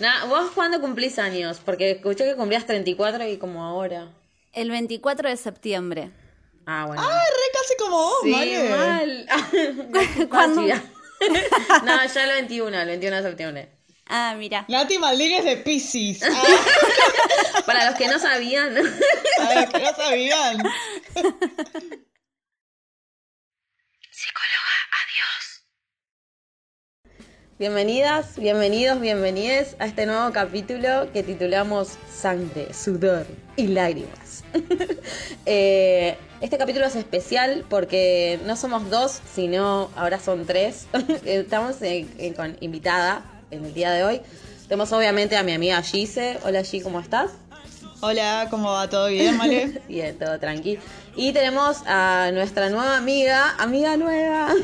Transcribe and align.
Nah, 0.00 0.24
¿Vos 0.24 0.50
cuándo 0.54 0.80
cumplís 0.80 1.18
años? 1.18 1.60
Porque 1.64 1.90
escuché 1.92 2.24
que 2.24 2.34
cumplías 2.34 2.66
34 2.66 3.28
y 3.28 3.36
como 3.36 3.62
ahora. 3.64 4.08
El 4.52 4.70
24 4.70 5.28
de 5.28 5.36
septiembre. 5.36 6.10
Ah, 6.66 6.86
bueno. 6.86 7.02
Ah, 7.04 7.20
re 7.22 7.58
casi 7.60 7.76
como 7.78 7.96
vos, 7.96 8.18
sí, 8.22 8.30
Male. 8.30 8.68
mal. 8.70 10.28
¿Cuándo? 10.28 10.62
No, 11.84 12.06
ya 12.06 12.24
el 12.24 12.30
21, 12.30 12.80
el 12.80 12.86
21 12.88 13.16
de 13.16 13.22
septiembre. 13.22 13.68
Ah, 14.06 14.34
mira. 14.38 14.64
Nati 14.68 14.98
Maldini 14.98 15.34
es 15.34 15.44
de 15.44 15.56
Pisces. 15.58 16.22
Ah, 16.22 17.62
Para 17.66 17.90
los 17.90 17.94
que 17.96 18.08
no 18.08 18.18
sabían. 18.18 18.74
a 18.78 19.48
ver, 19.50 19.68
que 19.68 19.78
no 19.80 19.94
sabían. 19.94 20.62
Bienvenidas, 27.60 28.36
bienvenidos, 28.38 28.98
bienvenides 29.02 29.76
a 29.78 29.84
este 29.84 30.06
nuevo 30.06 30.32
capítulo 30.32 31.12
que 31.12 31.22
titulamos 31.22 31.98
Sangre, 32.10 32.72
Sudor 32.72 33.26
y 33.54 33.66
Lágrimas. 33.66 34.44
Eh, 35.44 36.16
este 36.40 36.56
capítulo 36.56 36.86
es 36.86 36.96
especial 36.96 37.66
porque 37.68 38.40
no 38.46 38.56
somos 38.56 38.88
dos, 38.88 39.20
sino 39.34 39.90
ahora 39.94 40.18
son 40.18 40.46
tres. 40.46 40.86
Estamos 41.26 41.82
eh, 41.82 42.06
eh, 42.16 42.32
con 42.32 42.56
invitada 42.60 43.24
en 43.50 43.66
el 43.66 43.74
día 43.74 43.90
de 43.90 44.04
hoy. 44.04 44.22
Tenemos 44.66 44.90
obviamente 44.92 45.36
a 45.36 45.42
mi 45.42 45.52
amiga 45.52 45.82
Gise. 45.82 46.38
Hola 46.44 46.60
G, 46.60 46.82
¿cómo 46.82 46.98
estás? 46.98 47.32
Hola, 48.00 48.46
¿cómo 48.48 48.72
va? 48.72 48.88
¿Todo 48.88 49.08
bien, 49.08 49.36
Male? 49.36 49.82
Bien, 49.88 50.18
todo 50.18 50.38
tranqui. 50.38 50.78
Y 51.14 51.34
tenemos 51.34 51.82
a 51.84 52.30
nuestra 52.32 52.70
nueva 52.70 52.96
amiga, 52.96 53.54
amiga 53.58 53.98
nueva. 53.98 54.54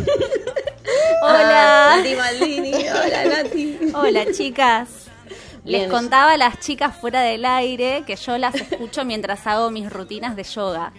Hola. 1.22 1.96
Nati 1.96 2.14
Maldini. 2.14 2.72
Hola 2.74 3.24
Nati. 3.24 3.78
Hola, 3.94 4.24
chicas. 4.32 4.88
Les 5.64 5.80
Bien. 5.80 5.90
contaba 5.90 6.32
a 6.32 6.36
las 6.36 6.60
chicas 6.60 6.94
fuera 6.96 7.22
del 7.22 7.44
aire 7.44 8.04
que 8.06 8.14
yo 8.16 8.38
las 8.38 8.54
escucho 8.54 9.04
mientras 9.04 9.46
hago 9.46 9.70
mis 9.70 9.92
rutinas 9.92 10.36
de 10.36 10.44
yoga. 10.44 10.92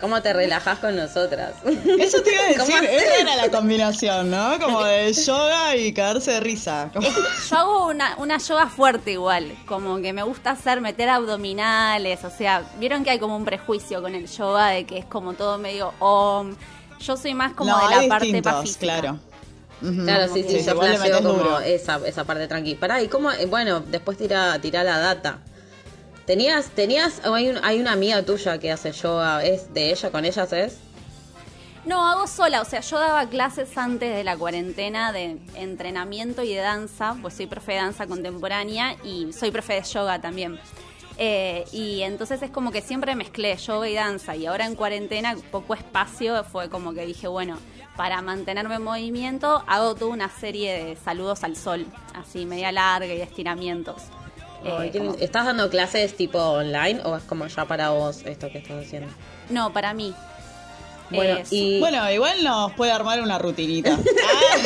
¿Cómo 0.00 0.22
te 0.22 0.32
relajas 0.32 0.78
con 0.78 0.96
nosotras? 0.96 1.52
Eso 1.98 2.22
te 2.22 2.32
iba 2.32 2.42
a 2.42 2.64
¿Cómo 2.64 2.64
decir, 2.80 2.84
esa 2.88 3.16
era 3.20 3.36
la 3.36 3.50
combinación, 3.50 4.30
¿no? 4.30 4.58
Como 4.58 4.82
de 4.82 5.12
yoga 5.12 5.76
y 5.76 5.92
caerse 5.92 6.30
de 6.30 6.40
risa. 6.40 6.88
Como- 6.94 7.06
Yo 7.06 7.56
hago 7.58 7.86
una, 7.88 8.14
una 8.16 8.38
yoga 8.38 8.68
fuerte 8.68 9.10
igual, 9.12 9.52
como 9.66 10.00
que 10.00 10.14
me 10.14 10.22
gusta 10.22 10.52
hacer, 10.52 10.80
meter 10.80 11.10
abdominales, 11.10 12.24
o 12.24 12.30
sea, 12.30 12.62
vieron 12.78 13.04
que 13.04 13.10
hay 13.10 13.18
como 13.18 13.36
un 13.36 13.44
prejuicio 13.44 14.00
con 14.00 14.14
el 14.14 14.26
yoga 14.26 14.68
de 14.68 14.86
que 14.86 14.96
es 14.98 15.04
como 15.04 15.34
todo 15.34 15.58
medio 15.58 15.92
om. 15.98 16.54
Yo 17.06 17.16
soy 17.16 17.34
más 17.34 17.52
como 17.54 17.70
no, 17.70 17.88
de 17.88 17.96
la 17.96 18.08
parte 18.08 18.42
pacífica. 18.42 19.00
claro. 19.00 19.18
Ujú. 19.82 20.04
Claro, 20.04 20.32
sí, 20.32 20.42
sí, 20.44 20.60
Sí, 20.60 20.66
yo 20.66 20.76
metés 20.76 21.10
como 21.16 21.32
duro. 21.32 21.60
esa, 21.60 22.00
esa 22.06 22.24
parte 22.24 22.46
tranqui. 22.46 22.76
Pará, 22.76 23.02
¿y 23.02 23.08
cómo? 23.08 23.32
eh, 23.32 23.46
Bueno, 23.46 23.80
después 23.80 24.16
tira, 24.16 24.56
tira 24.60 24.84
la 24.84 24.98
data. 24.98 25.38
Tenías, 26.26 26.66
tenías, 26.70 27.20
o 27.26 27.34
hay, 27.34 27.48
un- 27.48 27.58
hay 27.64 27.80
una 27.80 27.92
amiga 27.92 28.22
tuya 28.22 28.58
que 28.58 28.70
hace 28.70 28.92
yoga, 28.92 29.42
¿es 29.44 29.74
de 29.74 29.90
ella, 29.90 30.10
con 30.12 30.24
ellas 30.24 30.52
es? 30.52 30.76
No, 31.84 32.08
hago 32.08 32.28
sola, 32.28 32.60
o 32.60 32.64
sea, 32.64 32.78
yo 32.80 32.96
daba 33.00 33.26
clases 33.26 33.76
antes 33.76 34.14
de 34.14 34.22
la 34.22 34.36
cuarentena 34.36 35.10
de 35.10 35.38
entrenamiento 35.56 36.44
y 36.44 36.54
de 36.54 36.60
danza, 36.60 37.16
pues 37.20 37.34
soy 37.34 37.48
profe 37.48 37.72
de 37.72 37.78
danza 37.78 38.06
contemporánea 38.06 38.94
y 39.02 39.32
soy 39.32 39.50
profe 39.50 39.72
de 39.74 39.82
yoga 39.82 40.20
también. 40.20 40.60
Eh, 41.18 41.64
y 41.72 42.02
entonces 42.02 42.42
es 42.42 42.50
como 42.50 42.70
que 42.72 42.80
siempre 42.80 43.14
mezclé 43.14 43.56
yoga 43.56 43.88
y 43.88 43.94
danza 43.94 44.34
y 44.36 44.46
ahora 44.46 44.66
en 44.66 44.74
cuarentena, 44.74 45.36
poco 45.50 45.74
espacio, 45.74 46.42
fue 46.44 46.68
como 46.68 46.94
que 46.94 47.04
dije, 47.06 47.28
bueno, 47.28 47.58
para 47.96 48.22
mantenerme 48.22 48.76
en 48.76 48.82
movimiento 48.82 49.62
hago 49.66 49.94
toda 49.94 50.10
una 50.10 50.30
serie 50.30 50.84
de 50.84 50.96
saludos 50.96 51.44
al 51.44 51.56
sol, 51.56 51.86
así 52.14 52.46
media 52.46 52.72
larga 52.72 53.12
y 53.12 53.18
de 53.18 53.24
estiramientos. 53.24 54.02
Eh, 54.64 54.90
como-. 54.96 55.14
¿Estás 55.18 55.44
dando 55.46 55.68
clases 55.68 56.16
tipo 56.16 56.38
online 56.38 57.00
o 57.04 57.16
es 57.16 57.24
como 57.24 57.46
ya 57.46 57.64
para 57.66 57.90
vos 57.90 58.22
esto 58.24 58.50
que 58.50 58.58
estás 58.58 58.84
haciendo? 58.84 59.12
no, 59.50 59.72
para 59.72 59.92
mí. 59.92 60.14
Bueno, 61.10 61.40
Eh, 61.40 61.44
y 61.50 61.80
Bueno, 61.80 62.10
igual 62.10 62.42
nos 62.42 62.72
puede 62.72 62.90
armar 62.92 63.20
una 63.20 63.38
rutinita. 63.38 63.98
Ah, 64.24 64.56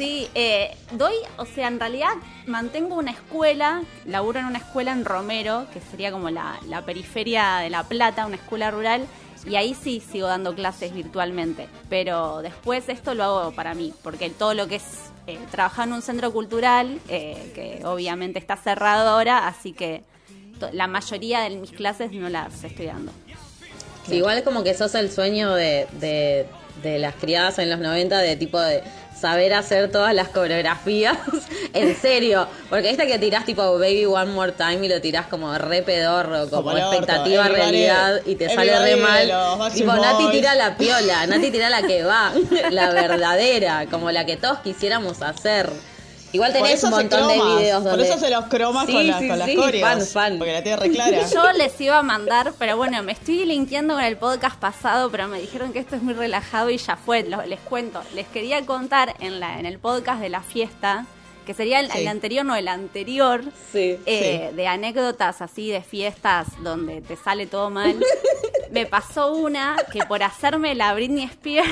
Sí, 0.00 0.30
eh, 0.34 0.74
doy, 0.92 1.12
o 1.36 1.44
sea, 1.44 1.68
en 1.68 1.78
realidad 1.78 2.08
mantengo 2.46 2.94
una 2.94 3.10
escuela, 3.10 3.82
laburo 4.06 4.38
en 4.38 4.46
una 4.46 4.56
escuela 4.56 4.92
en 4.92 5.04
Romero, 5.04 5.66
que 5.74 5.82
sería 5.82 6.10
como 6.10 6.30
la, 6.30 6.58
la 6.68 6.86
periferia 6.86 7.56
de 7.58 7.68
La 7.68 7.82
Plata, 7.82 8.24
una 8.24 8.36
escuela 8.36 8.70
rural, 8.70 9.06
y 9.46 9.56
ahí 9.56 9.74
sí 9.74 10.00
sigo 10.00 10.26
dando 10.26 10.54
clases 10.54 10.94
virtualmente. 10.94 11.68
Pero 11.90 12.40
después 12.40 12.88
esto 12.88 13.12
lo 13.12 13.24
hago 13.24 13.52
para 13.52 13.74
mí, 13.74 13.92
porque 14.02 14.30
todo 14.30 14.54
lo 14.54 14.68
que 14.68 14.76
es 14.76 14.84
eh, 15.26 15.38
trabajar 15.50 15.86
en 15.86 15.92
un 15.92 16.00
centro 16.00 16.32
cultural, 16.32 16.98
eh, 17.10 17.52
que 17.54 17.84
obviamente 17.84 18.38
está 18.38 18.56
cerrado 18.56 19.06
ahora, 19.06 19.48
así 19.48 19.74
que 19.74 20.02
la 20.72 20.86
mayoría 20.86 21.40
de 21.40 21.50
mis 21.50 21.72
clases 21.72 22.10
no 22.12 22.30
las 22.30 22.64
estoy 22.64 22.86
dando. 22.86 23.12
igual 24.10 24.38
es 24.38 24.44
como 24.44 24.64
que 24.64 24.72
sos 24.72 24.94
el 24.94 25.10
sueño 25.10 25.52
de, 25.52 25.86
de, 26.00 26.46
de 26.82 26.98
las 26.98 27.14
criadas 27.16 27.58
en 27.58 27.68
los 27.68 27.80
90 27.80 28.16
de 28.16 28.36
tipo 28.36 28.58
de 28.58 28.82
saber 29.20 29.52
hacer 29.52 29.90
todas 29.90 30.14
las 30.14 30.28
coreografías 30.28 31.18
en 31.74 31.94
serio, 31.96 32.48
porque 32.68 32.90
esta 32.90 33.06
que 33.06 33.18
tirás 33.18 33.44
tipo 33.44 33.78
Baby 33.78 34.06
One 34.06 34.32
More 34.32 34.52
Time 34.52 34.86
y 34.86 34.88
lo 34.88 35.00
tirás 35.00 35.26
como 35.26 35.56
re 35.58 35.82
pedorro, 35.82 36.48
como, 36.48 36.62
Como 36.62 36.70
el 36.72 36.82
orto, 36.82 36.92
expectativa 36.92 37.48
realidad 37.48 38.20
y 38.24 38.36
te 38.36 38.48
sale 38.48 38.78
re 38.78 38.96
mal. 38.96 39.72
Tipo 39.72 39.94
Nati 39.94 40.24
Boys. 40.24 40.32
tira 40.36 40.54
la 40.54 40.76
piola, 40.76 41.26
Nati 41.26 41.50
tira 41.50 41.68
la 41.68 41.82
que 41.82 42.02
va, 42.02 42.32
la 42.70 42.90
verdadera, 42.92 43.86
como 43.90 44.10
la 44.10 44.24
que 44.24 44.36
todos 44.36 44.60
quisiéramos 44.60 45.22
hacer. 45.22 45.70
Igual 46.32 46.52
por 46.52 46.62
tenés 46.62 46.78
eso 46.78 46.86
un 46.86 46.92
montón 46.92 47.28
de 47.28 47.34
videos 47.34 47.82
Por 47.82 47.90
donde 47.92 48.08
eso 48.08 48.18
se 48.18 48.30
los 48.30 48.44
cromas 48.46 48.86
Sí, 48.86 48.92
con, 48.92 49.06
la- 49.06 49.18
sí, 49.18 49.28
con 49.28 49.38
las 49.38 49.80
fan, 49.80 50.00
fan. 50.06 50.38
Porque 50.38 50.52
la 50.52 50.62
tiene 50.62 50.76
re 50.78 50.90
clara. 50.90 51.26
Yo 51.32 51.52
les 51.52 51.80
iba 51.80 51.98
a 51.98 52.02
mandar, 52.02 52.52
pero 52.58 52.76
bueno, 52.76 53.02
me 53.02 53.12
estoy 53.12 53.44
linkeando 53.44 53.94
con 53.94 54.04
el 54.04 54.16
podcast 54.16 54.56
pasado, 54.58 55.10
pero 55.10 55.26
me 55.28 55.40
dijeron 55.40 55.72
que 55.72 55.80
esto 55.80 55.96
es 55.96 56.02
muy 56.02 56.14
relajado 56.14 56.70
y 56.70 56.76
ya 56.78 56.96
fue. 56.96 57.24
Lo- 57.24 57.44
les 57.44 57.60
cuento, 57.60 58.00
les 58.14 58.26
quería 58.28 58.64
contar 58.64 59.14
en, 59.20 59.40
la, 59.40 59.58
en 59.58 59.66
el 59.66 59.78
podcast 59.78 60.20
de 60.20 60.28
la 60.28 60.42
fiesta, 60.42 61.06
que 61.46 61.54
sería 61.54 61.80
el, 61.80 61.90
Sí. 61.90 61.98
el 61.98 62.08
anterior, 62.08 62.44
no 62.44 62.54
el 62.54 62.68
anterior, 62.68 63.42
Sí. 63.72 63.98
eh, 64.06 64.52
de 64.54 64.66
anécdotas 64.66 65.42
así 65.42 65.70
de 65.70 65.82
fiestas 65.82 66.46
donde 66.62 67.00
te 67.00 67.16
sale 67.16 67.46
todo 67.46 67.70
mal. 67.70 67.96
Me 68.70 68.86
pasó 68.86 69.32
una 69.32 69.76
que 69.92 70.00
por 70.04 70.22
hacerme 70.22 70.74
la 70.74 70.94
Britney 70.94 71.24
Spears 71.24 71.68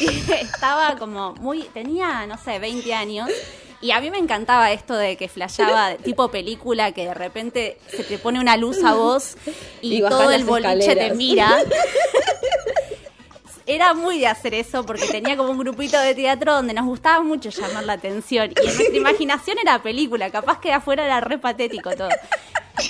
estaba 0.40 0.96
como 0.96 1.34
muy, 1.34 1.62
tenía, 1.74 2.26
no 2.26 2.36
sé, 2.38 2.58
20 2.58 2.92
años. 2.94 3.30
Y 3.80 3.90
a 3.90 4.00
mí 4.00 4.10
me 4.10 4.16
encantaba 4.16 4.72
esto 4.72 4.94
de 4.94 5.16
que 5.16 5.28
flasheaba 5.28 5.90
de 5.90 5.96
tipo 5.96 6.28
película, 6.30 6.92
que 6.92 7.04
de 7.04 7.12
repente 7.12 7.76
se 7.88 8.02
te 8.02 8.16
pone 8.16 8.40
una 8.40 8.56
luz 8.56 8.82
a 8.82 8.94
vos 8.94 9.36
y, 9.82 10.00
todo 10.00 10.30
el 10.30 10.44
boliche 10.44 10.96
te 10.96 11.12
mira. 11.14 11.58
Era 13.66 13.94
muy 13.94 14.18
de 14.18 14.26
hacer 14.26 14.52
eso 14.54 14.84
porque 14.84 15.06
tenía 15.06 15.36
como 15.36 15.50
un 15.50 15.58
grupito 15.58 15.98
de 15.98 16.14
teatro 16.14 16.52
donde 16.54 16.74
nos 16.74 16.84
gustaba 16.84 17.22
mucho 17.22 17.48
llamar 17.50 17.84
la 17.84 17.94
atención. 17.94 18.50
Y 18.54 18.58
en 18.68 18.74
nuestra 18.76 18.96
imaginación 18.96 19.56
era 19.58 19.82
película, 19.82 20.30
capaz 20.30 20.60
que 20.60 20.68
de 20.68 20.74
afuera 20.74 21.04
era 21.04 21.20
re 21.20 21.38
patético 21.38 21.90
todo. 21.96 22.08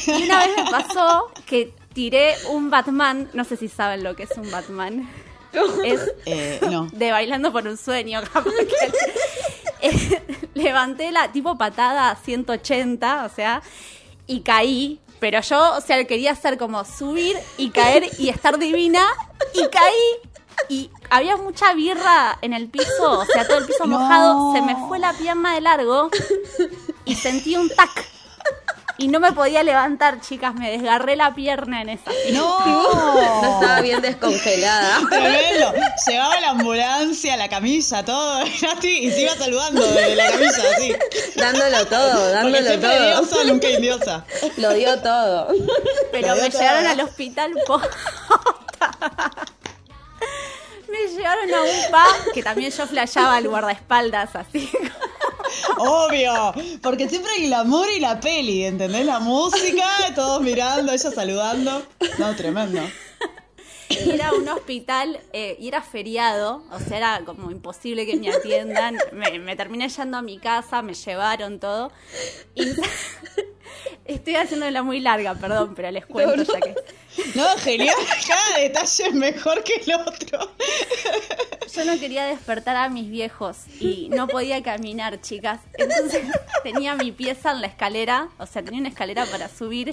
Y 0.06 0.22
una 0.24 0.38
vez 0.46 0.56
me 0.56 0.70
pasó 0.70 1.30
que 1.46 1.72
tiré 1.92 2.34
un 2.50 2.70
Batman, 2.70 3.28
no 3.34 3.44
sé 3.44 3.56
si 3.56 3.68
saben 3.68 4.02
lo 4.02 4.16
que 4.16 4.24
es 4.24 4.30
un 4.36 4.50
Batman. 4.50 5.08
Es 5.84 6.00
Eh, 6.26 6.58
no. 6.68 6.88
de 6.92 7.12
bailando 7.12 7.52
por 7.52 7.64
un 7.68 7.76
sueño, 7.76 8.20
capaz 8.32 8.50
que- 8.50 9.88
Eh, 9.88 10.22
levanté 10.54 11.12
la 11.12 11.30
tipo 11.30 11.56
patada 11.56 12.10
a 12.10 12.16
180, 12.16 13.24
o 13.24 13.28
sea, 13.28 13.62
y 14.26 14.40
caí. 14.40 14.98
Pero 15.20 15.40
yo, 15.42 15.76
o 15.76 15.80
sea, 15.80 16.04
quería 16.06 16.32
hacer 16.32 16.58
como 16.58 16.84
subir 16.84 17.36
y 17.56 17.70
caer 17.70 18.04
y 18.18 18.30
estar 18.30 18.58
divina, 18.58 19.06
y 19.54 19.68
caí. 19.68 20.32
Y 20.68 20.90
había 21.10 21.36
mucha 21.36 21.72
birra 21.74 22.38
en 22.42 22.52
el 22.52 22.68
piso, 22.68 23.20
o 23.20 23.24
sea, 23.26 23.46
todo 23.46 23.58
el 23.58 23.66
piso 23.66 23.84
No. 23.86 23.98
mojado. 23.98 24.52
Se 24.54 24.62
me 24.62 24.76
fue 24.88 24.98
la 24.98 25.12
pierna 25.12 25.54
de 25.54 25.60
largo 25.60 26.10
y 27.04 27.14
sentí 27.14 27.56
un 27.56 27.68
tac. 27.68 27.90
Y 28.96 29.08
no 29.08 29.18
me 29.18 29.32
podía 29.32 29.64
levantar, 29.64 30.20
chicas, 30.20 30.54
me 30.54 30.70
desgarré 30.70 31.16
la 31.16 31.34
pierna 31.34 31.82
en 31.82 31.88
esa. 31.88 32.12
No. 32.32 32.60
No 33.42 33.54
estaba 33.60 33.80
bien 33.80 34.00
descongelada. 34.00 35.00
Tremendo. 35.10 35.72
Llevaba 36.06 36.40
la 36.40 36.50
ambulancia, 36.50 37.36
la 37.36 37.48
camisa, 37.48 38.04
todo. 38.04 38.44
Y 38.46 39.10
se 39.10 39.22
iba 39.22 39.34
saludando 39.34 39.84
de 39.84 40.14
la 40.16 40.30
camisa, 40.30 40.62
así. 40.76 40.94
dándolo 41.36 41.86
todo, 41.86 42.30
dándolo 42.30 42.80
todo. 42.80 43.06
diosa, 43.06 43.44
nunca 43.46 43.68
indiosa. 43.68 44.24
Lo 44.58 44.72
dio 44.74 45.00
todo. 45.02 45.48
Pero 46.12 46.28
Lo 46.28 46.34
dio 46.34 46.42
me 46.44 46.50
todo. 46.50 46.60
llevaron 46.62 46.86
al 46.86 47.00
hospital 47.00 47.52
posta. 47.66 47.90
Me 50.94 51.08
llevaron 51.08 51.52
a 51.52 51.62
un 51.62 51.90
pa 51.90 52.06
que 52.32 52.42
también 52.42 52.70
yo 52.70 52.86
flasheaba 52.86 53.36
al 53.36 53.48
guardaespaldas 53.48 54.36
así. 54.36 54.70
Obvio. 55.76 56.54
Porque 56.82 57.08
siempre 57.08 57.32
hay 57.32 57.46
el 57.46 57.52
amor 57.52 57.88
y 57.90 57.98
la 57.98 58.20
peli, 58.20 58.64
¿entendés? 58.64 59.04
La 59.04 59.18
música, 59.18 59.88
todos 60.14 60.40
mirando, 60.40 60.92
ella 60.92 61.10
saludando. 61.10 61.82
No, 62.18 62.36
tremendo. 62.36 62.80
y 63.88 64.10
era 64.10 64.32
un 64.32 64.48
hospital 64.48 65.20
eh, 65.32 65.56
y 65.58 65.68
era 65.68 65.82
feriado, 65.82 66.62
o 66.70 66.78
sea, 66.78 66.96
era 66.96 67.20
como 67.24 67.50
imposible 67.50 68.06
que 68.06 68.16
me 68.16 68.30
atiendan. 68.30 68.96
Me, 69.12 69.38
me 69.40 69.56
terminé 69.56 69.88
yendo 69.88 70.18
a 70.18 70.22
mi 70.22 70.38
casa, 70.38 70.80
me 70.82 70.94
llevaron 70.94 71.58
todo. 71.58 71.90
Y 72.54 72.72
estoy 74.04 74.36
haciéndola 74.36 74.82
muy 74.82 75.00
larga, 75.00 75.34
perdón, 75.34 75.74
pero 75.74 75.90
les 75.90 76.06
cuento 76.06 76.42
ya 76.42 76.60
que. 76.60 76.74
No, 77.34 77.46
genial, 77.58 77.96
cada 78.26 78.58
detalle 78.58 79.06
es 79.06 79.14
mejor 79.14 79.62
que 79.62 79.74
el 79.74 79.94
otro. 79.94 80.50
Yo 81.74 81.84
no 81.84 81.98
quería 81.98 82.24
despertar 82.26 82.76
a 82.76 82.88
mis 82.88 83.08
viejos 83.08 83.56
y 83.80 84.08
no 84.10 84.28
podía 84.28 84.62
caminar, 84.62 85.20
chicas. 85.20 85.60
Entonces 85.74 86.22
tenía 86.62 86.94
mi 86.94 87.12
pieza 87.12 87.52
en 87.52 87.60
la 87.60 87.66
escalera, 87.66 88.28
o 88.38 88.46
sea, 88.46 88.62
tenía 88.62 88.80
una 88.80 88.88
escalera 88.88 89.26
para 89.26 89.48
subir 89.48 89.92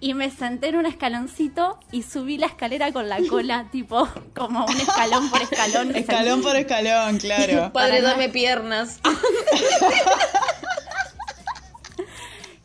y 0.00 0.14
me 0.14 0.30
senté 0.30 0.68
en 0.68 0.76
un 0.76 0.86
escaloncito 0.86 1.78
y 1.92 2.02
subí 2.02 2.36
la 2.36 2.46
escalera 2.46 2.92
con 2.92 3.08
la 3.08 3.18
cola, 3.28 3.68
tipo 3.70 4.08
como 4.34 4.66
un 4.66 4.76
escalón 4.80 5.30
por 5.30 5.42
escalón. 5.42 5.94
Escalón 5.94 6.42
por 6.42 6.56
escalón, 6.56 7.18
claro. 7.18 7.72
Padre, 7.72 8.00
Para 8.00 8.02
dame 8.02 8.28
piernas. 8.28 8.98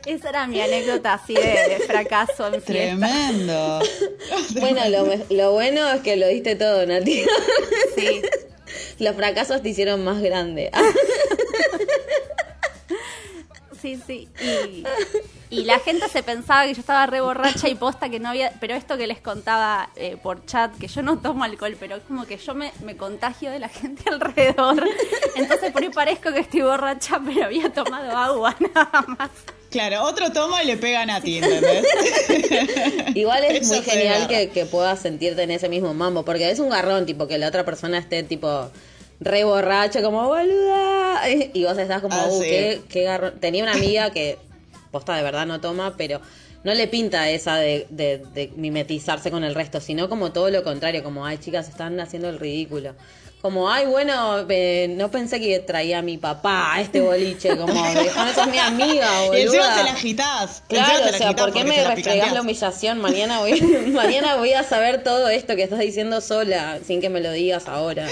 Esa 0.08 0.30
era 0.30 0.48
mi 0.48 0.62
anécdota 0.62 1.14
así 1.16 1.34
de, 1.34 1.42
de 1.42 1.80
fracaso 1.86 2.48
en 2.48 2.62
fiesta. 2.62 2.72
Tremendo. 3.08 3.80
Bueno, 4.60 4.82
lo, 4.90 5.06
me- 5.06 5.26
lo 5.30 5.52
bueno 5.52 5.88
es 5.92 6.02
que 6.02 6.16
lo 6.16 6.28
diste 6.28 6.56
todo, 6.56 6.86
Nati. 6.86 7.24
Sí. 7.96 8.22
Los 9.00 9.16
fracasos 9.16 9.62
te 9.62 9.70
hicieron 9.70 10.04
más 10.04 10.22
grande. 10.22 10.72
Sí, 13.96 14.02
sí. 14.06 14.28
Y, 14.42 14.84
y 15.50 15.64
la 15.64 15.80
gente 15.80 16.10
se 16.10 16.24
pensaba 16.24 16.66
que 16.66 16.74
yo 16.74 16.80
estaba 16.82 17.06
re 17.06 17.22
borracha 17.22 17.70
y 17.70 17.76
posta 17.76 18.10
que 18.10 18.20
no 18.20 18.30
había. 18.30 18.52
Pero 18.60 18.76
esto 18.76 18.98
que 18.98 19.08
les 19.08 19.20
contaba 19.22 19.90
eh, 19.96 20.18
por 20.22 20.46
chat, 20.46 20.76
que 20.78 20.88
yo 20.88 21.02
no 21.02 21.20
tomo 21.20 21.46
alcohol, 21.46 21.78
pero 21.80 21.96
es 21.96 22.04
como 22.04 22.26
que 22.26 22.38
yo 22.38 22.54
me, 22.54 22.74
me 22.84 22.98
contagio 22.98 23.50
de 23.50 23.60
la 23.60 23.70
gente 23.70 24.04
alrededor. 24.10 24.84
Entonces 25.36 25.72
por 25.72 25.84
ahí 25.84 25.90
parezco 25.90 26.34
que 26.34 26.40
estoy 26.40 26.62
borracha, 26.62 27.22
pero 27.26 27.46
había 27.46 27.72
tomado 27.72 28.12
agua 28.16 28.56
nada 28.76 29.06
más. 29.08 29.30
Claro, 29.70 30.04
otro 30.04 30.32
toma 30.32 30.64
y 30.64 30.68
le 30.68 30.78
pegan 30.78 31.10
a 31.10 31.22
ti, 31.22 31.38
¿entendés? 31.38 31.86
Igual 33.16 33.44
es 33.44 33.62
Eso 33.62 33.76
muy 33.76 33.84
genial 33.84 34.28
que, 34.28 34.50
que 34.50 34.66
puedas 34.66 35.00
sentirte 35.00 35.44
en 35.44 35.52
ese 35.52 35.68
mismo 35.68 35.94
mambo, 35.94 36.24
porque 36.24 36.50
es 36.50 36.60
un 36.60 36.70
garrón, 36.70 37.06
tipo, 37.06 37.28
que 37.28 37.38
la 37.38 37.50
otra 37.50 37.66
persona 37.66 37.98
esté, 37.98 38.24
tipo, 38.24 38.72
re 39.20 39.44
borracho, 39.44 40.02
como, 40.02 40.26
boluda, 40.26 40.97
y 41.54 41.64
vos 41.64 41.78
estás 41.78 42.02
como, 42.02 42.16
Ah, 42.16 42.28
uh, 42.30 42.42
sí. 42.42 42.50
qué, 42.50 42.82
qué 42.90 43.04
garrón. 43.04 43.40
Tenía 43.40 43.64
una 43.64 43.74
amiga 43.74 44.12
que, 44.12 44.38
posta, 44.92 45.16
de 45.16 45.24
verdad 45.24 45.46
no 45.46 45.60
toma, 45.62 45.96
pero 45.98 46.22
no 46.64 46.74
le 46.74 46.88
pinta 46.88 47.30
esa 47.30 47.56
de, 47.58 47.88
de, 47.90 48.18
de 48.34 48.52
mimetizarse 48.56 49.32
con 49.32 49.44
el 49.44 49.56
resto, 49.56 49.80
sino 49.80 50.10
como 50.10 50.32
todo 50.32 50.50
lo 50.50 50.64
contrario, 50.64 51.04
como, 51.04 51.26
ay, 51.26 51.38
chicas, 51.38 51.70
están 51.70 52.00
haciendo 52.00 52.30
el 52.30 52.40
ridículo. 52.40 52.94
Como, 53.42 53.70
ay, 53.70 53.86
bueno, 53.86 54.46
eh, 54.50 54.88
no 54.90 55.12
pensé 55.12 55.40
que 55.40 55.60
traía 55.60 56.00
a 56.00 56.02
mi 56.02 56.18
papá 56.18 56.74
a 56.74 56.82
este 56.82 57.02
boliche, 57.02 57.56
como, 57.56 57.72
déjame 57.94 58.34
ser 58.34 58.48
mi 58.48 58.58
amiga, 58.58 59.08
boluda. 59.22 59.38
Y 59.38 59.42
encima 59.44 59.76
te 59.76 59.84
la 59.84 59.92
agitás. 59.92 60.64
Claro, 60.68 61.06
o 61.06 61.14
sea, 61.14 61.36
¿por 61.36 61.54
qué 61.54 61.64
me 61.64 61.76
se 62.04 62.16
la 62.34 62.42
humillación? 62.42 63.00
Mañana 63.00 63.40
voy, 63.40 63.62
mañana 63.94 64.38
voy 64.38 64.54
a 64.54 64.64
saber 64.64 65.04
todo 65.04 65.30
esto 65.30 65.56
que 65.56 65.64
estás 65.64 65.80
diciendo 65.80 66.20
sola, 66.20 66.80
sin 66.86 67.00
que 67.00 67.10
me 67.10 67.22
lo 67.22 67.32
digas 67.32 67.68
ahora. 67.68 68.08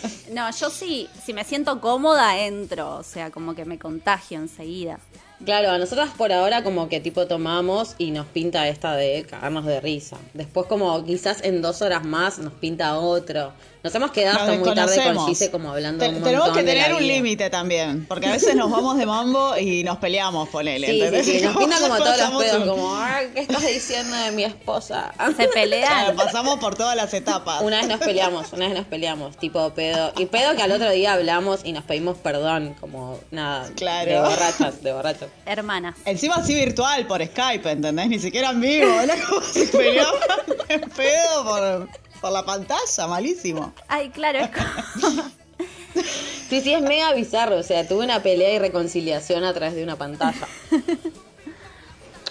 No, 0.32 0.50
yo 0.50 0.70
sí, 0.70 1.08
si 1.24 1.32
me 1.32 1.44
siento 1.44 1.80
cómoda, 1.80 2.38
entro. 2.38 2.96
O 2.96 3.02
sea, 3.02 3.30
como 3.30 3.54
que 3.54 3.64
me 3.64 3.78
contagio 3.78 4.38
enseguida. 4.38 4.98
Claro, 5.44 5.70
a 5.70 5.78
nosotras 5.78 6.10
por 6.16 6.32
ahora 6.32 6.64
como 6.64 6.88
que 6.88 6.98
tipo 6.98 7.26
tomamos 7.26 7.94
y 7.98 8.10
nos 8.10 8.26
pinta 8.26 8.66
esta 8.68 8.96
de 8.96 9.26
cagarnos 9.28 9.66
de 9.66 9.80
risa. 9.80 10.16
Después 10.32 10.66
como 10.66 11.04
quizás 11.04 11.44
en 11.44 11.60
dos 11.60 11.82
horas 11.82 12.04
más 12.04 12.38
nos 12.38 12.54
pinta 12.54 12.98
otro. 12.98 13.52
Nos 13.86 13.94
hemos 13.94 14.10
quedado 14.10 14.38
Nos 14.38 14.48
hasta 14.48 14.58
muy 14.64 14.74
tarde 14.74 15.14
con. 15.14 15.26
Gise 15.28 15.50
como 15.52 15.70
hablando 15.70 16.04
Te- 16.04 16.08
un 16.10 16.22
Tenemos 16.24 16.48
montón 16.48 16.56
que 16.56 16.62
de 16.68 16.74
la 16.76 16.82
tener 16.86 16.96
un 17.00 17.06
límite 17.06 17.50
también, 17.50 18.04
porque 18.06 18.26
a 18.26 18.32
veces 18.32 18.56
nos 18.56 18.68
vamos 18.68 18.98
de 18.98 19.06
mambo 19.06 19.56
y 19.56 19.84
nos 19.84 19.98
peleamos, 19.98 20.48
ponele, 20.48 20.88
Sí, 20.88 20.92
sí, 20.94 20.98
¿entendés? 21.02 21.26
sí, 21.26 21.40
nos 21.40 21.56
pinta 21.56 21.78
como 21.78 21.96
todos 21.98 22.18
los 22.18 22.42
pedos, 22.42 22.62
un- 22.62 22.68
como, 22.68 22.96
"Ay, 22.96 23.28
¿qué 23.32 23.40
estás 23.42 23.64
diciendo 23.64 24.16
de 24.16 24.32
mi 24.32 24.42
esposa? 24.42 25.12
Se 25.28 25.34
Claro, 25.34 25.50
pelean. 25.54 26.16
pasamos 26.16 26.58
por 26.58 26.74
todas 26.74 26.96
las 26.96 27.14
etapas. 27.14 27.62
Una 27.62 27.78
vez 27.78 27.86
nos 27.88 28.00
peleamos, 28.00 28.52
una 28.52 28.66
vez 28.66 28.76
nos 28.76 28.86
peleamos, 28.86 29.36
tipo 29.36 29.70
pedo. 29.72 30.12
Y 30.18 30.26
pedo 30.26 30.56
que 30.56 30.62
al 30.62 30.72
otro 30.72 30.90
día 30.90 31.12
hablamos 31.12 31.60
y 31.62 31.72
nos 31.72 31.84
pedimos 31.84 32.18
perdón, 32.18 32.74
como 32.80 33.20
nada. 33.30 33.70
Claro. 33.76 34.10
De 34.10 34.18
borrachas, 34.20 34.82
de 34.82 34.92
borrachas. 34.92 35.28
Hermanas. 35.46 35.94
Encima 36.04 36.34
así 36.36 36.54
virtual, 36.56 37.06
por 37.06 37.24
Skype, 37.24 37.70
¿entendés? 37.70 38.08
Ni 38.08 38.18
siquiera 38.18 38.50
en 38.50 38.60
vivo, 38.60 39.00
era 39.00 39.14
como 39.28 39.40
si 39.42 39.64
peleaban 39.66 40.14
en 40.68 40.80
pedo 40.80 41.44
por, 41.44 41.88
por 42.20 42.32
la 42.32 42.44
pantalla, 42.44 43.06
malísimo. 43.08 43.72
Ay, 43.88 44.10
claro, 44.10 44.38
es 44.40 44.50
como... 44.50 45.22
Sí, 46.48 46.60
sí, 46.60 46.72
es 46.72 46.82
mega 46.82 47.12
bizarro. 47.12 47.56
O 47.56 47.62
sea, 47.62 47.88
tuve 47.88 48.04
una 48.04 48.22
pelea 48.22 48.54
y 48.54 48.58
reconciliación 48.58 49.42
a 49.44 49.52
través 49.52 49.74
de 49.74 49.82
una 49.82 49.96
pantalla. 49.96 50.46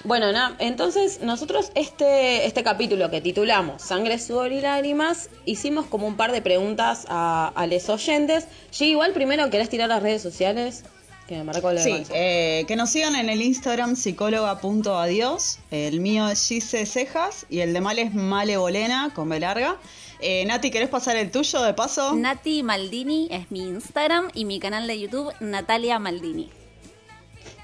Bueno, 0.05 0.31
nada, 0.31 0.55
entonces 0.59 1.21
nosotros 1.21 1.71
este, 1.73 2.45
este 2.45 2.63
capítulo 2.63 3.09
que 3.09 3.21
titulamos 3.21 3.81
Sangre, 3.81 4.19
Sudor 4.19 4.51
y 4.51 4.61
Lágrimas, 4.61 5.31
hicimos 5.45 5.87
como 5.87 6.05
un 6.05 6.15
par 6.15 6.31
de 6.31 6.43
preguntas 6.43 7.07
a, 7.09 7.51
a 7.55 7.65
los 7.65 7.89
oyentes. 7.89 8.47
G, 8.71 8.85
igual 8.85 9.13
primero, 9.13 9.49
¿querés 9.49 9.67
tirar 9.67 9.89
las 9.89 10.03
redes 10.03 10.21
sociales? 10.21 10.83
Que 11.27 11.37
me 11.37 11.43
marcó 11.43 11.71
la 11.71 11.81
Sí, 11.81 12.03
eh, 12.13 12.65
que 12.67 12.75
nos 12.75 12.91
sigan 12.91 13.15
en 13.15 13.29
el 13.29 13.41
Instagram 13.41 13.95
psicóloga.adiós. 13.95 15.59
El 15.71 15.99
mío 15.99 16.27
es 16.27 16.47
Gise 16.47 16.85
Cejas 16.85 17.45
y 17.49 17.59
el 17.61 17.73
de 17.73 17.81
Mal 17.81 17.97
es 17.97 18.13
Male 18.13 18.57
Bolena 18.57 19.11
con 19.15 19.29
B 19.29 19.39
larga. 19.39 19.77
Eh, 20.19 20.45
Nati, 20.45 20.71
¿querés 20.71 20.89
pasar 20.89 21.17
el 21.17 21.31
tuyo 21.31 21.61
de 21.61 21.73
paso? 21.73 22.15
Nati 22.15 22.63
Maldini 22.63 23.27
es 23.31 23.51
mi 23.51 23.61
Instagram 23.61 24.29
y 24.33 24.45
mi 24.45 24.59
canal 24.59 24.87
de 24.87 24.99
YouTube, 24.99 25.33
Natalia 25.39 25.99
Maldini. 25.99 26.49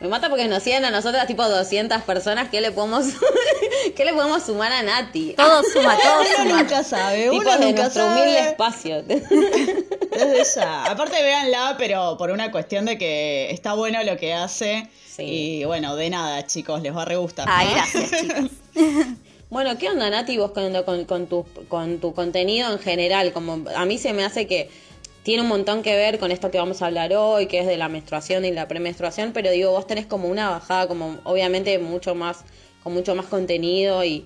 Me 0.02 0.08
mata 0.08 0.30
porque 0.30 0.48
nos 0.48 0.64
siguen 0.64 0.84
a 0.84 0.90
nosotras 0.90 1.28
tipo 1.28 1.48
200 1.48 2.02
personas. 2.02 2.50
¿Qué 2.50 2.60
le 2.60 2.72
podemos, 2.72 3.06
¿qué 3.96 4.04
le 4.04 4.14
podemos 4.14 4.42
sumar 4.44 4.72
a 4.72 4.82
Nati? 4.82 5.34
Todo 5.38 5.62
suma, 5.72 5.96
todo 5.96 6.22
uno 6.22 6.30
suma. 6.50 6.62
nunca 6.64 6.84
sabe, 6.84 7.24
Tipo 7.30 7.36
uno 7.36 7.52
de 7.52 7.66
nunca 7.66 7.82
nuestro 7.84 8.04
sabe. 8.04 8.22
humilde 8.22 8.40
espacio. 8.50 9.04
Desde 9.04 10.44
ya. 10.60 10.86
Aparte, 10.86 11.22
véanla, 11.22 11.76
pero 11.78 12.18
por 12.18 12.32
una 12.32 12.52
cuestión 12.52 12.86
de 12.86 12.98
que 12.98 13.52
está 13.52 13.74
bueno 13.76 14.04
lo 14.04 14.18
que 14.18 14.34
hace. 14.34 14.90
Sí. 15.08 15.24
Y 15.24 15.64
bueno, 15.66 15.96
de 15.96 16.10
nada, 16.10 16.48
chicos, 16.48 16.82
les 16.82 16.96
va 16.96 17.04
a 17.04 17.06
re 17.06 17.18
gustar. 17.18 17.46
Ay, 17.50 17.68
¿no? 17.68 17.74
gracias, 17.76 18.12
chicos. 18.22 18.52
Bueno, 19.52 19.78
¿qué 19.78 19.90
onda, 19.90 20.10
Nati, 20.10 20.38
vos 20.38 20.52
con, 20.52 20.74
con, 20.84 21.06
con 21.06 21.28
tu, 21.28 21.46
con 21.68 22.00
tu 22.00 22.14
contenido 22.14 22.72
en 22.72 22.80
general? 22.80 23.34
Como 23.34 23.60
a 23.76 23.86
mí 23.86 23.98
se 23.98 24.14
me 24.14 24.24
hace 24.24 24.48
que 24.48 24.70
tiene 25.24 25.44
un 25.44 25.50
montón 25.50 25.84
que 25.84 25.96
ver 25.96 26.20
con 26.20 26.32
esto 26.32 26.52
que 26.52 26.58
vamos 26.58 26.82
a 26.82 26.88
hablar 26.88 27.14
hoy, 27.14 27.48
que 27.48 27.60
es 27.60 27.68
de 27.68 27.78
la 27.78 27.90
menstruación 27.90 28.46
y 28.46 28.52
la 28.52 28.68
premenstruación, 28.68 29.32
pero 29.34 29.52
digo, 29.52 29.72
vos 29.72 29.88
tenés 29.88 30.06
como 30.08 30.28
una 30.28 30.50
bajada, 30.50 30.88
como 30.88 31.20
obviamente 31.24 31.78
mucho 31.80 32.16
más, 32.16 32.44
con 32.84 32.94
mucho 32.94 33.14
más 33.16 33.28
contenido 33.28 34.04
y, 34.04 34.26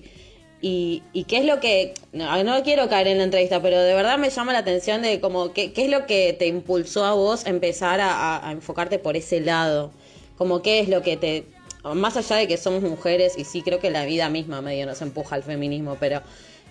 y, 0.60 1.02
y 1.12 1.24
qué 1.24 1.38
es 1.38 1.44
lo 1.44 1.60
que, 1.60 1.94
no, 2.12 2.42
no 2.44 2.62
quiero 2.62 2.88
caer 2.88 3.08
en 3.08 3.18
la 3.18 3.24
entrevista, 3.24 3.60
pero 3.60 3.78
de 3.80 3.94
verdad 3.94 4.18
me 4.18 4.30
llama 4.30 4.52
la 4.52 4.60
atención 4.60 5.02
de 5.02 5.20
como 5.20 5.52
qué, 5.52 5.72
qué 5.72 5.84
es 5.84 5.90
lo 5.90 6.06
que 6.06 6.32
te 6.32 6.46
impulsó 6.46 7.04
a 7.04 7.12
vos 7.12 7.46
empezar 7.46 8.00
a, 8.00 8.10
a- 8.36 8.48
a 8.48 8.52
enfocarte 8.52 8.98
por 8.98 9.16
ese 9.16 9.40
lado, 9.40 9.90
como 10.36 10.62
qué 10.62 10.80
es 10.80 10.88
lo 10.88 11.02
que 11.02 11.16
te, 11.16 11.44
más 11.94 12.16
allá 12.16 12.36
de 12.36 12.48
que 12.48 12.56
somos 12.56 12.82
mujeres 12.82 13.36
y 13.38 13.44
sí 13.44 13.62
creo 13.62 13.78
que 13.80 13.90
la 13.90 14.04
vida 14.06 14.28
misma 14.30 14.62
medio 14.62 14.86
nos 14.86 15.02
empuja 15.02 15.36
al 15.36 15.42
feminismo, 15.42 15.96
pero 16.00 16.22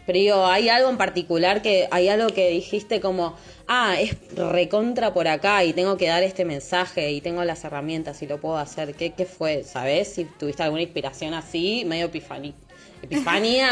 pero 0.06 0.20
digo, 0.20 0.46
hay 0.46 0.70
algo 0.70 0.90
en 0.90 0.98
particular 0.98 1.62
que 1.62 1.88
hay 1.92 2.08
algo 2.10 2.28
que 2.30 2.50
dijiste 2.50 3.00
como, 3.02 3.36
ah, 3.68 3.96
es 4.00 4.16
recontra 4.36 5.14
por 5.14 5.28
acá 5.28 5.64
y 5.64 5.74
tengo 5.74 5.98
que 5.98 6.08
dar 6.08 6.24
este 6.24 6.46
mensaje 6.46 7.12
y 7.12 7.22
tengo 7.22 7.44
las 7.44 7.64
herramientas 7.64 8.22
y 8.22 8.28
lo 8.28 8.40
puedo 8.40 8.58
hacer. 8.58 8.94
¿Qué, 8.96 9.12
qué 9.14 9.26
fue? 9.26 9.64
¿Sabes? 9.64 10.10
Si 10.14 10.26
tuviste 10.26 10.64
alguna 10.64 10.84
inspiración 10.84 11.34
así, 11.34 11.84
medio 11.86 12.06
epifanía. 12.06 12.54
Epifanía, 13.02 13.70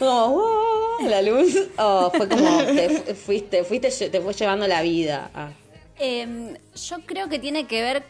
la 0.00 1.22
luz, 1.22 1.56
o 1.78 2.10
fue 2.10 2.28
como, 2.28 2.64
te 2.64 2.88
fu- 2.88 3.14
fuiste, 3.14 3.64
fuiste, 3.64 3.90
te 4.10 4.20
fue 4.20 4.32
llevando 4.32 4.66
la 4.66 4.82
vida. 4.82 5.30
Ah. 5.34 5.50
Em, 5.98 6.54
yo 6.74 6.96
creo 7.06 7.28
que 7.28 7.38
tiene 7.38 7.66
que 7.66 7.82
ver 7.82 8.02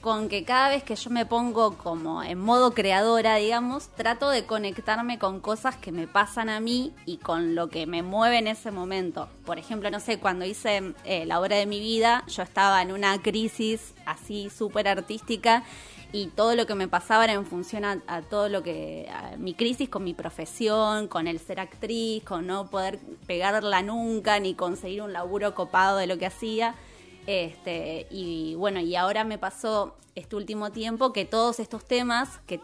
con 0.00 0.28
que 0.28 0.44
cada 0.44 0.70
vez 0.70 0.82
que 0.82 0.96
yo 0.96 1.10
me 1.10 1.26
pongo 1.26 1.76
como 1.76 2.22
en 2.22 2.38
modo 2.38 2.72
creadora, 2.72 3.36
digamos, 3.36 3.88
trato 3.88 4.30
de 4.30 4.46
conectarme 4.46 5.18
con 5.18 5.40
cosas 5.40 5.76
que 5.76 5.92
me 5.92 6.06
pasan 6.06 6.48
a 6.48 6.60
mí 6.60 6.94
y 7.06 7.18
con 7.18 7.54
lo 7.54 7.68
que 7.68 7.86
me 7.86 8.02
mueve 8.02 8.38
en 8.38 8.48
ese 8.48 8.70
momento. 8.70 9.28
Por 9.44 9.58
ejemplo, 9.58 9.90
no 9.90 10.00
sé, 10.00 10.18
cuando 10.18 10.44
hice 10.44 10.94
eh, 11.04 11.26
la 11.26 11.40
obra 11.40 11.56
de 11.56 11.66
mi 11.66 11.80
vida, 11.80 12.24
yo 12.28 12.42
estaba 12.42 12.80
en 12.82 12.92
una 12.92 13.20
crisis 13.20 13.94
así 14.06 14.50
súper 14.50 14.88
artística 14.88 15.64
y 16.12 16.26
todo 16.28 16.56
lo 16.56 16.66
que 16.66 16.74
me 16.74 16.88
pasaba 16.88 17.24
era 17.24 17.34
en 17.34 17.46
función 17.46 17.84
a, 17.84 18.22
todo 18.22 18.48
lo 18.48 18.62
que, 18.62 19.08
a 19.12 19.36
mi 19.36 19.54
crisis 19.54 19.88
con 19.88 20.02
mi 20.02 20.14
profesión, 20.14 21.06
con 21.06 21.28
el 21.28 21.38
ser 21.38 21.60
actriz, 21.60 22.24
con 22.24 22.46
no 22.46 22.68
poder 22.68 22.98
pegarla 23.26 23.82
nunca, 23.82 24.40
ni 24.40 24.54
conseguir 24.54 25.02
un 25.02 25.12
laburo 25.12 25.54
copado 25.54 25.98
de 25.98 26.06
lo 26.06 26.18
que 26.18 26.26
hacía. 26.26 26.74
Este, 27.26 28.06
y 28.10 28.54
bueno, 28.56 28.80
y 28.80 28.96
ahora 28.96 29.24
me 29.24 29.38
pasó 29.38 29.96
este 30.14 30.36
último 30.36 30.70
tiempo 30.70 31.12
que 31.12 31.24
todos 31.24 31.60
estos 31.60 31.84
temas 31.84 32.40
que, 32.46 32.60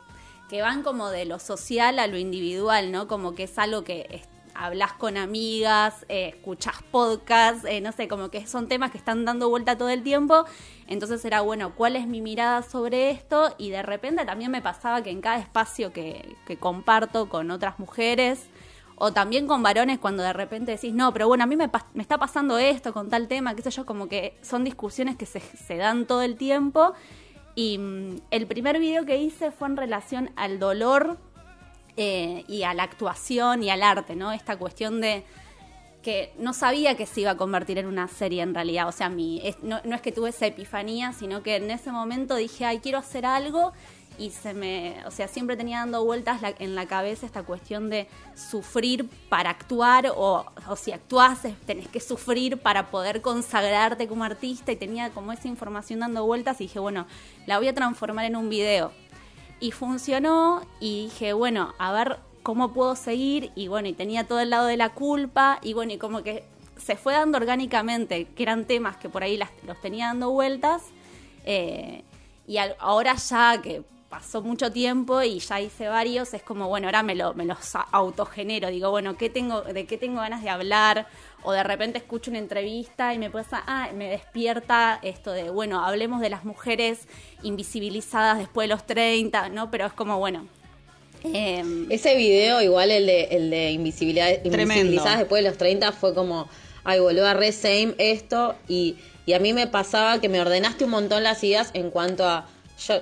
que 0.48 0.62
van 0.62 0.82
como 0.82 1.10
de 1.10 1.24
lo 1.24 1.38
social 1.38 1.98
a 1.98 2.06
lo 2.06 2.18
individual, 2.18 2.90
¿no? 2.92 3.08
Como 3.08 3.34
que 3.34 3.44
es 3.44 3.58
algo 3.58 3.84
que 3.84 4.22
hablas 4.58 4.92
con 4.94 5.16
amigas, 5.16 6.06
eh, 6.08 6.28
escuchas 6.34 6.76
podcasts, 6.90 7.64
eh, 7.68 7.80
no 7.80 7.92
sé, 7.92 8.08
como 8.08 8.30
que 8.30 8.46
son 8.46 8.68
temas 8.68 8.90
que 8.90 8.98
están 8.98 9.24
dando 9.24 9.48
vuelta 9.48 9.76
todo 9.76 9.90
el 9.90 10.02
tiempo. 10.02 10.44
Entonces 10.86 11.24
era, 11.24 11.42
bueno, 11.42 11.74
¿cuál 11.74 11.96
es 11.96 12.06
mi 12.06 12.20
mirada 12.20 12.62
sobre 12.62 13.10
esto? 13.10 13.54
Y 13.58 13.70
de 13.70 13.82
repente 13.82 14.24
también 14.24 14.50
me 14.50 14.62
pasaba 14.62 15.02
que 15.02 15.10
en 15.10 15.20
cada 15.20 15.38
espacio 15.38 15.92
que, 15.92 16.36
que 16.46 16.56
comparto 16.56 17.28
con 17.28 17.50
otras 17.50 17.78
mujeres, 17.78 18.48
o 18.96 19.12
también 19.12 19.46
con 19.46 19.62
varones 19.62 19.98
cuando 19.98 20.22
de 20.22 20.32
repente 20.32 20.72
decís, 20.72 20.94
no, 20.94 21.12
pero 21.12 21.28
bueno, 21.28 21.44
a 21.44 21.46
mí 21.46 21.56
me, 21.56 21.70
está 22.00 22.18
pasando 22.18 22.58
esto 22.58 22.92
con 22.92 23.10
tal 23.10 23.28
tema, 23.28 23.54
qué 23.54 23.62
sé 23.62 23.70
yo, 23.70 23.84
como 23.84 24.08
que 24.08 24.36
son 24.40 24.64
discusiones 24.64 25.16
que 25.16 25.26
se, 25.26 25.76
dan 25.76 26.06
todo 26.06 26.22
el 26.22 26.36
tiempo. 26.36 26.94
Y 27.54 27.78
mm, 27.78 28.20
el 28.30 28.46
primer 28.46 28.78
video 28.78 29.04
que 29.04 29.18
hice 29.18 29.50
fue 29.50 29.68
en 29.68 29.76
relación 29.76 30.30
al 30.36 30.58
dolor 30.58 31.18
eh, 31.98 32.44
y 32.48 32.62
a 32.62 32.72
la 32.72 32.84
actuación 32.84 33.62
y 33.62 33.70
al 33.70 33.82
arte, 33.82 34.16
¿no? 34.16 34.32
Esta 34.32 34.56
cuestión 34.56 35.02
de 35.02 35.24
que 36.02 36.32
no 36.38 36.54
sabía 36.54 36.96
que 36.96 37.04
se 37.04 37.22
iba 37.22 37.32
a 37.32 37.36
convertir 37.36 37.78
en 37.78 37.86
una 37.86 38.08
serie 38.08 38.40
en 38.40 38.54
realidad. 38.54 38.88
O 38.88 38.92
sea, 38.92 39.08
mi, 39.10 39.42
no, 39.62 39.80
no, 39.84 39.96
es 39.96 40.00
que 40.00 40.12
tuve 40.12 40.30
esa 40.30 40.46
epifanía, 40.46 41.12
sino 41.12 41.42
que 41.42 41.56
en 41.56 41.70
ese 41.70 41.90
momento 41.90 42.36
dije, 42.36 42.64
ay, 42.64 42.78
quiero 42.78 42.98
hacer 42.98 43.26
algo. 43.26 43.72
Y 44.18 44.30
se 44.30 44.54
me, 44.54 44.96
o 45.06 45.10
sea, 45.10 45.28
siempre 45.28 45.56
tenía 45.56 45.80
dando 45.80 46.04
vueltas 46.04 46.40
en 46.58 46.74
la 46.74 46.86
cabeza 46.86 47.26
esta 47.26 47.42
cuestión 47.42 47.90
de 47.90 48.08
sufrir 48.34 49.08
para 49.28 49.50
actuar, 49.50 50.12
o, 50.16 50.46
o 50.68 50.76
si 50.76 50.92
actúas 50.92 51.40
tenés 51.66 51.88
que 51.88 52.00
sufrir 52.00 52.58
para 52.58 52.90
poder 52.90 53.20
consagrarte 53.20 54.08
como 54.08 54.24
artista. 54.24 54.72
Y 54.72 54.76
tenía 54.76 55.10
como 55.10 55.32
esa 55.32 55.48
información 55.48 56.00
dando 56.00 56.24
vueltas 56.24 56.60
y 56.60 56.64
dije, 56.64 56.78
bueno, 56.78 57.06
la 57.46 57.58
voy 57.58 57.68
a 57.68 57.74
transformar 57.74 58.24
en 58.24 58.36
un 58.36 58.48
video 58.48 58.92
y 59.60 59.70
funcionó 59.70 60.62
y 60.80 61.04
dije, 61.04 61.32
bueno, 61.32 61.74
a 61.78 61.92
ver 61.92 62.18
cómo 62.42 62.72
puedo 62.72 62.94
seguir 62.94 63.50
y 63.54 63.68
bueno, 63.68 63.88
y 63.88 63.92
tenía 63.92 64.26
todo 64.26 64.40
el 64.40 64.50
lado 64.50 64.66
de 64.66 64.76
la 64.76 64.90
culpa 64.90 65.58
y 65.62 65.72
bueno, 65.72 65.92
y 65.92 65.98
como 65.98 66.22
que 66.22 66.44
se 66.76 66.96
fue 66.96 67.14
dando 67.14 67.38
orgánicamente, 67.38 68.26
que 68.26 68.42
eran 68.42 68.66
temas 68.66 68.96
que 68.98 69.08
por 69.08 69.22
ahí 69.22 69.40
los 69.66 69.80
tenía 69.80 70.06
dando 70.06 70.30
vueltas 70.30 70.82
eh, 71.44 72.04
y 72.46 72.58
ahora 72.78 73.16
ya 73.16 73.60
que 73.62 73.82
pasó 74.08 74.42
mucho 74.42 74.70
tiempo 74.70 75.22
y 75.22 75.40
ya 75.40 75.60
hice 75.60 75.88
varios, 75.88 76.32
es 76.34 76.42
como, 76.42 76.68
bueno, 76.68 76.86
ahora 76.86 77.02
me, 77.02 77.14
lo, 77.14 77.34
me 77.34 77.44
los 77.44 77.58
autogenero, 77.92 78.70
digo, 78.70 78.90
bueno, 78.90 79.16
¿qué 79.16 79.30
tengo, 79.30 79.62
¿de 79.62 79.86
qué 79.86 79.98
tengo 79.98 80.20
ganas 80.20 80.42
de 80.42 80.48
hablar? 80.48 81.06
O 81.42 81.52
de 81.52 81.62
repente 81.62 81.98
escucho 81.98 82.30
una 82.30 82.38
entrevista 82.38 83.14
y 83.14 83.18
me 83.18 83.30
pasa, 83.30 83.62
ah, 83.66 83.90
me 83.94 84.08
despierta 84.08 84.98
esto 85.02 85.32
de, 85.32 85.50
bueno, 85.50 85.84
hablemos 85.84 86.20
de 86.20 86.30
las 86.30 86.44
mujeres 86.44 87.08
invisibilizadas 87.42 88.38
después 88.38 88.68
de 88.68 88.74
los 88.74 88.86
30, 88.86 89.48
¿no? 89.50 89.70
Pero 89.70 89.86
es 89.86 89.92
como, 89.92 90.18
bueno. 90.18 90.46
Em, 91.24 91.90
Ese 91.90 92.14
video, 92.16 92.62
igual 92.62 92.90
el 92.90 93.06
de, 93.06 93.24
el 93.24 93.50
de 93.50 93.70
invisibilizadas 93.72 95.18
después 95.18 95.42
de 95.42 95.48
los 95.48 95.58
30, 95.58 95.92
fue 95.92 96.14
como, 96.14 96.48
ay, 96.84 97.00
boludo, 97.00 97.32
re 97.34 97.52
same 97.52 97.94
esto. 97.98 98.54
Y, 98.68 98.96
y 99.24 99.32
a 99.32 99.40
mí 99.40 99.52
me 99.52 99.66
pasaba 99.66 100.20
que 100.20 100.28
me 100.28 100.40
ordenaste 100.40 100.84
un 100.84 100.90
montón 100.90 101.22
las 101.22 101.42
ideas 101.42 101.70
en 101.74 101.90
cuanto 101.90 102.24
a. 102.24 102.46
Yo, 102.86 103.00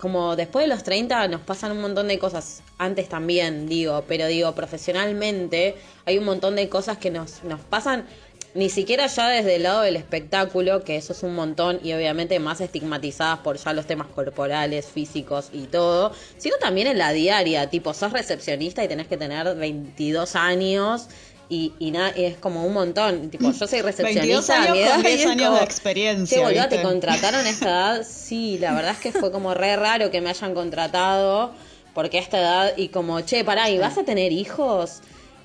como 0.00 0.34
después 0.34 0.64
de 0.64 0.68
los 0.68 0.82
30 0.82 1.28
nos 1.28 1.42
pasan 1.42 1.72
un 1.72 1.80
montón 1.80 2.08
de 2.08 2.18
cosas, 2.18 2.62
antes 2.78 3.08
también 3.08 3.68
digo, 3.68 4.04
pero 4.08 4.26
digo, 4.26 4.54
profesionalmente 4.54 5.76
hay 6.06 6.18
un 6.18 6.24
montón 6.24 6.56
de 6.56 6.68
cosas 6.68 6.98
que 6.98 7.10
nos, 7.10 7.44
nos 7.44 7.60
pasan, 7.60 8.06
ni 8.54 8.68
siquiera 8.68 9.06
ya 9.06 9.28
desde 9.28 9.56
el 9.56 9.62
lado 9.62 9.82
del 9.82 9.96
espectáculo, 9.96 10.82
que 10.82 10.96
eso 10.96 11.12
es 11.12 11.22
un 11.22 11.34
montón 11.34 11.78
y 11.84 11.92
obviamente 11.92 12.40
más 12.40 12.60
estigmatizadas 12.60 13.40
por 13.40 13.58
ya 13.58 13.72
los 13.72 13.86
temas 13.86 14.08
corporales, 14.08 14.86
físicos 14.86 15.50
y 15.52 15.66
todo, 15.66 16.12
sino 16.38 16.56
también 16.56 16.88
en 16.88 16.98
la 16.98 17.12
diaria, 17.12 17.68
tipo, 17.70 17.94
sos 17.94 18.12
recepcionista 18.12 18.82
y 18.82 18.88
tenés 18.88 19.06
que 19.06 19.16
tener 19.16 19.54
22 19.54 20.34
años 20.34 21.08
y, 21.50 21.72
y 21.80 21.90
nada, 21.90 22.10
es 22.10 22.36
como 22.36 22.64
un 22.64 22.72
montón. 22.72 23.28
Tipo, 23.28 23.50
yo 23.50 23.66
soy 23.66 23.82
recepcionista. 23.82 24.22
22 24.22 24.50
años 24.50 24.90
con 24.92 25.02
10 25.02 25.26
años 25.26 25.58
de 25.58 25.64
experiencia. 25.64 26.40
boludo, 26.42 26.68
te 26.68 26.80
contrataron 26.80 27.44
a 27.44 27.50
esta 27.50 27.68
edad. 27.68 28.06
Sí, 28.30 28.58
la 28.58 28.72
verdad 28.72 28.92
es 28.92 28.98
que 28.98 29.10
fue 29.10 29.32
como 29.32 29.52
re 29.54 29.74
raro 29.74 30.12
que 30.12 30.20
me 30.20 30.30
hayan 30.30 30.54
contratado. 30.54 31.52
Porque 31.92 32.18
a 32.18 32.20
esta 32.20 32.38
edad, 32.38 32.72
y 32.76 32.88
como, 32.88 33.20
che, 33.22 33.44
pará, 33.44 33.68
¿y 33.68 33.78
vas 33.78 33.98
a 33.98 34.04
tener 34.04 34.30
hijos? 34.30 35.00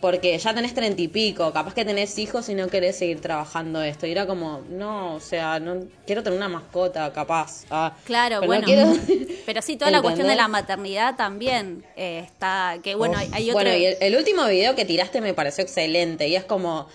Porque 0.05 0.37
ya 0.37 0.53
tenés 0.53 0.75
treinta 0.75 1.01
y 1.01 1.07
pico, 1.07 1.51
capaz 1.51 1.73
que 1.73 1.83
tenés 1.83 2.19
hijos 2.19 2.47
y 2.49 2.53
no 2.53 2.67
querés 2.67 2.95
seguir 2.95 3.21
trabajando 3.21 3.81
esto. 3.81 4.05
Y 4.05 4.11
era 4.11 4.27
como, 4.27 4.61
no, 4.69 5.15
o 5.15 5.19
sea, 5.19 5.59
no 5.59 5.79
quiero 6.05 6.21
tener 6.21 6.37
una 6.37 6.47
mascota, 6.47 7.11
capaz. 7.11 7.63
Ah, 7.71 7.91
claro, 8.03 8.43
bueno. 8.43 8.67
Pero 9.47 9.63
sí, 9.63 9.77
toda 9.77 9.89
la 9.89 10.03
cuestión 10.03 10.27
de 10.27 10.35
la 10.35 10.47
maternidad 10.47 11.15
también 11.15 11.83
eh, 11.95 12.19
está, 12.23 12.77
que 12.83 12.93
bueno, 12.93 13.17
hay, 13.17 13.49
otro... 13.49 13.63
Bueno, 13.63 13.75
y 13.75 13.95
el, 13.99 14.15
último 14.15 14.45
video 14.45 14.75
que 14.75 14.85
tiraste 14.85 15.21
me 15.21 15.33
pareció 15.33 15.63
excelente 15.63 16.27
y 16.27 16.35
es 16.35 16.43
como, 16.43 16.87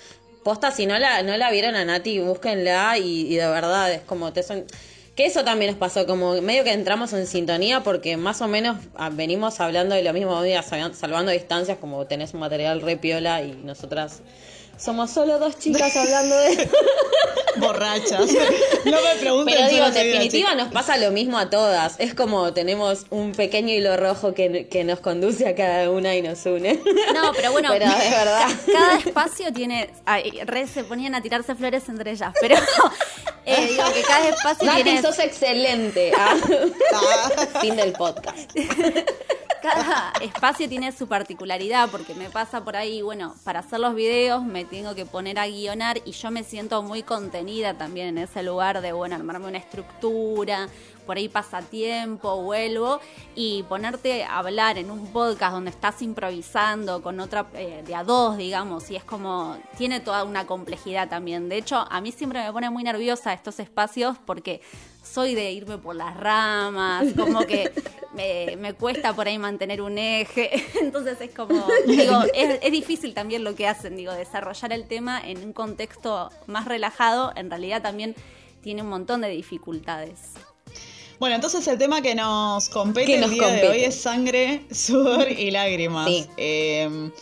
posta, 0.45 0.71
si 0.71 0.87
no 0.87 0.97
la, 0.97 1.25
no 1.25 1.37
la 1.37 1.51
vieron 1.51 1.75
a 1.75 1.85
Nati, 1.85 2.21
búsquenla 2.21 2.97
y, 2.97 3.27
y 3.27 3.35
de 3.35 3.49
verdad 3.49 3.93
es 3.93 4.03
como, 4.03 4.33
te 4.33 4.45
son 4.45 4.67
que 5.21 5.27
eso 5.27 5.45
también 5.45 5.73
nos 5.73 5.79
pasó, 5.79 6.07
como 6.07 6.41
medio 6.41 6.65
que 6.65 6.73
entramos 6.73 7.13
en 7.13 7.27
sintonía 7.27 7.83
porque 7.83 8.17
más 8.17 8.41
o 8.41 8.49
menos 8.49 8.79
ah, 8.95 9.11
venimos 9.13 9.61
hablando 9.61 9.95
de 9.95 10.03
lo 10.03 10.15
mismo, 10.15 10.43
salvando 10.95 11.31
distancias, 11.31 11.77
como 11.79 12.07
tenés 12.07 12.33
un 12.33 12.41
material 12.41 12.81
re 12.81 12.97
piola 12.97 13.43
y 13.43 13.53
nosotras 13.53 14.23
somos 14.81 15.11
solo 15.11 15.39
dos 15.39 15.59
chicas 15.59 15.95
hablando 15.97 16.37
de... 16.37 16.71
Borrachas. 17.57 18.31
No 18.85 19.03
me 19.03 19.15
pregunten. 19.21 19.55
Pero 19.55 19.69
digo, 19.69 19.87
en 19.87 19.93
definitiva 19.95 20.55
nos 20.55 20.73
pasa 20.73 20.97
lo 20.97 21.11
mismo 21.11 21.37
a 21.37 21.51
todas. 21.51 21.97
Es 21.99 22.15
como 22.15 22.55
tenemos 22.55 23.07
un 23.11 23.33
pequeño 23.33 23.75
hilo 23.75 23.97
rojo 23.97 24.33
que, 24.35 24.69
que 24.69 24.85
nos 24.85 25.01
conduce 25.01 25.47
a 25.47 25.55
cada 25.55 25.91
una 25.91 26.15
y 26.15 26.23
nos 26.23 26.47
une. 26.47 26.81
No, 27.13 27.33
pero 27.35 27.53
bueno, 27.53 27.69
pero 27.73 27.87
es 27.87 28.11
verdad. 28.11 28.49
cada 28.73 28.99
espacio 28.99 29.53
tiene... 29.53 29.91
Ay, 30.07 30.31
re 30.47 30.67
se 30.67 30.85
ponían 30.85 31.15
a 31.15 31.21
tirarse 31.21 31.55
flores 31.55 31.89
entre 31.89 32.13
ellas, 32.13 32.33
pero 32.41 32.57
eh, 33.45 33.67
digo 33.69 33.85
que 33.93 34.03
cada 34.03 34.29
espacio 34.29 34.67
Nati, 34.67 34.83
tiene... 34.83 35.03
sos 35.03 35.19
excelente. 35.19 36.13
Ah. 36.17 36.37
fin 37.61 37.77
del 37.77 37.93
podcast 37.93 38.51
cada 39.61 40.13
espacio 40.21 40.69
tiene 40.69 40.93
su 40.93 41.07
particularidad, 41.07 41.91
porque 41.91 42.15
me 42.15 42.31
pasa 42.31 42.65
por 42.65 42.77
ahí, 42.77 43.03
bueno, 43.03 43.35
para 43.45 43.61
hacer 43.61 43.81
los 43.81 43.95
videos 43.95 44.43
me 44.43 44.65
tengo 44.65 44.95
que 44.95 45.07
poner 45.07 45.39
a 45.39 45.47
guionar 45.47 46.01
y 46.05 46.13
yo 46.13 46.31
me 46.31 46.45
siento 46.45 46.83
muy 46.83 47.03
contenida 47.03 47.75
también 47.75 48.09
en 48.09 48.19
ese 48.19 48.43
lugar 48.43 48.81
de, 48.81 48.93
bueno, 48.93 49.15
armarme 49.17 49.47
una 49.49 49.59
estructura, 49.59 50.69
por 51.07 51.17
ahí 51.17 51.29
pasa 51.29 51.63
tiempo, 51.63 52.43
vuelvo, 52.43 53.01
y 53.35 53.65
ponerte 53.65 54.25
a 54.25 54.39
hablar 54.39 54.79
en 54.79 54.91
un 54.91 55.09
podcast 55.09 55.55
donde 55.55 55.71
estás 55.71 56.03
improvisando 56.03 57.03
con 57.03 57.19
otra, 57.21 57.47
eh, 57.55 57.83
de 57.85 57.95
a 57.95 58.05
dos, 58.05 58.37
digamos, 58.37 58.91
y 58.91 58.97
es 58.97 59.05
como, 59.05 59.59
tiene 59.77 60.01
toda 60.01 60.25
una 60.25 60.47
complejidad 60.47 61.09
también. 61.09 61.49
De 61.49 61.57
hecho, 61.57 61.85
a 61.91 62.01
mí 62.01 62.13
siempre 62.13 62.43
me 62.43 62.53
pone 62.53 62.71
muy 62.71 62.85
nerviosa 62.85 63.33
estos 63.33 63.59
espacios 63.59 64.17
porque 64.25 64.61
soy 65.03 65.35
de 65.35 65.53
irme 65.53 65.79
por 65.79 65.97
las 65.97 66.17
ramas, 66.17 67.07
como 67.17 67.41
que 67.47 67.73
me, 68.15 68.75
cuesta 68.75 69.15
por 69.15 69.29
ahí 69.29 69.39
mantener 69.39 69.83
un 69.83 69.99
eje, 69.99 70.51
entonces 70.81 71.21
es 71.21 71.31
como, 71.35 71.67
digo, 71.87 72.23
es, 72.35 72.73
difícil 72.73 73.15
también 73.15 73.45
lo 73.45 73.55
que 73.55 73.67
hacen, 73.67 73.97
digo, 73.97 74.13
desarrollar 74.13 74.73
el 74.73 74.87
tema 74.87 75.21
en 75.21 75.45
un 75.45 75.53
contexto 75.53 76.31
más 76.47 76.67
relajado, 76.67 77.33
en 77.37 77.51
realidad 77.51 77.83
también 77.83 78.15
tiene 78.63 78.83
un 78.83 78.89
montón 78.89 79.21
de 79.21 79.29
dificultades. 79.29 80.33
Bueno, 81.19 81.35
entonces 81.35 81.67
el 81.69 81.77
tema 81.77 82.01
que 82.01 82.15
nos 82.15 82.69
compete 82.71 83.17
el 83.17 83.31
día 83.31 83.49
de 83.49 83.69
hoy 83.69 83.85
es 83.85 83.95
sangre, 83.95 84.65
sudor 84.71 85.31
y 85.31 85.51
lágrimas. 85.51 86.11
Em, 86.39 87.13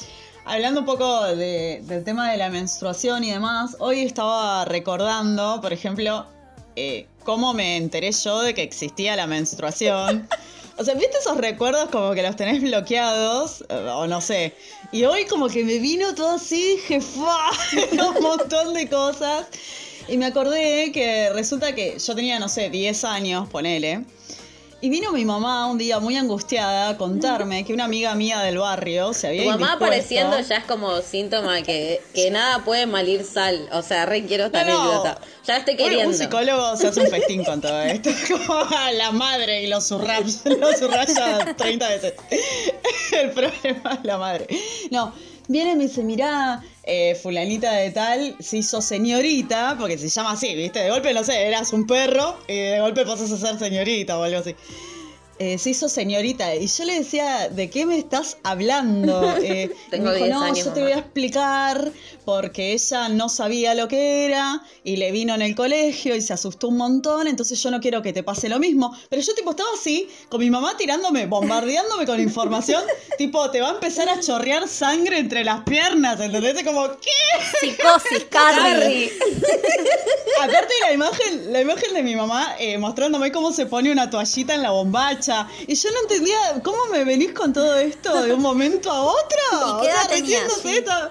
hablando 0.45 0.81
un 0.81 0.87
poco 0.87 1.25
del 1.25 2.05
tema 2.05 2.31
de 2.31 2.37
la 2.37 2.49
menstruación 2.49 3.25
y 3.25 3.33
demás, 3.33 3.77
hoy 3.81 4.01
estaba 4.03 4.65
recordando, 4.65 5.61
por 5.61 5.73
ejemplo, 5.73 6.27
eh, 6.79 7.07
cómo 7.25 7.55
me 7.55 7.77
enteré 7.77 8.13
yo 8.13 8.41
de 8.43 8.55
que 8.55 8.63
existía 8.63 9.17
la 9.17 9.27
menstruación. 9.27 10.29
O 10.77 10.85
sea, 10.85 10.95
¿viste 10.95 11.19
esos 11.19 11.37
recuerdos 11.37 11.89
como 11.91 12.15
que 12.15 12.23
los 12.23 12.37
tenés 12.37 12.63
bloqueados? 12.63 13.65
Eh, 13.69 13.91
o 13.93 14.07
no 14.07 14.21
sé. 14.21 14.55
Y 14.93 15.05
hoy 15.05 15.25
como 15.25 15.49
que 15.49 15.65
me 15.65 15.79
vino 15.79 16.15
todo 16.15 16.37
así, 16.37 16.77
dije, 16.77 17.01
un 17.93 18.23
montón 18.23 18.75
de 18.75 18.89
cosas. 18.89 19.47
Y 20.07 20.17
me 20.17 20.27
acordé 20.27 20.93
que 20.93 21.31
resulta 21.31 21.75
que 21.75 21.99
yo 21.99 22.15
tenía, 22.15 22.39
no 22.39 22.49
sé, 22.49 22.71
10 22.71 23.05
años, 23.05 23.49
ponele. 23.49 24.05
Y 24.81 24.91
vino 24.91 25.11
mi 25.11 25.25
mamá 25.25 25.67
un 25.67 25.77
día 25.77 25.99
muy 25.99 26.17
angustiada 26.17 26.91
a 26.91 26.97
contarme 26.97 27.65
que 27.65 27.75
una 27.75 27.85
amiga 27.85 28.15
mía 28.15 28.39
del 28.43 28.59
barrio 28.59 29.13
se 29.13 29.27
había 29.27 29.43
Tu 29.43 29.49
mamá 29.49 29.73
apareciendo 29.73 30.39
ya 30.39 30.59
es 30.59 30.65
como 30.67 31.01
síntoma 31.01 31.63
que, 31.63 32.01
que 32.15 32.31
nada 32.31 32.65
puede 32.65 32.87
malir 32.87 33.25
sal. 33.25 33.69
O 33.73 33.83
sea, 33.83 34.07
re 34.07 34.25
quiero 34.25 34.47
esta 34.47 34.61
anécdota. 34.61 35.21
Ya 35.45 35.57
estoy 35.57 35.77
queriendo. 35.77 36.11
un 36.11 36.15
psicólogo 36.15 36.77
se 36.77 36.87
hace 36.87 37.01
un 37.01 37.09
festín 37.09 37.43
con 37.43 37.61
todo 37.61 37.83
esto. 37.83 38.11
Como 38.29 38.65
la 38.93 39.11
madre 39.11 39.65
y 39.65 39.67
los 39.67 39.85
subraya, 39.85 40.23
los 40.45 40.79
subraya 40.79 41.57
30 41.57 41.89
veces. 41.89 42.15
El 43.13 43.31
problema 43.33 43.95
es 43.95 44.05
la 44.05 44.17
madre. 44.17 44.47
No, 44.93 45.13
viene 45.49 45.73
y 45.73 45.77
me 45.77 45.83
dice, 45.89 46.05
mirá, 46.05 46.63
eh, 46.91 47.15
fulanita 47.15 47.73
de 47.75 47.91
tal 47.91 48.35
se 48.41 48.57
hizo 48.57 48.81
señorita, 48.81 49.77
porque 49.79 49.99
se 49.99 50.09
llama 50.09 50.33
así, 50.33 50.55
¿viste? 50.55 50.79
De 50.81 50.89
golpe, 50.89 51.13
no 51.13 51.23
sé, 51.23 51.47
eras 51.47 51.75
un 51.75 51.87
perro 51.87 52.39
y 52.49 52.57
de 52.57 52.81
golpe 52.81 53.05
pasas 53.05 53.31
a 53.31 53.37
ser 53.37 53.59
señorita 53.59 54.19
o 54.19 54.23
algo 54.23 54.39
así. 54.39 54.55
Eh, 55.39 55.59
se 55.59 55.71
hizo 55.71 55.89
señorita. 55.89 56.55
Y 56.55 56.67
yo 56.67 56.85
le 56.85 56.95
decía, 56.95 57.49
¿de 57.49 57.71
qué 57.71 57.87
me 57.87 57.99
estás 57.99 58.39
hablando? 58.43 59.37
Eh, 59.49 59.71
Tengo 59.91 60.11
me 60.11 60.17
dijo, 60.17 60.29
no, 60.29 60.55
yo 60.55 60.73
te 60.73 60.83
voy 60.83 60.93
a 60.93 60.99
explicar 60.99 61.93
porque 62.25 62.73
ella 62.73 63.09
no 63.09 63.29
sabía 63.29 63.75
lo 63.75 63.89
que 63.89 64.27
era 64.27 64.63
y 64.85 64.97
le 64.97 65.13
vino 65.13 65.35
en 65.35 65.43
el 65.43 65.55
colegio 65.55 66.15
y 66.17 66.21
se 66.21 66.33
asustó 66.33 66.69
un 66.69 66.77
montón, 66.77 67.29
entonces 67.29 67.63
yo 67.63 67.71
no 67.71 67.81
quiero 67.81 68.03
que 68.03 68.13
te 68.13 68.23
pase 68.23 68.49
lo 68.49 68.59
mismo. 68.59 68.95
Pero 69.09 69.23
yo 69.23 69.35
tipo 69.35 69.51
estaba 69.51 69.69
así, 69.79 70.09
con 70.29 70.41
mi 70.41 70.51
mamá 70.51 70.77
tirándome, 70.77 71.27
bombardeándome 71.27 72.05
con 72.05 72.21
información, 72.21 72.83
tipo, 73.19 73.51
te 73.51 73.61
va 73.61 73.69
a 73.69 73.75
empezar 73.75 74.09
a 74.09 74.21
chorrear 74.21 74.69
sangre 74.69 75.19
entre 75.19 75.45
las 75.45 75.63
piernas, 75.63 76.21
¿entendés? 76.21 76.63
Como, 76.65 76.89
¿qué? 76.99 77.61
Psicosis, 77.61 78.25
Carrie. 78.31 79.13
Aparte 80.43 80.75
la 80.83 80.93
imagen, 80.93 81.53
la 81.53 81.61
imagen 81.61 81.95
de 81.95 82.03
mi 82.03 82.17
mamá 82.17 82.57
eh, 82.59 82.77
mostrándome 82.77 83.33
cómo 83.33 83.53
se 83.53 83.67
pone 83.67 83.91
una 83.91 84.11
toallita 84.11 84.55
en 84.55 84.63
la 84.63 84.71
bombacha 84.71 85.28
y 85.67 85.75
yo 85.75 85.91
no 85.91 86.01
entendía 86.03 86.39
cómo 86.63 86.87
me 86.91 87.05
venís 87.05 87.33
con 87.33 87.53
todo 87.53 87.77
esto 87.77 88.23
de 88.23 88.33
un 88.33 88.43
momento 88.43 88.91
a 88.91 89.03
otro. 89.03 89.79
¿Y 89.79 90.23
qué 90.63 90.79
edad 90.79 91.11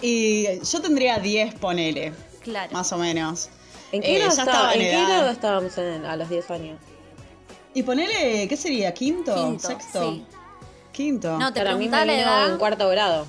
Y 0.00 0.60
yo 0.64 0.80
tendría 0.80 1.18
10, 1.18 1.54
ponele. 1.54 2.12
Claro. 2.40 2.72
Más 2.72 2.92
o 2.92 2.98
menos. 2.98 3.48
¿En 3.92 4.02
qué, 4.02 4.16
eh, 4.16 4.20
grado, 4.20 5.30
estábamos 5.30 5.78
a 5.78 6.16
los 6.16 6.28
10 6.28 6.50
años? 6.50 6.78
Y 7.74 7.82
ponele, 7.82 8.48
¿qué 8.48 8.56
sería? 8.56 8.92
¿Quinto? 8.92 9.58
¿Sexto? 9.58 10.20
Quinto. 10.92 11.38
No, 11.38 11.52
te 11.52 11.60
Para 11.60 11.76
mí 11.76 11.88
me 11.88 12.22
en 12.22 12.58
cuarto 12.58 12.88
grado 12.88 13.26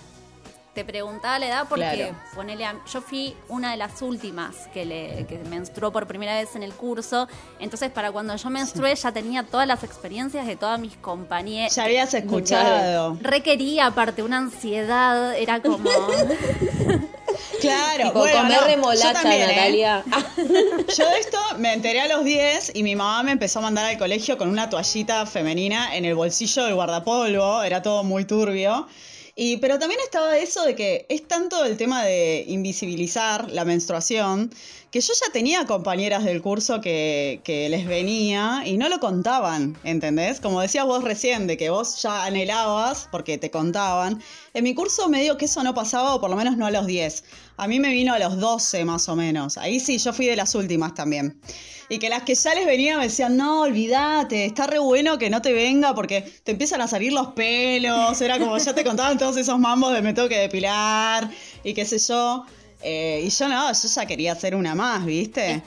te 0.75 0.84
preguntaba 0.84 1.39
la 1.39 1.48
edad 1.48 1.65
porque 1.70 2.13
ponele 2.36 2.65
yo 2.91 3.01
fui 3.01 3.34
una 3.48 3.72
de 3.72 3.77
las 3.77 4.01
últimas 4.01 4.67
que, 4.74 4.86
le, 4.86 5.25
que 5.25 5.38
menstruó 5.50 5.91
por 5.91 6.05
primera 6.05 6.36
vez 6.36 6.55
en 6.55 6.63
el 6.63 6.74
curso, 6.74 7.29
entonces 7.60 7.89
para 7.89 8.12
cuando 8.12 8.36
yo 8.36 8.50
menstrué 8.50 8.94
ya 8.94 9.12
tenía 9.13 9.44
todas 9.44 9.65
las 9.65 9.84
experiencias 9.84 10.46
de 10.46 10.58
todas 10.58 10.77
mis 10.79 10.98
compañeras. 10.98 11.74
Ya 11.74 11.86
habías 11.86 12.13
escuchado. 12.13 13.17
Requería 13.22 13.88
aparte 13.88 14.22
una 14.22 14.38
ansiedad, 14.38 15.36
era 15.38 15.62
como... 15.62 15.89
Claro, 17.60 18.08
tipo, 18.08 18.20
bueno, 18.20 18.41
comer 18.41 18.62
remolacha, 18.65 19.13
Natalia. 19.13 20.03
¿eh? 20.05 20.86
Yo 20.98 21.10
de 21.10 21.20
esto 21.20 21.38
me 21.58 21.74
enteré 21.74 22.01
a 22.01 22.08
los 22.08 22.24
10 22.24 22.74
y 22.75 22.84
mi 22.84 22.96
mamá 22.96 23.24
me 23.24 23.32
empezó 23.32 23.60
a 23.60 23.62
mandar 23.63 23.86
al 23.86 23.98
colegio 23.98 24.38
con 24.38 24.50
una 24.50 24.70
toallita 24.70 25.25
femenina 25.25 25.96
en 25.96 26.05
el 26.05 26.15
bolsillo 26.15 26.65
del 26.65 26.75
guardapolvo, 26.75 27.63
era 27.63 27.82
todo 27.82 28.03
muy 28.03 28.25
turbio. 28.25 28.88
Y, 29.35 29.57
pero 29.57 29.77
también 29.79 29.99
estaba 30.01 30.37
eso 30.37 30.63
de 30.63 30.75
que 30.75 31.05
es 31.09 31.27
tanto 31.27 31.65
el 31.65 31.75
tema 31.75 32.05
de 32.05 32.45
invisibilizar 32.47 33.51
la 33.51 33.65
menstruación, 33.65 34.49
que 34.95 35.01
yo 35.01 35.11
ya 35.13 35.29
tenía 35.33 35.65
compañeras 35.65 36.23
del 36.23 36.41
curso 36.41 36.79
que, 36.79 37.41
les 37.45 37.85
venía 37.85 38.63
y 38.65 38.77
no 38.77 38.87
lo 38.87 39.01
contaban, 39.01 39.77
¿entendés? 39.83 40.39
Como 40.39 40.61
decías 40.61 40.85
vos 40.85 41.03
recién, 41.03 41.47
de 41.47 41.57
que 41.57 41.69
vos 41.69 42.01
ya 42.01 42.23
anhelabas 42.23 43.09
porque 43.11 43.37
te 43.37 43.51
contaban. 43.51 44.21
En 44.53 44.63
mi 44.63 44.73
curso 44.73 45.09
me 45.09 45.21
digo 45.21 45.35
que 45.35 45.45
eso 45.45 45.61
no 45.63 45.73
pasaba, 45.73 46.15
o 46.15 46.21
por 46.21 46.29
lo 46.29 46.37
menos 46.37 46.55
no 46.55 46.65
a 46.65 46.71
los 46.71 46.87
10. 46.87 47.25
A 47.57 47.67
mí 47.67 47.81
me 47.81 47.89
vino 47.89 48.13
a 48.13 48.19
los 48.19 48.39
12 48.39 48.85
más 48.85 49.09
o 49.09 49.17
menos. 49.17 49.57
Ahí 49.57 49.81
sí, 49.81 49.97
yo 49.97 50.13
fui 50.13 50.27
de 50.27 50.37
las 50.37 50.55
últimas 50.55 50.93
también. 50.93 51.41
Y 51.89 51.99
que 51.99 52.07
las 52.07 52.23
que 52.23 52.33
ya 52.33 52.55
les 52.55 52.65
venía 52.65 52.97
me 52.97 53.03
decían, 53.03 53.35
no, 53.35 53.63
olvídate, 53.63 54.45
está 54.45 54.65
re 54.65 54.79
bueno 54.79 55.17
que 55.17 55.29
no 55.29 55.41
te 55.41 55.51
venga 55.51 55.93
porque 55.93 56.21
te 56.21 56.53
empiezan 56.53 56.79
a 56.79 56.87
salir 56.87 57.11
los 57.11 57.33
pelos. 57.33 58.21
Era 58.21 58.39
como 58.39 58.57
ya 58.57 58.73
te 58.73 58.85
contaban 58.85 59.17
todos 59.17 59.35
esos 59.35 59.59
mambos 59.59 59.91
de 59.91 60.01
me 60.01 60.13
tengo 60.13 60.29
que 60.29 60.39
depilar 60.39 61.29
y 61.65 61.73
qué 61.73 61.83
sé 61.83 61.99
yo. 61.99 62.45
Eh, 62.87 63.23
y 63.25 63.29
yo 63.29 63.47
no, 63.47 63.73
yo 63.73 63.87
ya 63.87 64.05
quería 64.05 64.33
hacer 64.33 64.55
una 64.55 64.75
más, 64.75 65.03
¿viste? 65.05 65.63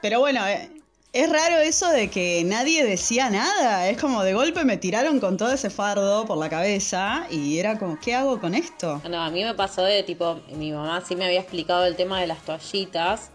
Pero 0.00 0.20
bueno, 0.20 0.46
eh, 0.46 0.70
es 1.12 1.28
raro 1.28 1.58
eso 1.58 1.90
de 1.90 2.08
que 2.08 2.44
nadie 2.44 2.84
decía 2.84 3.28
nada. 3.28 3.88
Es 3.88 4.00
como 4.00 4.22
de 4.22 4.34
golpe 4.34 4.64
me 4.64 4.76
tiraron 4.76 5.18
con 5.18 5.36
todo 5.36 5.52
ese 5.52 5.68
fardo 5.68 6.24
por 6.26 6.38
la 6.38 6.48
cabeza 6.48 7.26
y 7.28 7.58
era 7.58 7.76
como, 7.76 7.98
¿qué 7.98 8.14
hago 8.14 8.40
con 8.40 8.54
esto? 8.54 9.02
No, 9.10 9.20
a 9.20 9.30
mí 9.30 9.42
me 9.42 9.54
pasó 9.54 9.82
de 9.82 10.04
tipo, 10.04 10.40
mi 10.52 10.70
mamá 10.70 11.02
sí 11.04 11.16
me 11.16 11.24
había 11.24 11.40
explicado 11.40 11.86
el 11.86 11.96
tema 11.96 12.20
de 12.20 12.28
las 12.28 12.44
toallitas 12.44 13.30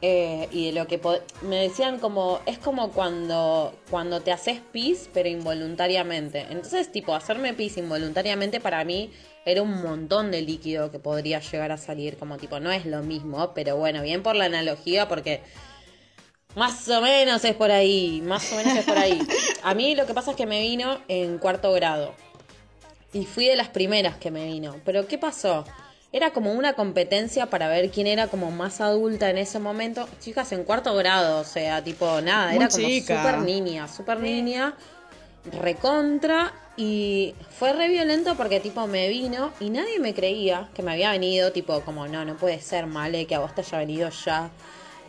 eh, 0.00 0.48
y 0.52 0.66
de 0.66 0.72
lo 0.72 0.86
que 0.86 1.00
me 1.42 1.56
decían 1.56 1.98
como 1.98 2.38
es 2.46 2.58
como 2.58 2.92
cuando 2.92 3.74
cuando 3.88 4.20
te 4.20 4.30
haces 4.30 4.60
pis 4.70 5.08
pero 5.14 5.26
involuntariamente 5.26 6.46
entonces 6.50 6.92
tipo 6.92 7.14
hacerme 7.14 7.54
pis 7.54 7.78
involuntariamente 7.78 8.60
para 8.60 8.84
mí 8.84 9.10
era 9.46 9.62
un 9.62 9.80
montón 9.82 10.30
de 10.30 10.42
líquido 10.42 10.90
que 10.90 10.98
podría 10.98 11.40
llegar 11.40 11.72
a 11.72 11.78
salir 11.78 12.18
como 12.18 12.36
tipo 12.36 12.60
no 12.60 12.70
es 12.70 12.84
lo 12.84 13.02
mismo 13.02 13.52
pero 13.54 13.76
bueno 13.76 14.02
bien 14.02 14.22
por 14.22 14.34
la 14.34 14.44
analogía 14.44 15.08
porque 15.08 15.40
más 16.56 16.88
o 16.88 17.00
menos 17.00 17.44
es 17.44 17.54
por 17.54 17.70
ahí 17.70 18.20
más 18.22 18.52
o 18.52 18.56
menos 18.56 18.76
es 18.76 18.84
por 18.84 18.98
ahí. 18.98 19.18
A 19.62 19.74
mí 19.74 19.94
lo 19.94 20.04
que 20.06 20.14
pasa 20.14 20.32
es 20.32 20.36
que 20.36 20.46
me 20.46 20.60
vino 20.60 20.98
en 21.08 21.38
cuarto 21.38 21.72
grado 21.72 22.12
y 23.12 23.24
fui 23.24 23.46
de 23.46 23.56
las 23.56 23.68
primeras 23.68 24.16
que 24.16 24.30
me 24.30 24.44
vino 24.44 24.76
pero 24.84 25.06
qué 25.06 25.16
pasó 25.16 25.64
era 26.12 26.32
como 26.32 26.52
una 26.52 26.72
competencia 26.72 27.46
para 27.46 27.68
ver 27.68 27.90
quién 27.90 28.06
era 28.06 28.28
como 28.28 28.50
más 28.50 28.80
adulta 28.80 29.28
en 29.28 29.36
ese 29.36 29.58
momento. 29.58 30.08
Chicas 30.18 30.50
en 30.52 30.64
cuarto 30.64 30.94
grado, 30.94 31.40
o 31.40 31.44
sea, 31.44 31.84
tipo, 31.84 32.20
nada, 32.22 32.54
era 32.54 32.68
como 32.68 32.88
súper 32.88 33.38
niña, 33.40 33.86
súper 33.86 34.20
niña, 34.20 34.74
recontra. 35.52 36.52
Y 36.78 37.34
fue 37.58 37.72
re 37.72 37.88
violento 37.88 38.34
porque 38.36 38.60
tipo 38.60 38.86
me 38.86 39.08
vino 39.08 39.50
y 39.60 39.70
nadie 39.70 39.98
me 39.98 40.12
creía 40.12 40.68
que 40.74 40.82
me 40.82 40.92
había 40.92 41.10
venido, 41.10 41.50
tipo, 41.50 41.80
como, 41.80 42.06
no, 42.06 42.24
no 42.26 42.36
puede 42.36 42.60
ser, 42.60 42.86
Male, 42.86 43.26
que 43.26 43.34
a 43.34 43.38
vos 43.38 43.54
te 43.54 43.62
haya 43.62 43.78
venido 43.78 44.10
ya. 44.10 44.50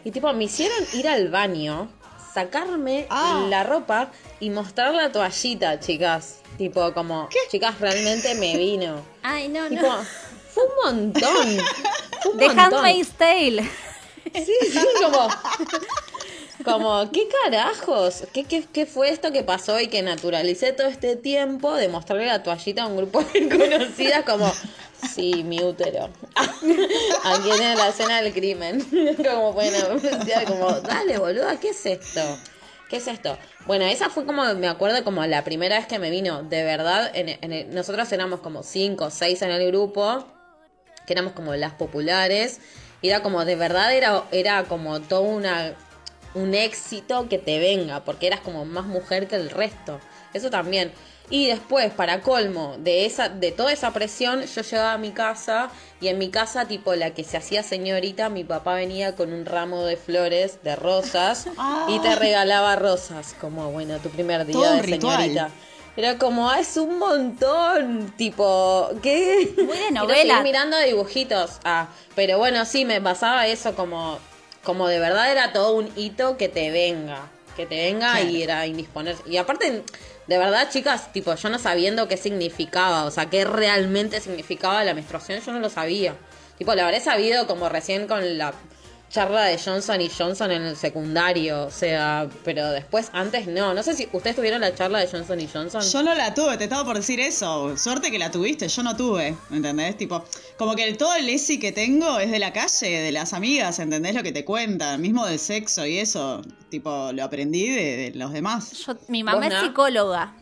Y 0.06 0.12
tipo, 0.12 0.32
me 0.32 0.45
hicieron 0.45 0.78
ir 0.93 1.10
al 1.10 1.28
baño, 1.28 1.89
sacarme 2.34 3.06
ah. 3.10 3.45
la 3.50 3.63
ropa 3.63 4.12
y 4.39 4.50
mostrar 4.50 4.93
la 4.93 5.12
toallita, 5.12 5.80
chicas. 5.82 6.39
Tipo, 6.58 6.93
como, 6.93 7.28
chicas, 7.52 7.78
realmente 7.82 8.34
me 8.36 8.56
vino. 8.56 9.02
Ay, 9.21 9.50
no, 9.50 9.69
no 9.69 10.06
un 10.58 10.69
montón. 10.84 11.58
Fue 12.21 12.34
The 12.38 12.60
Handmaid's 12.60 13.12
Tale. 13.12 13.69
Sí, 14.34 14.54
sí, 14.71 14.80
como. 15.02 15.30
Como, 16.63 17.12
¿qué 17.12 17.28
carajos? 17.43 18.24
¿Qué, 18.34 18.43
qué, 18.43 18.86
fue 18.86 19.10
esto 19.10 19.32
que 19.32 19.43
pasó 19.43 19.80
y 19.80 19.88
que 19.88 20.02
naturalicé 20.02 20.74
todo 20.74 20.88
este 20.88 21.15
tiempo 21.15 21.74
de 21.76 21.88
mostrarle 21.88 22.26
la 22.26 22.43
toallita 22.43 22.84
a 22.84 22.88
un 22.88 22.98
grupo 22.98 23.22
de 23.22 23.48
conocidas 23.50 24.24
como, 24.24 24.52
sí, 25.13 25.43
mi 25.43 25.62
útero. 25.62 26.10
Aquí 27.24 27.50
en 27.52 27.78
la 27.78 27.89
escena 27.89 28.22
del 28.22 28.34
crimen. 28.34 28.82
como, 29.17 29.54
bueno, 29.54 29.78
como, 30.48 30.72
dale, 30.82 31.17
boluda, 31.17 31.60
¿qué 31.60 31.70
es 31.70 31.86
esto? 31.86 32.22
¿Qué 32.89 32.98
es 32.98 33.08
esto? 33.08 33.38
Bueno, 33.65 33.86
esa 33.86 34.10
fue 34.10 34.26
como, 34.26 34.43
me 34.56 34.67
acuerdo 34.67 35.04
como 35.04 35.26
la 35.26 35.43
primera 35.43 35.78
vez 35.78 35.88
que 35.88 36.00
me 36.00 36.10
vino, 36.10 36.43
de 36.43 36.63
verdad, 36.63 37.12
en, 37.13 37.74
nosotros 37.74 38.12
éramos 38.12 38.39
como 38.39 38.63
cinco 38.63 39.06
o 39.06 39.10
seis 39.10 39.41
en 39.41 39.52
el 39.52 39.67
grupo 39.67 40.26
que 41.06 41.13
éramos 41.13 41.34
como 41.34 41.56
las 41.56 41.74
populares. 41.74 42.60
Era 43.02 43.22
como, 43.22 43.46
de 43.46 43.56
verdad, 43.56 43.93
era, 43.93 44.24
era 44.32 44.63
como 44.63 45.00
todo 45.02 45.22
una, 45.22 45.76
un 46.34 46.54
éxito 46.54 47.28
que 47.30 47.38
te 47.38 47.60
venga, 47.60 48.04
porque 48.04 48.28
eras 48.28 48.42
como 48.42 48.66
más 48.66 48.86
mujer 48.86 49.28
que 49.28 49.36
el 49.36 49.50
resto. 49.50 50.00
Eso 50.34 50.50
también. 50.50 50.92
Y 51.30 51.48
después, 51.48 51.92
para 51.92 52.22
colmo 52.22 52.76
de 52.80 53.06
esa, 53.06 53.28
de 53.28 53.52
toda 53.52 53.74
esa 53.74 53.92
presión, 53.92 54.44
yo 54.44 54.62
llegaba 54.62 54.94
a 54.94 54.98
mi 54.98 55.12
casa 55.12 55.70
y 56.00 56.08
en 56.08 56.18
mi 56.18 56.30
casa, 56.30 56.68
tipo 56.68 56.96
la 56.96 57.13
que 57.13 57.26
se 57.26 57.36
hacía 57.36 57.63
señorita, 57.63 58.30
mi 58.30 58.46
papá 58.46 58.76
venía 58.76 59.16
con 59.16 59.34
un 59.34 59.46
ramo 59.46 59.84
de 59.84 59.98
flores, 59.98 60.63
de 60.63 60.78
rosas, 60.78 61.48
y 61.90 62.00
te 62.00 62.10
ah. 62.10 62.16
regalaba 62.16 62.78
rosas, 62.78 63.36
como 63.42 63.72
bueno, 63.72 63.98
tu 64.00 64.10
primer 64.10 64.46
día 64.46 64.72
de 64.72 64.84
señorita. 64.84 65.50
Era 65.98 66.20
como, 66.20 66.48
ah, 66.48 66.60
es 66.60 66.78
un 66.78 67.00
montón. 67.00 68.13
Tipo, 68.16 68.88
¿qué? 69.02 69.52
Muy 69.58 69.78
de 69.86 69.92
novela. 69.92 70.44
mirando 70.44 70.78
dibujitos. 70.78 71.60
Ah, 71.63 71.88
pero 72.16 72.38
bueno, 72.38 72.66
sí, 72.66 72.86
me 72.86 73.02
pasaba 73.02 73.48
eso 73.48 73.76
como, 73.76 74.20
como 74.67 74.89
de 74.89 74.99
verdad 74.99 75.32
era 75.32 75.53
todo 75.53 75.71
un 75.71 75.89
hito 75.95 76.36
que 76.36 76.49
te 76.49 76.71
venga. 76.71 77.30
Que 77.56 77.65
te 77.65 77.77
venga 77.77 78.19
y 78.19 78.43
era 78.43 78.67
indisponer. 78.67 79.15
Y 79.25 79.38
aparte, 79.38 79.82
de 80.27 80.38
verdad, 80.38 80.69
chicas, 80.69 81.13
tipo, 81.13 81.34
yo 81.34 81.49
no 81.49 81.58
sabiendo 81.58 82.10
qué 82.10 82.17
significaba, 82.17 83.06
o 83.06 83.12
sea, 83.12 83.30
qué 83.30 83.45
realmente 83.45 84.19
significaba 84.19 84.84
la 84.84 84.93
menstruación, 84.93 85.39
yo 85.39 85.53
no 85.53 85.60
lo 85.60 85.69
sabía. 85.69 86.15
Tipo, 86.58 86.75
lo 86.75 86.84
habré 86.84 86.99
sabido 86.99 87.47
como 87.47 87.69
recién 87.69 88.08
con 88.08 88.38
la 88.38 88.53
charla 89.10 89.46
de 89.46 89.58
Johnson 89.58 90.02
y 90.02 90.10
Johnson 90.10 90.52
en 90.52 90.63
el 90.63 90.76
secundario, 90.76 91.63
o 91.65 91.72
sea, 91.72 92.28
pero 92.43 92.70
después, 92.72 93.10
antes 93.13 93.48
no. 93.48 93.74
No 93.74 93.84
sé 93.84 93.96
si 93.96 94.10
ustedes 94.12 94.36
tuvieron 94.36 94.62
la 94.62 94.76
charla 94.76 95.00
de 95.00 95.08
Johnson 95.08 95.39
y 95.39 95.48
Johnson. 95.48 95.82
Yo 95.82 96.04
no 96.04 96.13
la 96.13 96.34
tuve, 96.34 96.58
te 96.58 96.65
estaba 96.65 96.84
por 96.84 96.98
decir 96.98 97.20
eso. 97.20 97.78
Suerte 97.78 98.12
que 98.12 98.20
la 98.20 98.32
tuviste, 98.32 98.67
yo 98.67 98.84
no 98.84 98.96
tuve, 98.96 99.36
¿entendés? 99.52 99.98
Tipo, 99.98 100.24
como 100.58 100.76
que 100.76 100.93
todo 100.96 101.15
el 101.15 101.30
ESI 101.30 101.60
que 101.60 101.72
tengo 101.72 102.20
es 102.20 102.32
de 102.32 102.39
la 102.39 102.52
calle, 102.52 103.02
de 103.02 103.12
las 103.12 103.34
amigas, 103.34 103.80
¿entendés? 103.80 104.13
Lo 104.13 104.24
que 104.24 104.32
te 104.32 104.43
cuentan, 104.43 105.02
mismo 105.02 105.26
del 105.26 105.39
sexo 105.39 105.86
y 105.86 106.00
eso, 106.00 106.41
tipo, 106.70 107.12
lo 107.13 107.24
aprendí 107.24 107.70
de, 107.70 108.12
los 108.15 108.34
demás. 108.34 108.88
mi 109.08 109.24
mamá 109.24 109.48
es 109.48 109.62
psicóloga. 109.62 110.34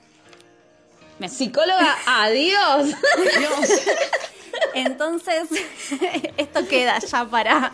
¿Psicóloga? 1.30 1.96
¡Adiós! 2.06 2.88
Dios. 2.88 3.82
Entonces, 4.74 5.48
esto 6.38 6.68
queda 6.68 7.00
ya 7.00 7.26
para 7.26 7.72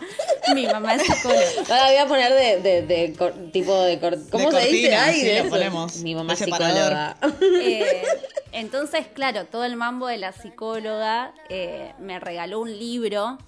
mi 0.54 0.66
mamá 0.66 0.94
es 0.94 1.02
psicóloga. 1.02 1.44
Ahora 1.68 1.86
voy 1.86 1.96
a 1.96 2.06
poner 2.06 2.62
de, 2.62 2.82
de, 2.82 3.16
tipo 3.52 3.82
de... 3.82 3.98
¿Cómo 4.30 4.50
se 4.50 4.66
dice? 4.68 4.94
Ay, 4.94 5.46
ponemos. 5.48 5.96
Mi 5.98 6.14
mamá 6.14 6.34
es 6.34 6.40
psicóloga. 6.40 7.16
Eh, 7.64 8.02
entonces, 8.52 9.06
claro, 9.14 9.46
todo 9.46 9.64
el 9.64 9.76
mambo 9.76 10.06
de 10.06 10.18
la 10.18 10.32
psicóloga 10.32 11.32
eh, 11.48 11.92
me 11.98 12.18
regaló 12.18 12.60
un 12.60 12.78
libro 12.78 13.38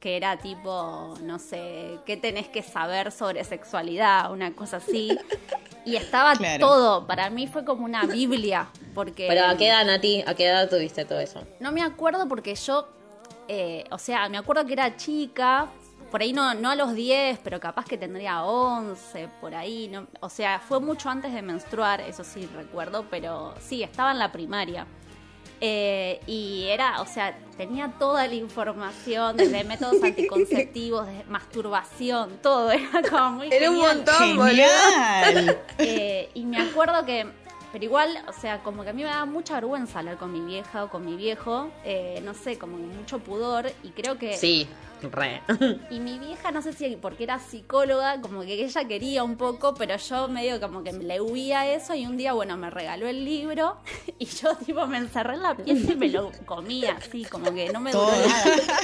que 0.00 0.16
era 0.16 0.36
tipo, 0.36 1.14
no 1.22 1.38
sé, 1.38 1.98
qué 2.06 2.16
tenés 2.16 2.48
que 2.48 2.62
saber 2.62 3.10
sobre 3.10 3.42
sexualidad, 3.44 4.32
una 4.32 4.54
cosa 4.54 4.76
así. 4.78 5.18
Y 5.84 5.96
estaba 5.96 6.34
todo, 6.60 7.06
para 7.06 7.30
mí 7.30 7.46
fue 7.46 7.64
como 7.64 7.84
una 7.84 8.04
Biblia, 8.04 8.68
porque... 8.94 9.26
Pero 9.28 9.46
¿a 9.46 9.56
qué 9.56 9.68
edad, 9.68 9.84
Nati? 9.84 10.22
¿A 10.26 10.34
qué 10.34 10.46
edad 10.46 10.68
tuviste 10.68 11.04
todo 11.04 11.18
eso? 11.18 11.42
No 11.60 11.72
me 11.72 11.82
acuerdo 11.82 12.28
porque 12.28 12.54
yo, 12.54 12.88
eh, 13.48 13.84
o 13.90 13.98
sea, 13.98 14.28
me 14.28 14.38
acuerdo 14.38 14.66
que 14.66 14.74
era 14.74 14.96
chica, 14.96 15.68
por 16.10 16.22
ahí 16.22 16.32
no, 16.32 16.54
no 16.54 16.70
a 16.70 16.76
los 16.76 16.94
10, 16.94 17.40
pero 17.42 17.60
capaz 17.60 17.84
que 17.84 17.98
tendría 17.98 18.44
11, 18.44 19.28
por 19.40 19.54
ahí. 19.54 19.88
No, 19.88 20.06
o 20.20 20.28
sea, 20.28 20.58
fue 20.60 20.80
mucho 20.80 21.10
antes 21.10 21.32
de 21.32 21.42
menstruar, 21.42 22.00
eso 22.00 22.24
sí 22.24 22.48
recuerdo, 22.54 23.06
pero 23.10 23.54
sí, 23.60 23.82
estaba 23.82 24.12
en 24.12 24.18
la 24.18 24.32
primaria. 24.32 24.86
Eh, 25.60 26.20
y 26.26 26.66
era, 26.68 27.00
o 27.00 27.06
sea, 27.06 27.36
tenía 27.56 27.92
toda 27.98 28.26
la 28.26 28.34
información 28.34 29.36
desde 29.36 29.64
métodos 29.64 30.00
anticonceptivos, 30.02 31.06
de 31.06 31.24
masturbación, 31.28 32.38
todo, 32.42 32.70
era 32.72 33.02
como 33.08 33.30
muy 33.32 33.48
Era 33.52 33.70
un 33.70 33.78
montón, 33.78 34.46
Genial. 34.46 35.58
Eh, 35.78 36.28
y 36.34 36.44
me 36.44 36.60
acuerdo 36.60 37.04
que, 37.04 37.26
pero 37.72 37.84
igual, 37.84 38.18
o 38.28 38.32
sea, 38.32 38.58
como 38.62 38.82
que 38.82 38.90
a 38.90 38.92
mí 38.92 39.02
me 39.02 39.08
daba 39.08 39.26
mucha 39.26 39.54
vergüenza 39.54 40.00
hablar 40.00 40.16
con 40.16 40.32
mi 40.32 40.40
vieja 40.40 40.84
o 40.84 40.88
con 40.88 41.04
mi 41.04 41.16
viejo, 41.16 41.70
eh, 41.84 42.20
no 42.24 42.34
sé, 42.34 42.58
como 42.58 42.78
mucho 42.78 43.18
pudor, 43.18 43.70
y 43.82 43.90
creo 43.90 44.18
que... 44.18 44.36
Sí. 44.36 44.68
Y 45.90 46.00
mi 46.00 46.18
vieja, 46.18 46.50
no 46.50 46.62
sé 46.62 46.72
si 46.72 46.96
porque 46.96 47.24
era 47.24 47.38
psicóloga, 47.38 48.20
como 48.20 48.42
que 48.42 48.64
ella 48.64 48.84
quería 48.86 49.24
un 49.24 49.36
poco, 49.36 49.74
pero 49.74 49.96
yo 49.96 50.28
medio 50.28 50.60
como 50.60 50.82
que 50.82 50.92
le 50.92 51.20
huía 51.20 51.72
eso 51.72 51.94
y 51.94 52.06
un 52.06 52.16
día, 52.16 52.32
bueno, 52.32 52.56
me 52.56 52.70
regaló 52.70 53.06
el 53.06 53.24
libro 53.24 53.76
y 54.18 54.26
yo 54.26 54.54
tipo 54.56 54.86
me 54.86 54.98
encerré 54.98 55.34
en 55.34 55.42
la 55.42 55.54
pieza 55.54 55.92
y 55.92 55.96
me 55.96 56.08
lo 56.08 56.32
comía 56.44 56.96
así, 56.98 57.24
como 57.24 57.52
que 57.52 57.70
no 57.72 57.80
me 57.80 57.92
duró 57.92 58.10
nada. 58.10 58.80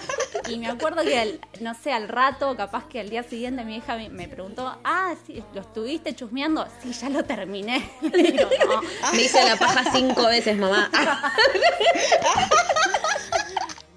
Y 0.48 0.58
me 0.58 0.68
acuerdo 0.68 1.02
que, 1.02 1.40
no 1.60 1.74
sé, 1.74 1.92
al 1.92 2.08
rato, 2.08 2.54
capaz 2.56 2.86
que 2.86 3.00
al 3.00 3.08
día 3.08 3.22
siguiente 3.22 3.64
mi 3.64 3.76
hija 3.76 3.96
me 4.10 4.28
preguntó, 4.28 4.76
ah, 4.84 5.14
sí, 5.26 5.42
¿lo 5.54 5.62
estuviste 5.62 6.14
chusmeando? 6.14 6.66
Sí, 6.82 6.92
ya 6.92 7.08
lo 7.08 7.24
terminé. 7.24 7.90
Me 8.02 9.22
hice 9.22 9.44
la 9.44 9.56
paja 9.56 9.90
cinco 9.92 10.26
veces, 10.26 10.58
mamá. 10.58 10.90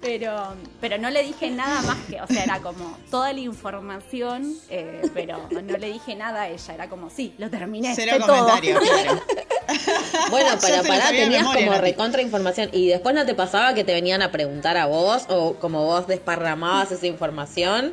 Pero, 0.08 0.54
pero 0.80 0.96
no 0.96 1.10
le 1.10 1.22
dije 1.22 1.50
nada 1.50 1.82
más 1.82 1.98
que, 2.08 2.18
o 2.18 2.26
sea, 2.26 2.42
era 2.44 2.60
como 2.60 2.96
toda 3.10 3.30
la 3.34 3.40
información, 3.40 4.56
eh, 4.70 5.02
pero 5.12 5.46
no 5.50 5.76
le 5.76 5.92
dije 5.92 6.16
nada 6.16 6.42
a 6.42 6.48
ella, 6.48 6.74
era 6.74 6.88
como, 6.88 7.10
sí, 7.10 7.34
lo 7.36 7.50
terminé. 7.50 7.92
Cero 7.94 8.16
comentario, 8.18 8.80
Bueno, 10.30 10.58
para 10.58 10.82
parar 10.82 11.10
tenías 11.10 11.44
como 11.44 11.74
recontra 11.74 12.22
información 12.22 12.70
y 12.72 12.88
después 12.88 13.14
no 13.14 13.26
te 13.26 13.34
pasaba 13.34 13.74
que 13.74 13.84
te 13.84 13.92
venían 13.92 14.22
a 14.22 14.32
preguntar 14.32 14.78
a 14.78 14.86
vos 14.86 15.26
o 15.28 15.56
como 15.56 15.84
vos 15.84 16.06
desparramabas 16.06 16.90
esa 16.90 17.06
información. 17.06 17.92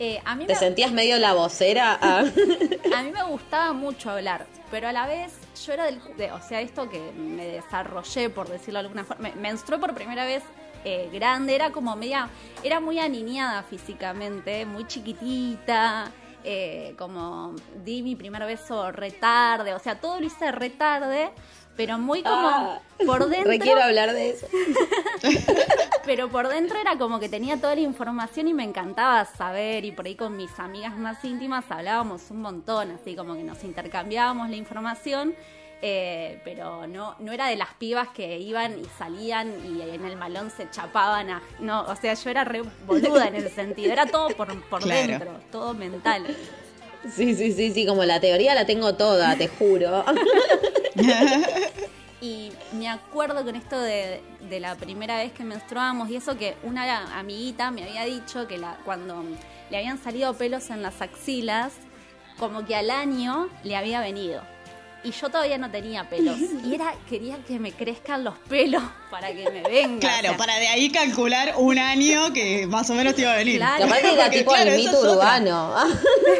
Eh, 0.00 0.20
a 0.24 0.34
mí 0.34 0.46
¿Te 0.46 0.56
sentías 0.56 0.90
medio 0.90 1.16
la 1.18 1.32
vocera? 1.34 1.92
a 2.02 2.22
mí 2.24 3.12
me 3.12 3.22
gustaba 3.22 3.72
mucho 3.72 4.10
hablar, 4.10 4.46
pero 4.72 4.88
a 4.88 4.92
la 4.92 5.06
vez 5.06 5.32
yo 5.64 5.74
era 5.74 5.84
del... 5.84 6.00
o 6.32 6.40
sea, 6.42 6.60
esto 6.60 6.90
que 6.90 7.12
me 7.12 7.46
desarrollé, 7.46 8.30
por 8.30 8.48
decirlo 8.48 8.80
de 8.80 8.86
alguna 8.86 9.04
forma, 9.04 9.28
me 9.28 9.40
menstrué 9.40 9.78
por 9.78 9.94
primera 9.94 10.26
vez 10.26 10.42
eh, 10.88 11.10
grande, 11.12 11.52
era 11.52 11.72
como 11.72 11.96
media, 11.96 12.28
era 12.62 12.78
muy 12.78 13.00
aniñada 13.00 13.64
físicamente, 13.64 14.64
muy 14.66 14.86
chiquitita, 14.86 16.12
eh, 16.44 16.94
como 16.96 17.56
di 17.84 18.02
mi 18.02 18.14
primer 18.14 18.44
beso 18.44 18.92
retarde, 18.92 19.74
o 19.74 19.80
sea, 19.80 20.00
todo 20.00 20.20
lo 20.20 20.26
hice 20.26 20.52
retarde, 20.52 21.30
pero 21.76 21.98
muy 21.98 22.22
como 22.22 22.48
ah, 22.48 22.80
por 23.04 23.26
dentro. 23.28 23.50
Requiero 23.50 23.82
hablar 23.82 24.12
de 24.12 24.30
eso. 24.30 24.46
pero 26.04 26.28
por 26.28 26.46
dentro 26.46 26.78
era 26.78 26.96
como 26.96 27.18
que 27.18 27.28
tenía 27.28 27.60
toda 27.60 27.74
la 27.74 27.80
información 27.80 28.46
y 28.46 28.54
me 28.54 28.62
encantaba 28.62 29.24
saber, 29.24 29.84
y 29.84 29.90
por 29.90 30.06
ahí 30.06 30.14
con 30.14 30.36
mis 30.36 30.56
amigas 30.60 30.96
más 30.96 31.24
íntimas 31.24 31.64
hablábamos 31.68 32.30
un 32.30 32.42
montón, 32.42 32.92
así 32.92 33.16
como 33.16 33.34
que 33.34 33.42
nos 33.42 33.64
intercambiábamos 33.64 34.50
la 34.50 34.56
información 34.56 35.34
eh, 35.82 36.40
pero 36.42 36.86
no, 36.86 37.16
no 37.18 37.32
era 37.32 37.48
de 37.48 37.56
las 37.56 37.74
pibas 37.74 38.08
que 38.08 38.38
iban 38.38 38.78
y 38.78 38.84
salían 38.98 39.52
y 39.66 39.82
en 39.82 40.04
el 40.04 40.16
malón 40.16 40.50
se 40.50 40.70
chapaban. 40.70 41.28
no, 41.60 41.82
o 41.82 41.96
sea, 41.96 42.14
yo 42.14 42.30
era 42.30 42.44
re 42.44 42.62
boluda 42.86 43.28
en 43.28 43.36
ese 43.36 43.50
sentido. 43.50 43.92
Era 43.92 44.06
todo 44.06 44.28
por, 44.28 44.60
por 44.68 44.84
dentro, 44.84 45.32
todo 45.52 45.74
mental. 45.74 46.24
Sí, 47.14 47.34
sí, 47.34 47.52
sí, 47.52 47.72
sí, 47.72 47.86
como 47.86 48.04
la 48.04 48.20
teoría 48.20 48.54
la 48.54 48.66
tengo 48.66 48.94
toda, 48.94 49.36
te 49.36 49.48
juro. 49.48 50.04
y 52.20 52.50
me 52.72 52.88
acuerdo 52.88 53.44
con 53.44 53.54
esto 53.54 53.78
de, 53.78 54.22
de, 54.48 54.60
la 54.60 54.74
primera 54.74 55.18
vez 55.18 55.30
que 55.32 55.44
menstruamos 55.44 56.10
y 56.10 56.16
eso 56.16 56.36
que 56.36 56.56
una 56.62 57.18
amiguita 57.18 57.70
me 57.70 57.84
había 57.84 58.04
dicho 58.04 58.48
que 58.48 58.58
la, 58.58 58.78
cuando 58.84 59.22
le 59.70 59.76
habían 59.76 60.02
salido 60.02 60.34
pelos 60.34 60.70
en 60.70 60.82
las 60.82 61.00
axilas, 61.00 61.74
como 62.38 62.64
que 62.64 62.74
al 62.74 62.90
año 62.90 63.48
le 63.62 63.76
había 63.76 64.00
venido 64.00 64.42
y 65.04 65.12
yo 65.12 65.28
todavía 65.28 65.58
no 65.58 65.70
tenía 65.70 66.08
pelos. 66.08 66.36
Y 66.64 66.74
era, 66.74 66.94
quería 67.08 67.38
que 67.46 67.58
me 67.58 67.72
crezcan 67.72 68.24
los 68.24 68.36
pelos 68.48 68.82
para 69.10 69.28
que 69.28 69.48
me 69.50 69.62
vengan. 69.62 69.98
Claro, 69.98 70.36
para 70.36 70.56
de 70.58 70.68
ahí 70.68 70.90
calcular 70.90 71.54
un 71.58 71.78
año 71.78 72.32
que 72.32 72.66
más 72.66 72.90
o 72.90 72.94
menos 72.94 73.14
te 73.14 73.22
iba 73.22 73.32
a 73.32 73.36
venir. 73.36 73.58
Claro, 73.58 73.84
Capaz 73.84 73.98
era 74.00 74.30
tipo 74.30 74.54
el 74.54 74.76
mito 74.76 75.00
urbano. 75.00 75.74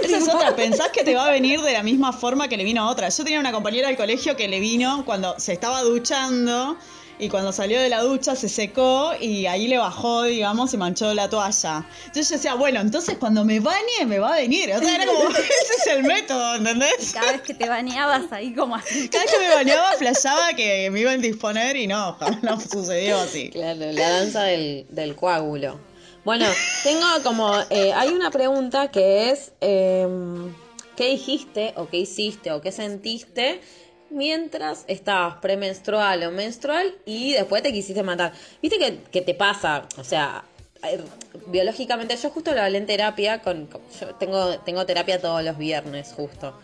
Esa 0.03 0.17
es 0.17 0.29
otra, 0.29 0.57
pensás 0.57 0.89
que 0.89 1.05
te 1.05 1.15
va 1.15 1.27
a 1.27 1.31
venir 1.31 1.61
de 1.61 1.73
la 1.73 1.83
misma 1.83 2.13
forma 2.13 2.49
que 2.49 2.57
le 2.57 2.65
vino 2.65 2.83
a 2.83 2.91
otra. 2.91 3.09
Yo 3.09 3.25
tenía 3.25 3.41
una 3.41 3.53
compañera 3.53 3.89
del 3.89 3.97
colegio 3.97 4.37
que 4.37 4.49
le 4.49 4.59
vino 4.59 5.05
cuando 5.05 5.39
se 5.39 5.53
estaba 5.53 5.83
duchando 5.83 6.77
y 7.19 7.29
cuando 7.29 7.53
salió 7.53 7.81
de 7.81 7.89
la 7.89 8.03
ducha 8.03 8.37
se 8.37 8.49
secó 8.49 9.13
y 9.21 9.47
ahí 9.47 9.69
le 9.69 9.79
bajó, 9.79 10.25
digamos, 10.25 10.75
y 10.75 10.77
manchó 10.77 11.15
la 11.15 11.29
toalla. 11.31 11.87
Entonces 12.07 12.29
yo 12.29 12.37
decía, 12.37 12.55
bueno, 12.55 12.81
entonces 12.81 13.17
cuando 13.19 13.45
me 13.45 13.61
bañe 13.61 14.05
me 14.07 14.19
va 14.19 14.35
a 14.35 14.37
venir. 14.37 14.73
O 14.75 14.79
sea, 14.79 14.95
era 14.97 15.07
como, 15.07 15.29
ese 15.31 15.75
es 15.79 15.87
el 15.89 16.03
método, 16.03 16.57
¿entendés? 16.57 17.13
Cada 17.13 17.33
vez 17.33 17.43
que 17.43 17.55
te 17.55 17.69
bañabas 17.69 18.31
ahí 18.33 18.53
como 18.55 18.77
así. 18.77 19.09
Cada 19.09 19.25
vez 19.25 19.33
que 19.33 19.39
me 19.39 19.55
bañaba 19.55 19.93
flashaba 19.93 20.53
que 20.55 20.91
me 20.91 21.01
iba 21.01 21.11
a 21.11 21.15
indisponer 21.15 21.77
y 21.77 21.87
no, 21.87 22.19
no 22.43 22.61
sucedió 22.61 23.19
así. 23.19 23.51
Claro, 23.51 23.93
la 23.93 24.11
danza 24.11 24.43
del, 24.45 24.87
del 24.91 25.17
coágulo. 25.17 25.81
Bueno, 26.27 26.47
tengo 26.83 27.07
como, 27.23 27.55
eh, 27.71 27.93
hay 27.93 28.09
una 28.09 28.33
pregunta 28.33 28.91
que 28.91 29.31
es, 29.31 29.53
em, 29.61 30.53
¿qué 30.97 31.11
dijiste 31.11 31.73
o 31.77 31.89
qué 31.89 31.99
hiciste 31.99 32.51
o 32.51 32.61
qué 32.61 32.73
sentiste? 32.73 33.61
Mientras 34.17 34.85
estabas 34.89 35.37
premenstrual 35.37 36.25
o 36.25 36.31
menstrual 36.31 36.95
y 37.05 37.35
después 37.35 37.63
te 37.63 37.73
quisiste 37.73 38.03
matar. 38.03 38.33
¿Viste 38.63 38.99
que, 39.13 39.21
te 39.21 39.35
pasa? 39.35 39.87
O 39.99 40.05
sea, 40.05 40.43
biológicamente, 41.47 42.17
yo 42.17 42.31
justo 42.31 42.53
lo 42.55 42.63
hablé 42.63 42.79
en 42.79 42.87
terapia, 42.87 43.43
con, 43.43 43.69
yo 44.01 44.15
tengo, 44.17 44.59
tengo 44.61 44.87
terapia 44.87 45.21
todos 45.21 45.45
los 45.45 45.59
viernes 45.59 46.13
justo. 46.17 46.59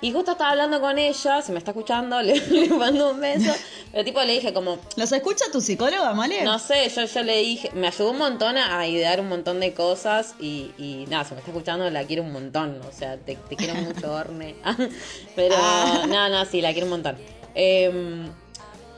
Y 0.00 0.12
justo 0.12 0.32
estaba 0.32 0.50
hablando 0.50 0.80
con 0.80 0.96
ella, 0.96 1.42
se 1.42 1.50
me 1.50 1.58
está 1.58 1.72
escuchando, 1.72 2.22
le, 2.22 2.40
mando 2.68 3.10
un 3.10 3.20
beso. 3.20 3.52
Pero 3.90 4.04
tipo 4.04 4.22
le 4.22 4.34
dije 4.34 4.52
como... 4.52 4.78
¿Los 4.96 5.10
escucha 5.10 5.46
tu 5.50 5.60
psicóloga, 5.60 6.12
Male? 6.14 6.44
No 6.44 6.58
sé, 6.58 6.88
yo, 6.88 7.04
yo 7.04 7.22
le 7.22 7.38
dije, 7.38 7.70
me 7.74 7.88
ayudó 7.88 8.12
un 8.12 8.18
montón 8.18 8.56
a, 8.56 8.86
idear 8.86 9.20
un 9.20 9.28
montón 9.28 9.58
de 9.58 9.74
cosas 9.74 10.36
y, 10.38 10.70
y, 10.78 11.06
nada, 11.08 11.24
se 11.24 11.34
me 11.34 11.40
está 11.40 11.50
escuchando, 11.50 11.90
la 11.90 12.04
quiero 12.04 12.22
un 12.22 12.32
montón. 12.32 12.80
O 12.88 12.92
sea, 12.92 13.16
te, 13.16 13.36
quiero 13.56 13.74
mucho, 13.74 14.12
Orne. 14.14 14.54
Pero 15.36 15.56
ah. 15.58 16.04
nada, 16.08 16.28
nada, 16.28 16.44
sí, 16.44 16.60
la 16.60 16.72
quiero 16.72 16.86
un 16.86 16.90
montón. 16.90 17.16
Em, 17.54 18.30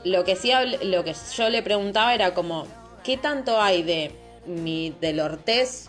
lo 0.03 0.23
que 0.23 0.35
sí, 0.35 0.51
lo 0.83 1.03
que 1.03 1.15
yo 1.35 1.49
le 1.49 1.63
preguntaba 1.63 2.13
era 2.13 2.35
como, 2.35 2.67
¿qué 3.03 3.17
tanto 3.17 3.59
hay 3.59 3.81
de 3.81 4.11
mi, 4.45 4.95
del 5.01 5.19
ortez 5.19 5.87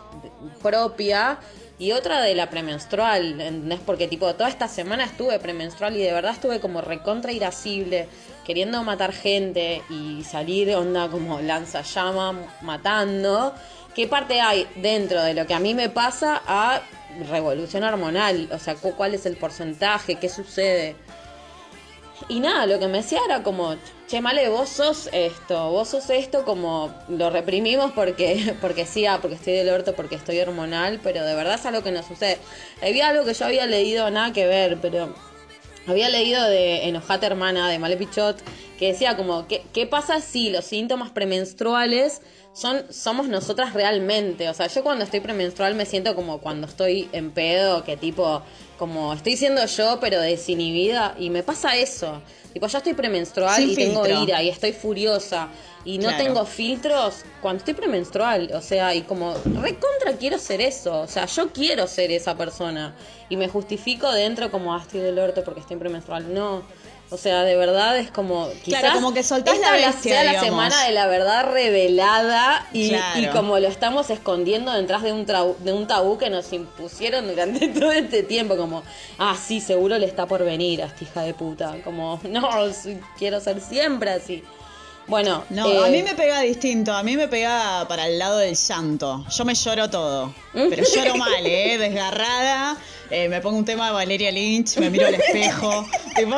propia 0.63 1.39
y 1.83 1.91
otra 1.91 2.21
de 2.21 2.37
la 2.37 2.49
premenstrual, 2.49 3.41
¿entendés? 3.41 3.81
Porque 3.85 4.07
tipo, 4.07 4.33
toda 4.35 4.49
esta 4.49 4.69
semana 4.69 5.03
estuve 5.03 5.41
premenstrual 5.41 5.97
y 5.97 6.01
de 6.01 6.13
verdad 6.13 6.31
estuve 6.31 6.61
como 6.61 6.81
recontra 6.81 7.33
irascible, 7.33 8.07
queriendo 8.47 8.85
matar 8.85 9.13
gente 9.13 9.83
y 9.91 10.23
salir 10.23 10.73
onda 10.77 11.09
como 11.09 11.41
lanza 11.41 11.83
llama 11.83 12.47
matando. 12.61 13.53
¿Qué 13.97 14.07
parte 14.07 14.41
hay 14.41 14.69
dentro 14.77 15.25
de 15.25 15.35
lo 15.35 15.45
que 15.45 15.55
a 15.55 15.59
mí 15.59 15.75
me 15.75 15.89
pasa 15.89 16.41
a 16.47 16.83
revolución 17.29 17.83
hormonal? 17.83 18.49
O 18.53 18.61
sea, 18.61 18.77
¿cuál 18.77 19.15
es 19.15 19.27
el 19.27 19.37
porcentaje? 19.37 20.15
¿Qué 20.15 20.29
sucede? 20.29 20.95
Y 22.29 22.41
nada, 22.41 22.67
lo 22.67 22.79
que 22.79 22.89
me 22.89 22.99
decía 22.99 23.21
era 23.27 23.43
como, 23.43 23.77
che, 24.07 24.21
Male, 24.21 24.49
vos 24.49 24.69
sos 24.69 25.09
esto, 25.13 25.71
vos 25.71 25.89
sos 25.89 26.11
esto 26.11 26.45
como 26.45 26.95
lo 27.09 27.31
reprimimos 27.31 27.93
porque, 27.93 28.55
porque 28.61 28.87
sí, 28.87 29.07
ah, 29.07 29.19
porque 29.21 29.37
estoy 29.37 29.55
del 29.55 29.69
orto, 29.69 29.95
porque 29.95 30.15
estoy 30.15 30.39
hormonal, 30.41 31.01
pero 31.03 31.25
de 31.25 31.35
verdad 31.35 31.55
es 31.55 31.67
algo 31.67 31.83
que 31.83 31.93
no 31.93 32.03
sucede. 32.03 32.39
Había 32.83 33.09
algo 33.09 33.25
que 33.25 33.35
yo 33.35 33.45
había 33.47 33.67
leído, 33.67 34.11
nada 34.11 34.33
que 34.33 34.47
ver, 34.47 34.79
pero 34.81 35.15
había 35.87 36.09
leído 36.09 36.43
de 36.45 36.89
Enojate 36.89 37.27
Hermana, 37.27 37.69
de 37.69 37.79
Male 37.79 37.97
Pichot, 37.97 38.37
que 38.79 38.89
decía 38.93 39.17
como, 39.17 39.47
¿qué, 39.49 39.65
¿qué 39.73 39.87
pasa 39.87 40.21
si 40.21 40.51
los 40.51 40.65
síntomas 40.65 41.11
premenstruales 41.11 42.23
son, 42.53 42.85
somos 42.93 43.29
nosotras 43.29 43.75
realmente? 43.75 44.49
O 44.49 44.55
sea, 44.55 44.69
yo 44.69 44.83
cuando 44.83 45.05
estoy 45.05 45.21
premenstrual 45.21 45.75
me 45.75 45.87
siento 45.87 46.15
como 46.15 46.39
cuando 46.39 46.67
estoy 46.67 47.09
en 47.13 47.33
pedo, 47.33 47.83
que 47.85 47.97
tipo, 47.97 48.43
como 48.83 49.13
estoy 49.13 49.37
siendo 49.37 49.65
yo, 49.65 49.99
pero 50.01 50.21
desinhibida, 50.21 51.15
y 51.17 51.31
me 51.31 51.45
pasa 51.45 51.77
eso. 51.77 52.21
Tipo, 52.53 52.67
ya 52.67 52.79
estoy 52.79 52.95
premenstrual 52.95 53.63
y 53.63 53.77
tengo 53.77 54.05
ira 54.09 54.43
y 54.43 54.49
estoy 54.49 54.73
furiosa 54.73 55.51
y 55.85 55.99
no 55.99 56.17
tengo 56.17 56.45
filtros 56.45 57.25
cuando 57.41 57.59
estoy 57.59 57.75
premenstrual. 57.75 58.51
O 58.53 58.61
sea, 58.61 58.93
y 58.93 59.03
como 59.03 59.35
recontra 59.35 60.15
quiero 60.19 60.37
ser 60.37 60.61
eso. 60.61 61.03
O 61.03 61.07
sea, 61.07 61.27
yo 61.27 61.53
quiero 61.53 61.87
ser 61.87 62.11
esa 62.11 62.37
persona. 62.37 62.97
Y 63.29 63.37
me 63.37 63.47
justifico 63.47 64.11
dentro 64.11 64.51
como, 64.51 64.75
ah, 64.75 64.81
estoy 64.83 64.99
del 64.99 65.17
orto 65.17 65.45
porque 65.45 65.61
estoy 65.61 65.77
premenstrual. 65.77 66.35
No. 66.35 66.65
O 67.13 67.19
sea, 67.19 67.45
de 67.45 67.57
verdad 67.57 67.99
es 67.99 68.11
como. 68.11 68.49
claro, 68.65 68.95
como 68.95 69.13
que 69.13 69.23
soltás 69.23 69.59
la 69.59 69.73
bestia. 69.73 70.23
sea 70.23 70.25
la 70.25 70.41
semana 70.41 70.85
de 70.85 70.93
la 70.93 71.07
verdad 71.07 71.53
revelada 71.53 72.67
y, 72.73 72.91
como 73.33 73.59
lo 73.59 73.69
estamos 73.69 74.09
escondiendo 74.09 74.73
detrás 74.73 75.03
de 75.03 75.13
un, 75.13 75.27
de 75.27 75.73
un 75.73 75.87
tabú 75.87 76.17
que 76.17 76.31
nos 76.31 76.51
impusieron 76.55 77.29
durante 77.29 77.69
todo 77.81 77.93
este 77.93 78.23
tiempo. 78.23 78.57
Como, 78.57 78.83
ah, 79.19 79.37
sí, 79.37 79.61
seguro 79.61 79.99
le 79.99 80.07
está 80.07 80.25
por 80.27 80.43
venir 80.43 80.83
a 80.83 80.87
esta 80.87 81.05
hija 81.05 81.23
de 81.23 81.35
puta. 81.35 81.77
Como, 81.85 82.19
no, 82.25 82.49
quiero 83.19 83.41
ser 83.41 83.61
siempre 83.61 84.11
así. 84.11 84.43
Bueno, 85.07 85.45
no, 85.51 85.83
a 85.83 85.89
mí 85.89 85.99
eh, 85.99 86.03
me 86.05 86.15
pega 86.15 86.41
distinto, 86.41 86.93
a 86.93 87.03
mí 87.03 87.17
me 87.17 87.29
pega 87.29 87.87
para 87.89 88.07
el 88.07 88.19
lado 88.19 88.39
del 88.39 88.55
llanto. 88.55 89.27
Yo 89.29 89.45
me 89.45 89.55
lloro 89.55 89.91
todo, 89.91 90.33
pero 90.55 90.85
lloro 90.85 91.17
mal, 91.17 91.45
¿eh? 91.45 91.77
Desgarrada. 91.77 92.79
Eh, 93.15 93.29
me 93.29 93.43
pongo 93.43 93.59
un 93.59 93.65
tema 93.67 93.89
de 93.89 93.93
Valeria 93.93 94.33
Lynch, 94.33 94.79
me 94.79 94.89
miro 94.89 95.07
al 95.07 95.13
espejo, 95.13 95.87
tipo, 96.17 96.35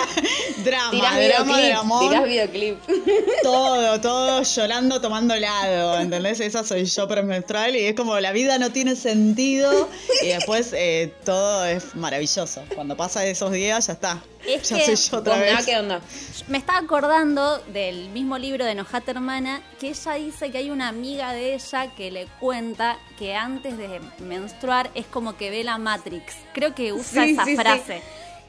drama, 0.64 1.18
drama 1.18 1.58
de 1.58 1.72
amor. 1.72 2.08
Tirás 2.08 2.24
videoclip. 2.24 2.78
Todo, 3.42 4.00
todo 4.00 4.42
llorando, 4.44 5.00
tomando 5.00 5.34
helado, 5.34 5.98
¿entendés? 5.98 6.38
Esa 6.38 6.62
soy 6.62 6.84
yo 6.84 7.08
premenstrual 7.08 7.74
y 7.74 7.86
es 7.86 7.96
como 7.96 8.20
la 8.20 8.30
vida 8.30 8.56
no 8.58 8.70
tiene 8.70 8.94
sentido 8.94 9.88
y 10.22 10.28
después 10.28 10.72
eh, 10.74 11.12
todo 11.24 11.64
es 11.64 11.96
maravilloso. 11.96 12.62
Cuando 12.72 12.96
pasa 12.96 13.26
esos 13.26 13.50
días 13.50 13.88
ya 13.88 13.94
está. 13.94 14.22
Es 14.46 14.68
ya 14.68 14.78
soy 14.78 14.94
yo 14.94 15.16
otra 15.18 15.38
vez. 15.38 15.66
¿Qué 15.66 15.76
onda? 15.76 16.00
Me 16.46 16.58
estaba 16.58 16.78
acordando 16.78 17.58
del 17.72 18.10
mismo 18.10 18.38
libro 18.38 18.64
de 18.64 18.72
Enojata 18.72 19.10
Hermana 19.10 19.60
que 19.80 19.88
ella 19.88 20.12
dice 20.14 20.52
que 20.52 20.58
hay 20.58 20.70
una 20.70 20.86
amiga 20.86 21.32
de 21.32 21.54
ella 21.54 21.92
que 21.96 22.12
le 22.12 22.26
cuenta 22.38 22.98
que 23.22 23.36
antes 23.36 23.78
de 23.78 24.00
menstruar 24.18 24.90
es 24.96 25.06
como 25.06 25.36
que 25.36 25.48
ve 25.48 25.62
la 25.62 25.78
Matrix. 25.78 26.34
Creo 26.52 26.74
que 26.74 26.92
usa 26.92 27.24
esa 27.24 27.46
frase. 27.46 28.02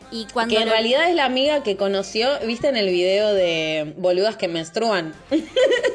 Y 0.10 0.26
cuando 0.34 0.56
que 0.56 0.64
en 0.64 0.68
realidad 0.68 1.08
es 1.08 1.16
la 1.16 1.26
amiga 1.26 1.62
que 1.62 1.78
conoció, 1.78 2.28
viste 2.48 2.70
en 2.70 2.78
el 2.78 2.88
video 2.90 3.36
de 3.36 3.94
boludas 3.98 4.36
que 4.36 4.48
menstruan. 4.48 5.14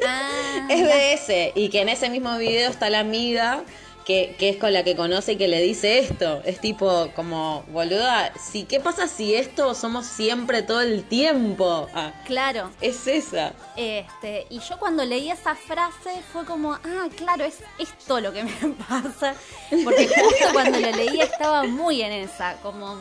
Ah, 0.07 0.67
es 0.69 0.81
de 0.81 1.13
ese. 1.13 1.51
Y 1.55 1.67
que 1.69 1.81
en 1.81 1.89
ese 1.89 2.09
mismo 2.09 2.37
video 2.37 2.71
está 2.71 2.89
la 2.89 2.99
amiga 2.99 3.63
que, 4.09 4.49
es 4.49 4.57
con 4.57 4.73
la 4.73 4.83
que 4.83 4.95
conoce 4.95 5.33
y 5.33 5.35
que 5.35 5.47
le 5.47 5.61
dice 5.61 5.99
esto. 5.99 6.41
Es 6.43 6.59
tipo, 6.59 7.11
como, 7.15 7.63
boluda, 7.67 8.33
si, 8.39 8.63
¿qué 8.63 8.79
pasa 8.79 9.07
si 9.07 9.35
esto 9.35 9.75
somos 9.75 10.07
siempre 10.07 10.63
todo 10.63 10.81
el 10.81 11.03
tiempo? 11.03 11.87
Ah, 11.93 12.11
claro. 12.25 12.71
Es 12.81 13.05
esa. 13.05 13.53
Este, 13.77 14.47
y 14.49 14.59
yo 14.61 14.79
cuando 14.79 15.05
leí 15.05 15.29
esa 15.29 15.53
frase 15.53 16.09
fue 16.33 16.43
como, 16.43 16.73
ah, 16.73 17.07
claro, 17.15 17.43
es 17.43 17.59
esto 17.77 18.19
lo 18.19 18.33
que 18.33 18.43
me 18.43 18.51
pasa. 18.89 19.35
Porque 19.83 20.07
justo 20.07 20.47
cuando 20.53 20.79
lo 20.79 20.91
leí 20.91 21.21
estaba 21.21 21.65
muy 21.65 22.01
en 22.01 22.13
esa, 22.13 22.55
como 22.63 22.97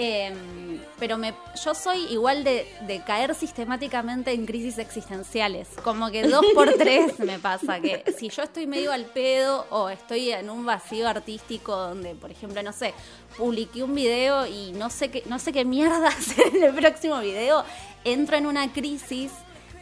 Em, 0.00 0.78
pero 1.00 1.18
me, 1.18 1.34
yo 1.64 1.74
soy 1.74 2.04
igual 2.12 2.44
de, 2.44 3.02
caer 3.04 3.34
sistemáticamente 3.34 4.30
en 4.30 4.46
crisis 4.46 4.78
existenciales. 4.78 5.66
Como 5.82 6.08
que 6.12 6.22
dos 6.22 6.46
por 6.54 6.72
tres 6.78 7.18
me 7.18 7.40
pasa. 7.40 7.80
Que 7.80 8.04
si 8.16 8.28
yo 8.28 8.44
estoy 8.44 8.68
medio 8.68 8.92
al 8.92 9.06
pedo 9.06 9.66
o 9.70 9.88
estoy 9.88 10.30
en 10.30 10.50
un 10.50 10.64
vacío 10.64 11.08
artístico 11.08 11.74
donde, 11.74 12.14
por 12.14 12.30
ejemplo, 12.30 12.62
no 12.62 12.72
sé, 12.72 12.94
publiqué 13.36 13.82
un 13.82 13.92
video 13.92 14.46
y 14.46 14.70
no 14.70 14.88
sé 14.88 15.10
qué, 15.10 15.24
no 15.26 15.40
sé 15.40 15.52
qué 15.52 15.64
mierda 15.64 16.06
hacer 16.16 16.54
en 16.54 16.62
el 16.62 16.74
próximo 16.74 17.18
video, 17.18 17.64
entro 18.04 18.36
en 18.36 18.46
una 18.46 18.72
crisis 18.72 19.32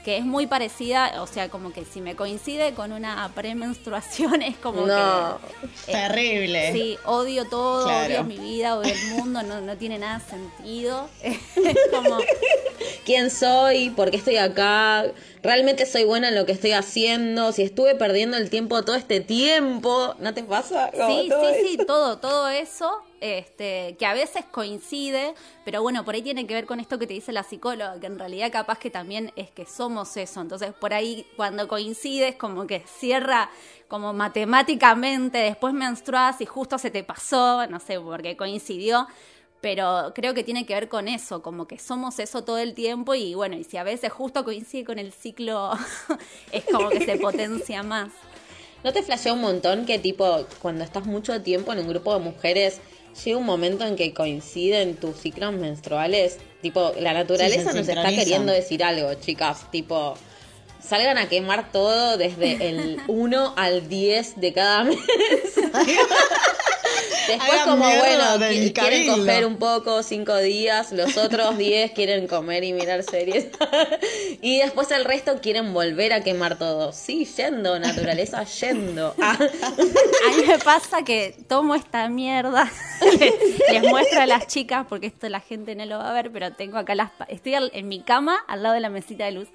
que 0.06 0.18
es 0.18 0.24
muy 0.24 0.46
parecida, 0.46 1.20
o 1.20 1.26
sea, 1.26 1.48
como 1.48 1.72
que 1.72 1.84
si 1.84 2.00
me 2.00 2.14
coincide 2.14 2.74
con 2.74 2.92
una 2.92 3.28
premenstruación 3.34 4.40
es 4.42 4.56
como 4.56 4.86
no, 4.86 5.40
que... 5.60 5.66
Eh, 5.66 5.92
terrible. 5.92 6.72
Sí, 6.72 6.96
odio 7.04 7.46
todo, 7.46 7.88
odio 7.88 8.22
mi 8.22 8.38
vida, 8.38 8.78
odio 8.78 8.94
el 8.94 9.16
mundo, 9.16 9.42
no, 9.42 9.60
no 9.62 9.76
tiene 9.76 9.98
nada 9.98 10.20
sentido. 10.20 11.08
es 11.24 11.40
como... 11.90 12.18
¿Quién 13.04 13.32
soy? 13.32 13.90
¿Por 13.90 14.12
qué 14.12 14.18
estoy 14.18 14.36
acá? 14.36 15.06
realmente 15.42 15.86
soy 15.86 16.04
buena 16.04 16.28
en 16.28 16.34
lo 16.34 16.44
que 16.44 16.52
estoy 16.52 16.72
haciendo, 16.72 17.52
si 17.52 17.62
estuve 17.62 17.94
perdiendo 17.94 18.36
el 18.36 18.50
tiempo 18.50 18.84
todo 18.84 18.96
este 18.96 19.20
tiempo, 19.20 20.14
¿no 20.18 20.34
te 20.34 20.42
pasa? 20.42 20.90
sí, 20.92 21.30
sí, 21.30 21.68
sí, 21.68 21.78
todo, 21.86 22.18
todo 22.18 22.48
eso, 22.48 23.02
este, 23.20 23.96
que 23.98 24.06
a 24.06 24.14
veces 24.14 24.44
coincide, 24.50 25.34
pero 25.64 25.82
bueno, 25.82 26.04
por 26.04 26.14
ahí 26.14 26.22
tiene 26.22 26.46
que 26.46 26.54
ver 26.54 26.66
con 26.66 26.80
esto 26.80 26.98
que 26.98 27.06
te 27.06 27.14
dice 27.14 27.32
la 27.32 27.42
psicóloga, 27.42 27.98
que 28.00 28.06
en 28.06 28.18
realidad 28.18 28.50
capaz 28.52 28.78
que 28.78 28.90
también 28.90 29.32
es 29.36 29.50
que 29.50 29.66
somos 29.66 30.16
eso, 30.16 30.40
entonces 30.40 30.72
por 30.74 30.94
ahí 30.94 31.26
cuando 31.36 31.68
coincides 31.68 32.36
como 32.36 32.66
que 32.66 32.84
cierra 32.86 33.50
como 33.88 34.12
matemáticamente, 34.12 35.38
después 35.38 35.72
menstruas 35.74 36.40
y 36.40 36.46
justo 36.46 36.78
se 36.78 36.90
te 36.90 37.04
pasó, 37.04 37.66
no 37.68 37.80
sé, 37.80 38.00
porque 38.00 38.36
coincidió, 38.36 39.06
pero 39.60 40.12
creo 40.14 40.34
que 40.34 40.44
tiene 40.44 40.66
que 40.66 40.74
ver 40.74 40.88
con 40.88 41.08
eso, 41.08 41.42
como 41.42 41.66
que 41.66 41.78
somos 41.78 42.18
eso 42.18 42.44
todo 42.44 42.58
el 42.58 42.74
tiempo 42.74 43.14
y 43.14 43.34
bueno, 43.34 43.56
y 43.56 43.64
si 43.64 43.76
a 43.76 43.84
veces 43.84 44.12
justo 44.12 44.44
coincide 44.44 44.84
con 44.84 44.98
el 44.98 45.12
ciclo, 45.12 45.72
es 46.52 46.64
como 46.64 46.90
que 46.90 47.04
se 47.04 47.16
potencia 47.16 47.82
más. 47.82 48.12
¿No 48.84 48.92
te 48.92 49.02
flashea 49.02 49.32
un 49.32 49.40
montón 49.40 49.84
que 49.86 49.98
tipo, 49.98 50.46
cuando 50.60 50.84
estás 50.84 51.06
mucho 51.06 51.42
tiempo 51.42 51.72
en 51.72 51.80
un 51.80 51.88
grupo 51.88 52.14
de 52.14 52.20
mujeres, 52.20 52.80
llega 53.24 53.38
un 53.38 53.46
momento 53.46 53.86
en 53.86 53.96
que 53.96 54.12
coinciden 54.12 54.96
tus 54.96 55.16
ciclos 55.16 55.52
menstruales? 55.54 56.38
Tipo, 56.62 56.92
la 57.00 57.12
naturaleza 57.12 57.72
nos 57.72 57.88
está 57.88 58.08
queriendo 58.08 58.52
decir 58.52 58.84
algo, 58.84 59.14
chicas, 59.14 59.70
tipo... 59.70 60.14
Salgan 60.78 61.18
a 61.18 61.28
quemar 61.28 61.72
todo 61.72 62.16
desde 62.16 62.68
el 62.68 63.00
1 63.08 63.54
al 63.56 63.88
10 63.88 64.40
de 64.40 64.52
cada 64.52 64.84
mes. 64.84 64.98
Después 67.28 67.60
como, 67.64 67.84
bueno, 67.84 68.24
quieren 68.74 69.08
coger 69.08 69.46
un 69.46 69.56
poco, 69.56 70.02
cinco 70.02 70.36
días, 70.36 70.92
los 70.92 71.16
otros 71.16 71.58
diez 71.58 71.92
quieren 71.92 72.26
comer 72.26 72.64
y 72.64 72.72
mirar 72.72 73.02
series. 73.02 73.48
y 74.42 74.58
después 74.58 74.90
el 74.90 75.04
resto 75.04 75.40
quieren 75.40 75.72
volver 75.72 76.12
a 76.12 76.22
quemar 76.22 76.58
todo. 76.58 76.92
Sí, 76.92 77.24
yendo, 77.24 77.78
naturaleza, 77.78 78.44
yendo. 78.44 79.14
a 79.22 79.38
mí 79.38 80.46
me 80.46 80.58
pasa 80.58 81.02
que 81.02 81.36
tomo 81.48 81.74
esta 81.74 82.08
mierda, 82.08 82.70
les 83.70 83.82
muestro 83.82 84.20
a 84.20 84.26
las 84.26 84.46
chicas, 84.46 84.86
porque 84.88 85.06
esto 85.06 85.28
la 85.28 85.40
gente 85.40 85.74
no 85.74 85.84
lo 85.86 85.98
va 85.98 86.10
a 86.10 86.12
ver, 86.12 86.30
pero 86.30 86.52
tengo 86.52 86.78
acá 86.78 86.94
las... 86.94 87.10
Estoy 87.28 87.54
en 87.72 87.88
mi 87.88 88.00
cama, 88.02 88.38
al 88.46 88.62
lado 88.62 88.74
de 88.74 88.80
la 88.80 88.90
mesita 88.90 89.24
de 89.24 89.32
luz, 89.32 89.48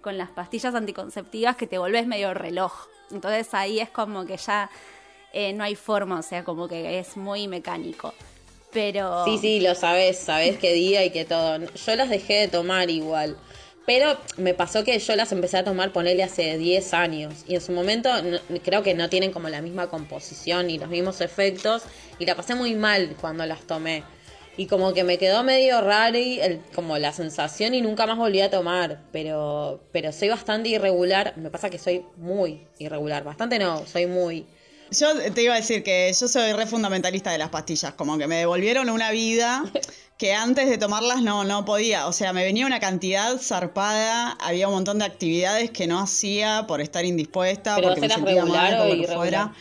con 0.00 0.18
las 0.18 0.30
pastillas 0.30 0.74
anticonceptivas 0.74 1.56
que 1.56 1.66
te 1.66 1.78
volvés 1.78 2.06
medio 2.06 2.34
reloj. 2.34 2.88
Entonces 3.10 3.52
ahí 3.54 3.80
es 3.80 3.90
como 3.90 4.26
que 4.26 4.36
ya 4.36 4.70
eh, 5.34 5.52
no 5.52 5.64
hay 5.64 5.74
forma, 5.74 6.20
o 6.20 6.22
sea, 6.22 6.44
como 6.44 6.68
que 6.68 6.98
es 6.98 7.16
muy 7.16 7.48
mecánico. 7.48 8.14
Pero... 8.72 9.24
Sí, 9.24 9.38
sí, 9.38 9.60
lo 9.60 9.74
sabes, 9.74 10.18
sabes 10.18 10.58
qué 10.58 10.72
día 10.72 11.04
y 11.04 11.10
qué 11.10 11.24
todo. 11.24 11.58
Yo 11.58 11.96
las 11.96 12.08
dejé 12.08 12.34
de 12.34 12.48
tomar 12.48 12.88
igual. 12.88 13.36
Pero 13.86 14.16
me 14.38 14.54
pasó 14.54 14.82
que 14.82 14.98
yo 14.98 15.14
las 15.14 15.30
empecé 15.32 15.58
a 15.58 15.64
tomar, 15.64 15.92
ponerle 15.92 16.22
hace 16.22 16.56
10 16.56 16.94
años. 16.94 17.44
Y 17.46 17.54
en 17.54 17.60
su 17.60 17.72
momento 17.72 18.10
creo 18.64 18.82
que 18.82 18.94
no 18.94 19.08
tienen 19.10 19.30
como 19.32 19.48
la 19.48 19.60
misma 19.60 19.88
composición 19.88 20.68
ni 20.68 20.78
los 20.78 20.88
mismos 20.88 21.20
efectos. 21.20 21.82
Y 22.18 22.26
la 22.26 22.34
pasé 22.34 22.54
muy 22.54 22.74
mal 22.74 23.14
cuando 23.20 23.44
las 23.44 23.62
tomé. 23.66 24.02
Y 24.56 24.66
como 24.66 24.94
que 24.94 25.04
me 25.04 25.18
quedó 25.18 25.42
medio 25.42 25.80
raro 25.80 26.16
el, 26.16 26.60
como 26.74 26.96
la 26.96 27.12
sensación 27.12 27.74
y 27.74 27.82
nunca 27.82 28.06
más 28.06 28.16
volví 28.16 28.40
a 28.40 28.50
tomar. 28.50 29.00
Pero, 29.12 29.80
pero 29.92 30.12
soy 30.12 30.28
bastante 30.28 30.70
irregular. 30.70 31.34
Me 31.36 31.50
pasa 31.50 31.68
que 31.70 31.78
soy 31.78 32.04
muy 32.16 32.66
irregular. 32.78 33.24
Bastante 33.24 33.58
no, 33.58 33.84
soy 33.86 34.06
muy. 34.06 34.46
Yo 34.90 35.32
te 35.32 35.42
iba 35.42 35.54
a 35.54 35.56
decir 35.56 35.82
que 35.82 36.12
yo 36.18 36.28
soy 36.28 36.52
re 36.52 36.66
fundamentalista 36.66 37.32
de 37.32 37.38
las 37.38 37.48
pastillas, 37.48 37.94
como 37.94 38.18
que 38.18 38.26
me 38.26 38.36
devolvieron 38.36 38.90
una 38.90 39.10
vida 39.10 39.64
que 40.18 40.32
antes 40.32 40.68
de 40.68 40.78
tomarlas 40.78 41.22
no, 41.22 41.44
no 41.44 41.64
podía. 41.64 42.06
O 42.06 42.12
sea, 42.12 42.32
me 42.32 42.44
venía 42.44 42.66
una 42.66 42.80
cantidad 42.80 43.36
zarpada, 43.38 44.32
había 44.40 44.68
un 44.68 44.74
montón 44.74 44.98
de 44.98 45.04
actividades 45.04 45.70
que 45.70 45.86
no 45.86 46.00
hacía 46.00 46.66
por 46.68 46.80
estar 46.80 47.04
indispuesta, 47.04 47.76
porque 47.82 48.00
me 48.00 48.08
sentía 48.08 48.44
mal, 48.44 48.78
por 48.78 48.86
lo 48.88 49.06
que 49.06 49.12
fuera. 49.12 49.52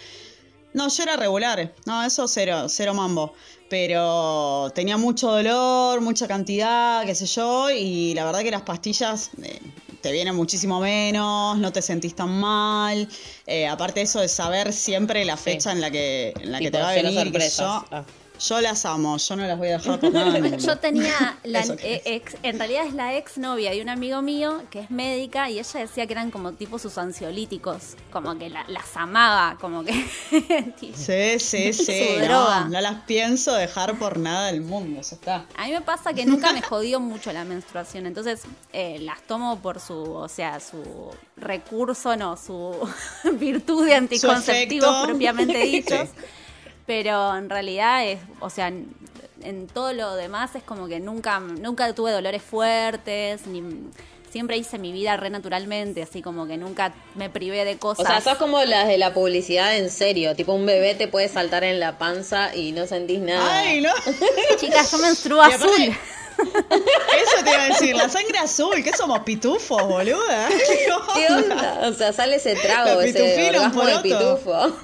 No, 0.73 0.89
yo 0.89 1.03
era 1.03 1.15
regular, 1.15 1.71
no, 1.86 2.03
eso 2.03 2.27
cero, 2.27 2.65
cero 2.67 2.93
mambo. 2.93 3.33
Pero 3.69 4.71
tenía 4.75 4.97
mucho 4.97 5.31
dolor, 5.31 6.01
mucha 6.01 6.27
cantidad, 6.27 7.05
qué 7.05 7.15
sé 7.15 7.25
yo, 7.25 7.71
y 7.71 8.13
la 8.13 8.25
verdad 8.25 8.41
que 8.41 8.51
las 8.51 8.62
pastillas 8.62 9.31
eh, 9.41 9.59
te 10.03 10.11
viene 10.11 10.33
muchísimo 10.33 10.81
menos, 10.81 11.57
no 11.57 11.71
te 11.71 11.81
sentís 11.81 12.13
tan 12.13 12.37
mal. 12.37 13.07
Eh, 13.47 13.67
aparte 13.67 14.01
eso 14.01 14.19
de 14.19 14.27
saber 14.27 14.73
siempre 14.73 15.23
la 15.23 15.37
fecha 15.37 15.71
en 15.71 15.79
la 15.79 15.89
que, 15.89 16.33
en 16.41 16.51
la 16.51 16.59
que 16.59 16.69
te 16.69 16.77
va 16.77 16.89
a 16.89 16.93
venir. 16.93 17.31
Yo, 17.31 17.85
ah. 17.89 18.03
Yo 18.47 18.60
las 18.60 18.84
amo, 18.86 19.15
yo 19.17 19.36
no 19.38 19.45
las 19.45 19.58
voy 19.58 19.69
a 19.69 19.77
dejar 19.77 19.99
por 20.01 20.12
nada. 20.13 20.58
Yo 20.58 20.77
tenía, 20.77 21.38
la, 21.43 21.62
eh, 21.62 22.01
ex, 22.03 22.36
en 22.43 22.58
realidad 22.58 22.86
es 22.86 22.93
la 22.93 23.15
ex 23.15 23.38
novia 23.38 23.71
de 23.71 23.82
un 23.82 23.88
amigo 23.88 24.21
mío 24.21 24.63
que 24.69 24.82
es 24.82 24.91
médica 24.91 25.49
y 25.49 25.60
ella 25.60 25.79
decía 25.79 26.06
que 26.08 26.13
eran 26.13 26.29
como 26.29 26.51
tipo 26.51 26.77
sus 26.77 26.97
ansiolíticos, 26.97 27.95
como 28.12 28.38
que 28.38 28.49
las 28.49 28.97
amaba, 28.97 29.58
como 29.62 29.86
que... 29.86 29.93
sí, 30.93 31.39
sí, 31.39 31.71
sí. 31.73 32.06
No, 32.27 32.67
no, 32.67 32.82
las 32.82 33.03
pienso 33.03 33.53
dejar 33.53 33.97
por 33.97 34.19
nada 34.19 34.47
del 34.47 34.60
mundo, 34.60 34.99
eso 34.99 35.15
está. 35.15 35.45
A 35.56 35.65
mí 35.65 35.71
me 35.71 35.82
pasa 35.82 36.13
que 36.13 36.25
nunca 36.25 36.51
me 36.51 36.62
jodió 36.62 36.99
mucho 36.99 37.32
la 37.32 37.45
menstruación, 37.45 38.08
entonces 38.08 38.41
eh, 38.73 38.99
las 38.99 39.21
tomo 39.21 39.60
por 39.60 39.79
su, 39.79 39.95
o 39.95 40.27
sea, 40.27 40.60
su 40.60 40.84
recurso, 41.38 42.17
no, 42.17 42.36
su 42.36 42.75
virtud 43.39 43.86
de 43.86 43.95
anticonceptivos 43.95 45.08
propiamente 45.08 45.58
dichos. 45.60 46.10
Pero 46.85 47.35
en 47.37 47.49
realidad 47.49 48.05
es, 48.05 48.19
o 48.39 48.49
sea, 48.49 48.67
en, 48.67 49.67
todo 49.73 49.93
lo 49.93 50.15
demás 50.15 50.55
es 50.55 50.63
como 50.63 50.87
que 50.87 50.99
nunca, 50.99 51.39
nunca 51.39 51.93
tuve 51.93 52.11
dolores 52.11 52.41
fuertes, 52.41 53.47
ni 53.47 53.61
siempre 54.33 54.57
hice 54.57 54.79
mi 54.79 54.91
vida 54.91 55.15
re 55.15 55.29
naturalmente, 55.29 56.01
así 56.01 56.21
como 56.21 56.47
que 56.47 56.57
nunca 56.57 56.93
me 57.15 57.29
privé 57.29 57.65
de 57.65 57.77
cosas. 57.77 58.05
O 58.05 58.07
sea, 58.07 58.19
sos 58.19 58.37
como 58.37 58.63
las 58.63 58.87
de 58.87 58.97
la 58.97 59.13
publicidad 59.13 59.77
en 59.77 59.89
serio, 59.89 60.35
tipo 60.35 60.53
un 60.53 60.65
bebé 60.65 60.95
te 60.95 61.07
puede 61.07 61.29
saltar 61.29 61.63
en 61.63 61.79
la 61.79 61.97
panza 61.97 62.55
y 62.55 62.71
no 62.71 62.87
sentís 62.87 63.19
nada. 63.19 63.59
Ay, 63.59 63.81
no. 63.81 63.91
Chicas, 64.59 64.91
yo 64.91 64.97
menstruo 64.97 65.41
azul. 65.41 65.69
Eso 66.39 67.43
te 67.43 67.51
iba 67.51 67.63
a 67.63 67.67
decir, 67.67 67.95
la 67.95 68.09
sangre 68.09 68.39
azul, 68.39 68.83
¿qué 68.83 68.91
somos 68.97 69.19
pitufos, 69.19 69.83
boluda? 69.83 70.49
¿Qué 71.15 71.33
onda? 71.33 71.81
O 71.83 71.93
sea, 71.93 72.11
sale 72.11 72.37
ese 72.37 72.55
trago, 72.55 73.01
ese 73.01 73.49
orgasmo 73.49 73.85
de 73.85 73.99
pitufo. 73.99 74.77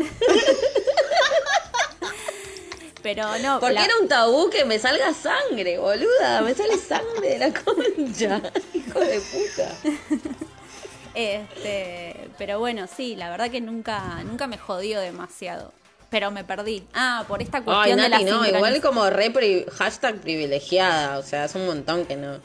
Pero 3.01 3.37
no. 3.39 3.59
Porque 3.59 3.83
era 3.83 3.93
un 4.01 4.07
tabú 4.07 4.49
que 4.49 4.65
me 4.65 4.79
salga 4.79 5.13
sangre, 5.13 5.77
boluda. 5.77 6.41
Me 6.41 6.53
sale 6.53 6.77
sangre 6.77 7.29
de 7.29 7.39
la 7.39 7.53
concha. 7.63 8.41
Hijo 8.73 8.99
de 8.99 9.19
puta. 9.21 9.71
Este, 11.15 12.29
pero 12.37 12.59
bueno, 12.59 12.87
sí, 12.87 13.15
la 13.15 13.29
verdad 13.29 13.49
que 13.49 13.61
nunca, 13.61 14.21
nunca 14.23 14.47
me 14.47 14.57
jodió 14.57 14.99
demasiado. 14.99 15.73
Pero 16.09 16.31
me 16.31 16.43
perdí. 16.43 16.83
Ah, 16.93 17.25
por 17.27 17.41
esta 17.41 17.61
cuestión 17.61 17.99
de 17.99 18.09
la 18.09 18.19
no, 18.21 18.45
igual 18.45 18.81
como 18.81 19.09
re 19.09 19.65
hashtag 19.71 20.19
privilegiada. 20.21 21.19
O 21.19 21.23
sea, 21.23 21.45
es 21.45 21.55
un 21.55 21.67
montón 21.67 22.05
que 22.05 22.15
no, 22.15 22.39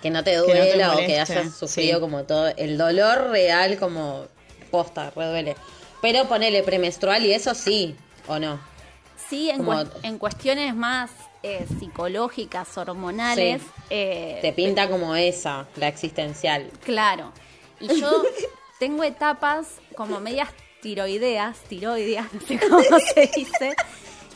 que 0.00 0.10
no 0.10 0.24
te 0.24 0.36
duela 0.36 0.94
o 0.94 0.98
que 0.98 1.20
hayas 1.20 1.54
sufrido 1.54 2.00
como 2.00 2.24
todo. 2.24 2.48
El 2.56 2.78
dolor 2.78 3.30
real 3.30 3.78
como 3.78 4.26
posta, 4.70 5.10
re 5.14 5.26
duele. 5.26 5.56
Pero 6.00 6.24
ponele 6.26 6.62
premenstrual 6.62 7.24
y 7.26 7.32
eso 7.32 7.54
sí, 7.54 7.94
¿o 8.26 8.38
no? 8.38 8.58
Sí, 9.28 9.50
en, 9.50 9.66
en 10.02 10.18
cuestiones 10.18 10.74
más 10.74 11.10
eh, 11.42 11.66
psicológicas, 11.78 12.76
hormonales. 12.76 13.62
Eh, 13.88 14.38
te 14.42 14.52
pinta 14.52 14.88
como 14.88 15.14
esa, 15.16 15.66
la 15.76 15.88
existencial. 15.88 16.70
Claro. 16.84 17.32
Y 17.80 18.00
yo 18.00 18.10
tengo 18.78 19.04
etapas 19.04 19.76
como 19.96 20.20
medias 20.20 20.50
tiroideas, 20.82 21.58
tiroideas, 21.60 22.32
no 22.32 22.40
sé 22.40 22.58
cómo 22.58 22.80
se 23.14 23.30
dice, 23.34 23.74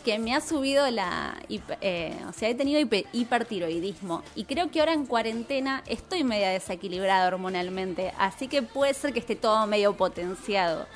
que 0.02 0.18
me 0.18 0.34
ha 0.34 0.40
subido 0.40 0.90
la... 0.90 1.36
Eh, 1.80 2.16
o 2.26 2.32
sea, 2.32 2.48
he 2.48 2.54
tenido 2.54 2.80
hipertiroidismo. 3.12 4.22
Y 4.34 4.44
creo 4.44 4.70
que 4.70 4.80
ahora 4.80 4.94
en 4.94 5.04
cuarentena 5.04 5.82
estoy 5.86 6.24
media 6.24 6.50
desequilibrada 6.50 7.26
hormonalmente. 7.28 8.14
Así 8.18 8.48
que 8.48 8.62
puede 8.62 8.94
ser 8.94 9.12
que 9.12 9.20
esté 9.20 9.36
todo 9.36 9.66
medio 9.66 9.94
potenciado. 9.94 10.86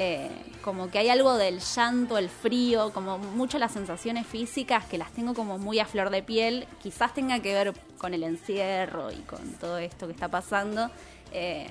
Eh, 0.00 0.30
como 0.62 0.92
que 0.92 1.00
hay 1.00 1.08
algo 1.08 1.36
del 1.36 1.58
llanto, 1.58 2.18
el 2.18 2.28
frío, 2.28 2.92
como 2.92 3.18
mucho 3.18 3.58
las 3.58 3.72
sensaciones 3.72 4.28
físicas 4.28 4.84
que 4.84 4.96
las 4.96 5.10
tengo 5.12 5.34
como 5.34 5.58
muy 5.58 5.80
a 5.80 5.86
flor 5.86 6.10
de 6.10 6.22
piel. 6.22 6.68
Quizás 6.80 7.12
tenga 7.14 7.40
que 7.40 7.52
ver 7.52 7.72
con 7.98 8.14
el 8.14 8.22
encierro 8.22 9.10
y 9.10 9.16
con 9.16 9.54
todo 9.54 9.78
esto 9.78 10.06
que 10.06 10.12
está 10.12 10.28
pasando. 10.28 10.88
Eh, 11.32 11.66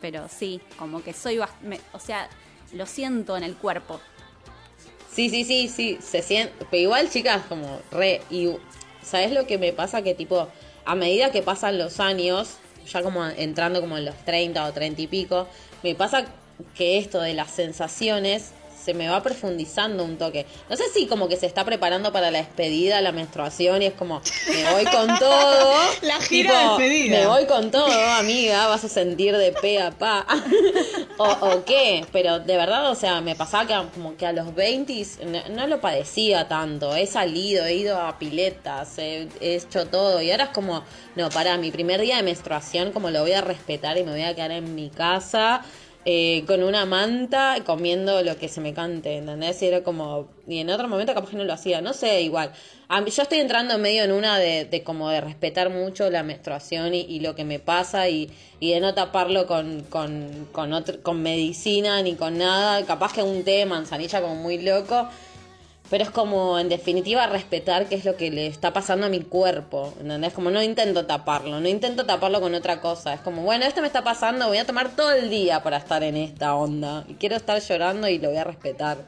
pero 0.00 0.28
sí, 0.28 0.60
como 0.78 1.02
que 1.02 1.12
soy, 1.12 1.40
o 1.40 1.98
sea, 1.98 2.28
lo 2.72 2.86
siento 2.86 3.36
en 3.36 3.42
el 3.42 3.56
cuerpo. 3.56 4.00
Sí, 5.12 5.28
sí, 5.28 5.42
sí, 5.42 5.68
sí, 5.68 5.98
se 6.00 6.22
siente, 6.22 6.54
pero 6.70 6.84
igual 6.84 7.10
chicas 7.10 7.42
como 7.48 7.80
re, 7.90 8.22
y 8.30 8.48
¿sabes 9.02 9.32
lo 9.32 9.44
que 9.46 9.58
me 9.58 9.72
pasa? 9.72 10.02
Que 10.02 10.14
tipo, 10.14 10.48
a 10.84 10.94
medida 10.94 11.32
que 11.32 11.42
pasan 11.42 11.78
los 11.78 11.98
años, 11.98 12.58
ya 12.86 13.02
como 13.02 13.26
entrando 13.26 13.80
como 13.80 13.98
en 13.98 14.04
los 14.04 14.16
30 14.24 14.64
o 14.64 14.72
30 14.72 15.02
y 15.02 15.06
pico, 15.08 15.48
me 15.82 15.96
pasa 15.96 16.26
que 16.74 16.98
esto 16.98 17.20
de 17.20 17.34
las 17.34 17.50
sensaciones 17.50 18.52
se 18.82 18.94
me 18.94 19.08
va 19.08 19.22
profundizando 19.22 20.04
un 20.04 20.18
toque. 20.18 20.46
No 20.68 20.76
sé 20.76 20.84
si 20.92 21.06
como 21.06 21.28
que 21.28 21.36
se 21.36 21.46
está 21.46 21.64
preparando 21.64 22.12
para 22.12 22.30
la 22.30 22.38
despedida, 22.38 23.00
la 23.00 23.12
menstruación 23.12 23.82
y 23.82 23.86
es 23.86 23.94
como, 23.94 24.20
me 24.48 24.72
voy 24.72 24.84
con 24.84 25.06
todo. 25.18 25.74
la 26.02 26.20
gira 26.20 26.58
de 26.58 26.68
despedida. 26.68 27.18
Me 27.18 27.26
voy 27.26 27.46
con 27.46 27.70
todo, 27.70 27.92
amiga, 28.18 28.66
vas 28.66 28.84
a 28.84 28.88
sentir 28.88 29.36
de 29.36 29.52
pe 29.52 29.80
a 29.80 29.92
pa. 29.92 30.26
o, 31.18 31.64
qué, 31.64 32.04
pero 32.10 32.40
de 32.40 32.56
verdad, 32.56 32.90
o 32.90 32.94
sea, 32.94 33.20
me 33.20 33.36
pasaba 33.36 33.66
que 33.66 33.90
como 33.94 34.16
que 34.16 34.26
a 34.26 34.32
los 34.32 34.54
20 34.54 35.06
no, 35.50 35.66
lo 35.66 35.80
padecía 35.80 36.48
tanto. 36.48 36.96
He 36.96 37.06
salido, 37.06 37.64
he 37.66 37.74
ido 37.74 38.00
a 38.00 38.18
piletas, 38.18 38.98
he, 38.98 39.28
he 39.40 39.56
hecho 39.56 39.86
todo 39.86 40.20
y 40.20 40.30
ahora 40.32 40.44
es 40.44 40.50
como, 40.50 40.82
no, 41.14 41.28
para 41.30 41.56
mi 41.56 41.70
primer 41.70 42.00
día 42.00 42.16
de 42.16 42.24
menstruación 42.24 42.90
como 42.90 43.10
lo 43.10 43.20
voy 43.20 43.32
a 43.32 43.42
respetar 43.42 43.96
y 43.96 44.02
me 44.02 44.10
voy 44.10 44.22
a 44.22 44.34
quedar 44.34 44.50
en 44.50 44.74
mi 44.74 44.90
casa 44.90 45.62
eh, 46.04 46.42
con 46.48 46.64
una 46.64 46.84
manta 46.84 47.56
comiendo 47.64 48.22
lo 48.22 48.36
que 48.36 48.48
se 48.48 48.60
me 48.60 48.74
cante, 48.74 49.18
¿entendés? 49.18 49.62
Y 49.62 49.66
era 49.66 49.84
como, 49.84 50.28
y 50.48 50.58
en 50.58 50.70
otro 50.70 50.88
momento 50.88 51.14
capaz 51.14 51.30
que 51.30 51.36
no 51.36 51.44
lo 51.44 51.52
hacía, 51.52 51.80
no 51.80 51.92
sé, 51.92 52.22
igual. 52.22 52.52
yo 52.90 53.22
estoy 53.22 53.38
entrando 53.38 53.78
medio 53.78 54.02
en 54.02 54.10
una 54.10 54.38
de, 54.38 54.82
como 54.84 55.10
de 55.10 55.20
respetar 55.20 55.70
mucho 55.70 56.10
la 56.10 56.22
menstruación 56.22 56.94
y, 56.94 57.20
lo 57.20 57.36
que 57.36 57.44
me 57.44 57.60
pasa 57.60 58.08
y, 58.08 58.30
y 58.58 58.72
de 58.72 58.80
no 58.80 58.94
taparlo 58.94 59.46
con, 59.46 59.82
con, 59.84 60.48
con, 60.50 60.72
con 61.02 61.22
medicina 61.22 62.02
ni 62.02 62.16
con 62.16 62.36
nada, 62.36 62.84
capaz 62.84 63.12
que 63.12 63.22
un 63.22 63.44
té 63.44 63.52
de 63.52 63.66
manzanilla 63.66 64.20
como 64.20 64.34
muy 64.34 64.58
loco 64.58 65.08
pero 65.92 66.04
es 66.04 66.10
como, 66.10 66.58
en 66.58 66.70
definitiva, 66.70 67.26
respetar 67.26 67.86
qué 67.86 67.96
es 67.96 68.06
lo 68.06 68.16
que 68.16 68.30
le 68.30 68.46
está 68.46 68.72
pasando 68.72 69.04
a 69.04 69.08
mi 69.10 69.20
cuerpo, 69.20 69.92
¿entendés? 70.00 70.32
Como 70.32 70.50
no 70.50 70.62
intento 70.62 71.04
taparlo, 71.04 71.60
no 71.60 71.68
intento 71.68 72.06
taparlo 72.06 72.40
con 72.40 72.54
otra 72.54 72.80
cosa. 72.80 73.12
Es 73.12 73.20
como, 73.20 73.42
bueno, 73.42 73.66
esto 73.66 73.82
me 73.82 73.88
está 73.88 74.02
pasando, 74.02 74.48
voy 74.48 74.56
a 74.56 74.64
tomar 74.64 74.96
todo 74.96 75.12
el 75.12 75.28
día 75.28 75.62
para 75.62 75.76
estar 75.76 76.02
en 76.02 76.16
esta 76.16 76.54
onda. 76.54 77.04
Y 77.08 77.16
quiero 77.16 77.36
estar 77.36 77.60
llorando 77.60 78.08
y 78.08 78.18
lo 78.18 78.30
voy 78.30 78.38
a 78.38 78.44
respetar. 78.44 79.06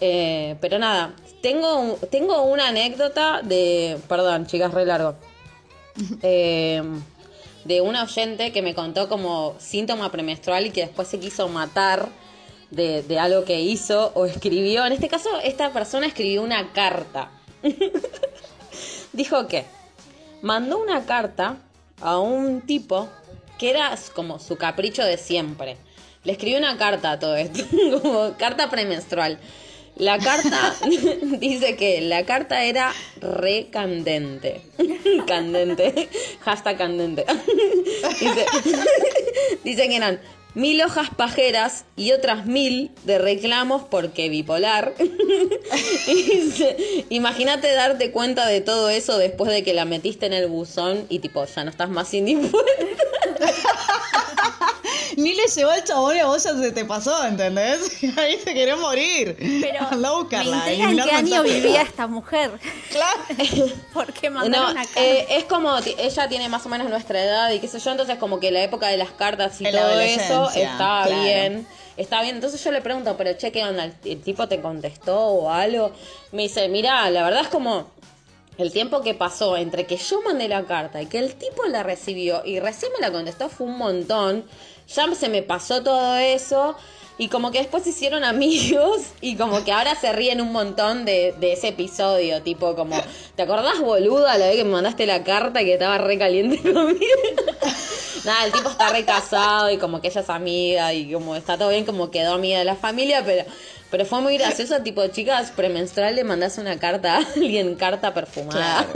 Eh, 0.00 0.54
pero 0.60 0.78
nada, 0.78 1.16
tengo, 1.42 1.98
tengo 2.12 2.42
una 2.44 2.68
anécdota 2.68 3.42
de... 3.42 3.98
Perdón, 4.08 4.46
chicas, 4.46 4.72
re 4.72 4.86
largo. 4.86 5.16
Eh, 6.22 6.80
de 7.64 7.80
una 7.80 8.04
oyente 8.04 8.52
que 8.52 8.62
me 8.62 8.72
contó 8.72 9.08
como 9.08 9.56
síntoma 9.58 10.12
premenstrual 10.12 10.64
y 10.66 10.70
que 10.70 10.82
después 10.82 11.08
se 11.08 11.18
quiso 11.18 11.48
matar 11.48 12.08
de, 12.70 13.18
algo 13.18 13.44
que 13.44 13.60
hizo 13.60 14.12
o 14.14 14.26
escribió. 14.26 14.84
En 14.86 14.92
este 14.92 15.08
caso, 15.08 15.28
esta 15.42 15.72
persona 15.72 16.06
escribió 16.06 16.42
una 16.42 16.72
carta. 16.72 17.30
Dijo 19.12 19.46
que 19.48 19.64
mandó 20.42 20.78
una 20.78 21.04
carta 21.04 21.56
a 22.00 22.18
un 22.18 22.60
tipo 22.62 23.08
que 23.58 23.70
era 23.70 23.96
como 24.14 24.38
su 24.38 24.56
capricho 24.56 25.02
de 25.02 25.18
siempre. 25.18 25.76
Le 26.24 26.32
escribió 26.32 26.58
una 26.58 26.76
carta 26.76 27.12
a 27.12 27.18
todo 27.18 27.36
esto, 27.36 27.64
como 28.02 28.34
carta 28.36 28.70
premenstrual. 28.70 29.38
La 29.96 30.18
carta 30.18 30.76
dice 31.40 31.74
que 31.74 32.00
la 32.02 32.24
carta 32.24 32.62
era 32.62 32.92
recandente. 33.20 34.62
Candente. 35.26 36.08
Hashtag 36.40 36.78
candente. 36.78 37.24
dice, 38.20 38.46
dice 39.64 39.88
que 39.88 39.96
eran 39.96 40.20
mil 40.58 40.82
hojas 40.82 41.08
pajeras 41.16 41.84
y 41.96 42.10
otras 42.10 42.44
mil 42.44 42.90
de 43.04 43.18
reclamos 43.18 43.82
porque 43.88 44.28
bipolar. 44.28 44.92
Imagínate 47.10 47.72
darte 47.72 48.10
cuenta 48.10 48.44
de 48.46 48.60
todo 48.60 48.90
eso 48.90 49.18
después 49.18 49.52
de 49.52 49.62
que 49.62 49.72
la 49.72 49.84
metiste 49.84 50.26
en 50.26 50.32
el 50.32 50.48
buzón 50.48 51.06
y 51.08 51.20
tipo, 51.20 51.44
ya 51.44 51.62
no 51.62 51.70
estás 51.70 51.90
más 51.90 52.12
indispuesta. 52.12 52.58
Ni 55.18 55.34
le 55.34 55.48
llevó 55.48 55.72
al 55.72 55.82
chabón 55.82 56.16
y 56.16 56.20
a 56.20 56.26
vos 56.26 56.44
ya 56.44 56.54
se 56.54 56.70
te 56.70 56.84
pasó, 56.84 57.24
¿entendés? 57.24 58.04
Ahí 58.16 58.38
se 58.38 58.54
quería 58.54 58.76
morir. 58.76 59.36
Pero 59.60 59.80
Anda 59.90 60.10
a 60.10 60.70
en 60.70 60.96
qué 60.96 61.10
año 61.10 61.42
vivía 61.42 61.82
esta 61.82 62.06
mujer. 62.06 62.52
Claro. 62.90 63.20
¿Por 63.92 64.12
qué 64.12 64.30
mandó 64.30 64.48
una 64.48 64.74
carta? 64.74 65.00
Eh, 65.04 65.26
es 65.30 65.44
como, 65.44 65.76
ella 65.76 66.28
tiene 66.28 66.48
más 66.48 66.64
o 66.64 66.68
menos 66.68 66.88
nuestra 66.88 67.22
edad 67.22 67.50
y 67.50 67.58
qué 67.58 67.68
sé 67.68 67.80
yo, 67.80 67.90
entonces 67.90 68.16
como 68.18 68.40
que 68.40 68.50
la 68.50 68.62
época 68.62 68.88
de 68.88 68.96
las 68.96 69.10
cartas 69.10 69.60
y 69.60 69.64
todo 69.64 70.00
eso 70.00 70.50
estaba 70.54 71.06
bien. 71.06 71.66
Está 71.96 72.22
bien, 72.22 72.36
entonces 72.36 72.62
yo 72.62 72.70
le 72.70 72.80
pregunto, 72.80 73.16
pero 73.16 73.36
che, 73.36 73.52
¿qué 73.52 73.64
onda? 73.64 73.90
¿El 74.04 74.22
tipo 74.22 74.48
te 74.48 74.60
contestó 74.60 75.18
o 75.18 75.50
algo? 75.50 75.92
Me 76.32 76.42
dice, 76.42 76.68
mira, 76.68 77.10
la 77.10 77.24
verdad 77.24 77.42
es 77.42 77.48
como 77.48 77.90
el 78.56 78.72
tiempo 78.72 79.02
que 79.02 79.14
pasó 79.14 79.56
entre 79.56 79.86
que 79.86 79.96
yo 79.96 80.22
mandé 80.22 80.48
la 80.48 80.64
carta 80.64 81.02
y 81.02 81.06
que 81.06 81.18
el 81.18 81.34
tipo 81.34 81.64
la 81.66 81.82
recibió 81.82 82.44
y 82.44 82.58
recién 82.60 82.90
me 82.92 83.00
la 83.00 83.12
contestó 83.12 83.48
fue 83.48 83.66
un 83.66 83.78
montón 83.78 84.44
ya 84.88 85.14
se 85.14 85.28
me 85.28 85.42
pasó 85.42 85.82
todo 85.82 86.16
eso. 86.16 86.76
Y 87.20 87.26
como 87.28 87.50
que 87.50 87.58
después 87.58 87.82
se 87.82 87.90
hicieron 87.90 88.22
amigos 88.24 89.02
y 89.20 89.36
como 89.36 89.64
que 89.64 89.72
ahora 89.72 89.94
se 89.96 90.12
ríen 90.12 90.40
un 90.40 90.52
montón 90.52 91.04
de, 91.04 91.34
ese 91.40 91.68
episodio, 91.68 92.42
tipo 92.42 92.76
como, 92.76 92.96
¿te 93.34 93.42
acordás 93.42 93.80
boluda 93.80 94.38
la 94.38 94.46
vez 94.46 94.56
que 94.56 94.64
me 94.64 94.70
mandaste 94.70 95.04
la 95.04 95.24
carta 95.24 95.60
que 95.60 95.74
estaba 95.74 95.98
re 95.98 96.16
caliente 96.16 96.58
conmigo? 96.72 97.06
Nada, 98.24 98.44
el 98.44 98.52
tipo 98.52 98.68
está 98.68 98.90
re 98.90 99.04
casado 99.04 99.70
y 99.70 99.78
como 99.78 100.00
que 100.00 100.08
ella 100.08 100.20
es 100.20 100.30
amiga 100.30 100.92
y 100.92 101.12
como 101.12 101.34
está 101.34 101.58
todo 101.58 101.70
bien, 101.70 101.84
como 101.84 102.10
quedó 102.10 102.34
amiga 102.34 102.58
de 102.58 102.64
la 102.64 102.76
familia, 102.76 103.22
pero 103.24 103.44
pero 103.90 104.04
fue 104.04 104.20
muy 104.20 104.36
gracioso, 104.36 104.80
tipo, 104.84 105.06
chicas, 105.08 105.50
premenstrual 105.50 106.14
le 106.16 106.24
mandás 106.24 106.58
una 106.58 106.78
carta 106.78 107.16
a 107.16 107.26
alguien, 107.36 107.74
carta 107.74 108.12
perfumada. 108.12 108.86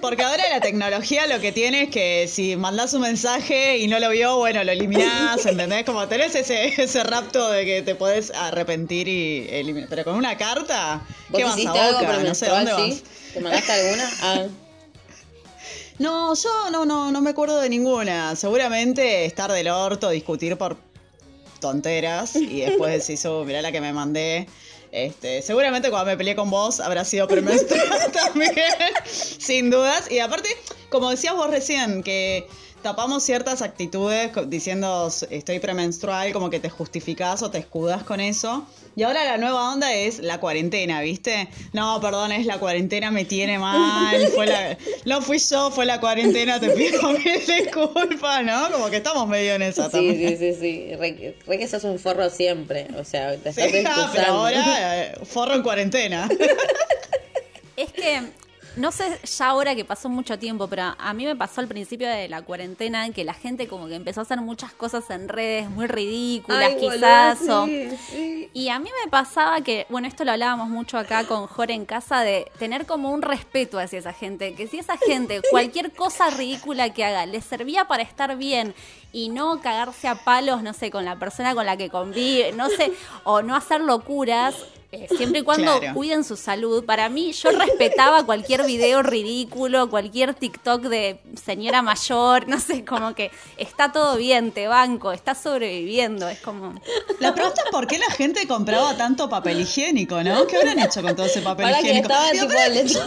Porque 0.00 0.22
ahora 0.22 0.42
la 0.50 0.60
tecnología 0.60 1.26
lo 1.26 1.40
que 1.40 1.52
tiene 1.52 1.84
es 1.84 1.90
que 1.90 2.28
si 2.28 2.56
mandás 2.56 2.92
un 2.94 3.02
mensaje 3.02 3.78
y 3.78 3.86
no 3.86 3.98
lo 3.98 4.10
vio, 4.10 4.36
bueno, 4.36 4.62
lo 4.64 4.72
eliminás, 4.72 5.46
¿entendés? 5.46 5.84
Como 5.84 6.06
tenés 6.08 6.34
ese, 6.34 6.80
ese 6.80 7.04
rapto 7.04 7.50
de 7.50 7.64
que 7.64 7.82
te 7.82 7.94
podés 7.94 8.30
arrepentir 8.32 9.08
y 9.08 9.46
eliminar. 9.50 9.88
Pero 9.88 10.04
con 10.04 10.16
una 10.16 10.36
carta, 10.36 11.02
¿qué 11.34 11.44
vas 11.44 11.64
a 11.64 11.72
boca? 11.72 12.18
No 12.18 12.34
sé 12.34 12.46
dónde 12.46 12.72
vas. 12.72 13.02
¿Te 13.32 13.40
mandaste 13.40 13.72
alguna? 13.72 14.10
Ah. 14.22 14.46
No, 15.98 16.34
yo 16.34 16.70
no, 16.70 16.84
no, 16.84 17.12
no 17.12 17.20
me 17.20 17.30
acuerdo 17.30 17.60
de 17.60 17.68
ninguna. 17.68 18.34
Seguramente 18.34 19.26
estar 19.26 19.52
del 19.52 19.68
orto, 19.68 20.10
discutir 20.10 20.56
por 20.56 20.76
tonteras 21.64 22.36
y 22.36 22.60
después 22.60 22.92
decís, 22.92 23.24
oh, 23.24 23.42
mirá 23.42 23.62
la 23.62 23.72
que 23.72 23.80
me 23.80 23.94
mandé. 23.94 24.46
Este, 24.92 25.40
seguramente 25.40 25.88
cuando 25.88 26.10
me 26.10 26.16
peleé 26.16 26.36
con 26.36 26.50
vos 26.50 26.78
habrá 26.78 27.06
sido 27.06 27.26
premenstrual 27.26 28.12
también, 28.12 28.52
sin 29.06 29.70
dudas. 29.70 30.10
Y 30.10 30.18
aparte, 30.18 30.50
como 30.90 31.08
decías 31.08 31.34
vos 31.34 31.50
recién, 31.50 32.02
que 32.02 32.46
tapamos 32.84 33.22
ciertas 33.22 33.62
actitudes 33.62 34.30
diciendo 34.46 35.10
estoy 35.30 35.58
premenstrual, 35.58 36.34
como 36.34 36.50
que 36.50 36.60
te 36.60 36.68
justificás 36.68 37.42
o 37.42 37.50
te 37.50 37.56
escudas 37.56 38.02
con 38.02 38.20
eso. 38.20 38.66
Y 38.94 39.04
ahora 39.04 39.24
la 39.24 39.38
nueva 39.38 39.72
onda 39.72 39.94
es 39.94 40.18
la 40.18 40.38
cuarentena, 40.38 41.00
¿viste? 41.00 41.48
No, 41.72 41.98
perdón, 42.02 42.30
es 42.30 42.44
la 42.44 42.58
cuarentena, 42.58 43.10
me 43.10 43.24
tiene 43.24 43.58
mal. 43.58 44.28
Fue 44.34 44.46
la, 44.46 44.76
no 45.06 45.22
fui 45.22 45.38
yo, 45.38 45.70
fue 45.70 45.86
la 45.86 45.98
cuarentena, 45.98 46.60
te 46.60 46.70
pido 46.70 47.02
mil 47.24 47.46
disculpas, 47.46 48.44
¿no? 48.44 48.70
Como 48.70 48.90
que 48.90 48.98
estamos 48.98 49.26
medio 49.28 49.54
en 49.54 49.62
esa 49.62 49.90
sí, 49.90 50.10
Sí, 50.14 50.36
sí, 50.36 50.54
sí. 50.54 50.94
Re, 50.94 51.58
que 51.58 51.68
sos 51.68 51.84
un 51.84 51.98
forro 51.98 52.28
siempre. 52.28 52.88
O 52.98 53.04
sea, 53.04 53.30
te 53.30 53.48
estás 53.48 53.54
sí, 53.54 53.62
pero 54.12 54.26
ahora, 54.26 55.06
eh, 55.06 55.14
forro 55.24 55.54
en 55.54 55.62
cuarentena. 55.62 56.28
Es 57.76 57.90
que 57.92 58.20
no 58.76 58.92
sé 58.92 59.20
ya 59.24 59.46
ahora 59.46 59.74
que 59.74 59.84
pasó 59.84 60.08
mucho 60.08 60.38
tiempo, 60.38 60.68
pero 60.68 60.94
a 60.98 61.14
mí 61.14 61.24
me 61.24 61.36
pasó 61.36 61.60
al 61.60 61.68
principio 61.68 62.08
de 62.08 62.28
la 62.28 62.42
cuarentena 62.42 63.10
que 63.10 63.24
la 63.24 63.34
gente 63.34 63.68
como 63.68 63.86
que 63.86 63.94
empezó 63.94 64.20
a 64.20 64.22
hacer 64.22 64.40
muchas 64.40 64.72
cosas 64.72 65.08
en 65.10 65.28
redes 65.28 65.70
muy 65.70 65.86
ridículas 65.86 66.74
quizás. 66.74 67.40
Y 68.52 68.68
a 68.68 68.78
mí 68.78 68.90
me 69.04 69.10
pasaba 69.10 69.60
que, 69.60 69.86
bueno, 69.88 70.08
esto 70.08 70.24
lo 70.24 70.32
hablábamos 70.32 70.68
mucho 70.68 70.98
acá 70.98 71.24
con 71.24 71.46
Jorge 71.46 71.74
en 71.74 71.86
casa, 71.86 72.20
de 72.20 72.50
tener 72.58 72.86
como 72.86 73.10
un 73.10 73.22
respeto 73.22 73.78
hacia 73.78 73.98
esa 73.98 74.12
gente, 74.12 74.54
que 74.54 74.66
si 74.66 74.78
esa 74.78 74.96
gente, 74.96 75.40
cualquier 75.50 75.92
cosa 75.92 76.30
ridícula 76.30 76.92
que 76.92 77.04
haga, 77.04 77.26
le 77.26 77.40
servía 77.40 77.86
para 77.86 78.02
estar 78.02 78.36
bien 78.36 78.74
y 79.12 79.28
no 79.28 79.60
cagarse 79.60 80.08
a 80.08 80.16
palos, 80.16 80.62
no 80.62 80.72
sé, 80.72 80.90
con 80.90 81.04
la 81.04 81.18
persona 81.18 81.54
con 81.54 81.66
la 81.66 81.76
que 81.76 81.90
convive, 81.90 82.52
no 82.52 82.68
sé, 82.68 82.92
o 83.22 83.42
no 83.42 83.54
hacer 83.54 83.80
locuras, 83.80 84.56
eh, 84.94 85.08
siempre 85.16 85.40
y 85.40 85.42
cuando 85.42 85.80
cuiden 85.92 86.24
su 86.24 86.36
salud. 86.36 86.84
Para 86.84 87.08
mí, 87.08 87.32
yo 87.32 87.50
respetaba 87.50 88.24
cualquier 88.24 88.64
video 88.64 89.02
ridículo, 89.02 89.90
cualquier 89.90 90.34
TikTok 90.34 90.82
de 90.82 91.18
señora 91.42 91.82
mayor, 91.82 92.48
no 92.48 92.60
sé, 92.60 92.84
como 92.84 93.14
que 93.14 93.30
está 93.56 93.92
todo 93.92 94.16
bien, 94.16 94.52
te 94.52 94.68
banco, 94.68 95.12
está 95.12 95.34
sobreviviendo, 95.34 96.28
es 96.28 96.40
como... 96.40 96.74
La 97.18 97.34
pregunta 97.34 97.62
es 97.64 97.70
por 97.70 97.86
qué 97.86 97.98
la 97.98 98.10
gente 98.10 98.46
compraba 98.46 98.96
tanto 98.96 99.28
papel 99.28 99.60
higiénico, 99.60 100.22
¿no? 100.22 100.46
¿Qué 100.46 100.56
habrán 100.56 100.78
hecho 100.78 101.02
con 101.02 101.16
todo 101.16 101.26
ese 101.26 101.40
papel 101.40 101.70
higiénico? 101.70 102.08
yo, 102.08 103.00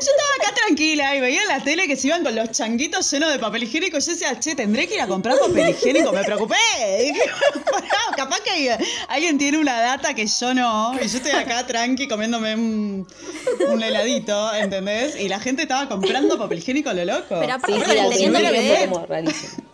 estaba 0.00 0.34
acá 0.40 0.54
tranquila 0.54 1.14
y 1.16 1.20
veía 1.20 1.42
en 1.42 1.48
la 1.48 1.60
tele 1.60 1.86
que 1.86 1.96
se 1.96 2.08
iban 2.08 2.24
con 2.24 2.34
los 2.34 2.50
changuitos 2.50 3.10
llenos 3.10 3.32
de 3.32 3.38
papel 3.38 3.64
higiénico 3.64 3.98
y 3.98 4.00
yo 4.00 4.12
decía, 4.12 4.38
che, 4.40 4.54
tendré 4.54 4.86
que 4.88 4.94
ir 4.94 5.00
a 5.00 5.06
comprar 5.06 5.38
papel 5.38 5.70
higiénico, 5.70 6.12
me 6.12 6.24
preocupé. 6.24 6.56
capaz 8.16 8.40
que 8.40 8.76
alguien 9.08 9.38
tiene 9.38 9.58
una 9.58 9.80
data 9.80 10.14
que 10.14 10.26
yo 10.26 10.54
no, 10.54 10.93
y 11.02 11.08
yo 11.08 11.18
estoy 11.18 11.32
acá 11.32 11.66
tranqui 11.66 12.08
comiéndome 12.08 12.54
un, 12.54 13.06
heladito, 13.82 14.54
¿entendés? 14.54 15.16
Y 15.16 15.28
la 15.28 15.40
gente 15.40 15.62
estaba 15.62 15.88
comprando 15.88 16.38
papel 16.38 16.58
higiénico 16.58 16.90
a 16.90 16.94
lo 16.94 17.04
loco. 17.04 17.36
Pero 17.40 17.54
aparte, 17.54 17.80
teniendo 18.10 19.06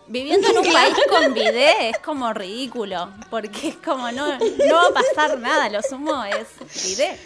Viviendo 0.09 0.49
en 0.49 0.59
un 0.59 0.73
país 0.73 0.95
con 1.09 1.35
bidet 1.35 1.77
es 1.83 1.99
como 1.99 2.33
ridículo, 2.33 3.11
porque 3.31 3.69
es 3.69 3.77
como 3.77 4.11
no, 4.11 4.27
no 4.39 4.75
va 4.75 4.87
a 4.89 4.93
pasar 4.93 5.39
nada, 5.39 5.69
lo 5.69 5.81
sumo 5.83 6.25
es 6.25 6.49
bidet. 6.85 7.17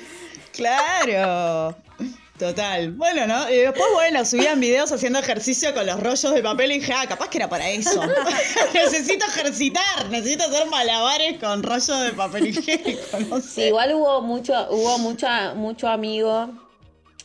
Claro. 0.52 1.74
Total. 2.38 2.90
Bueno, 2.90 3.28
¿no? 3.28 3.48
Y 3.48 3.58
después, 3.58 3.86
bueno, 3.92 4.24
subían 4.24 4.58
videos 4.58 4.90
haciendo 4.90 5.20
ejercicio 5.20 5.72
con 5.72 5.86
los 5.86 6.00
rollos 6.00 6.34
de 6.34 6.42
papel 6.42 6.72
y 6.72 6.78
dije, 6.80 6.92
ah, 6.92 7.06
capaz 7.08 7.28
que 7.28 7.38
era 7.38 7.48
para 7.48 7.70
eso. 7.70 8.02
necesito 8.74 9.24
ejercitar, 9.24 10.10
necesito 10.10 10.44
hacer 10.44 10.66
malabares 10.66 11.38
con 11.38 11.62
rollos 11.62 12.00
de 12.00 12.10
papel 12.10 12.48
higiénico, 12.48 13.20
no 13.30 13.40
sé. 13.40 13.68
igual 13.68 13.94
hubo 13.94 14.20
mucho, 14.22 14.52
hubo 14.70 14.98
mucha, 14.98 15.54
mucho 15.54 15.86
amigo 15.86 16.50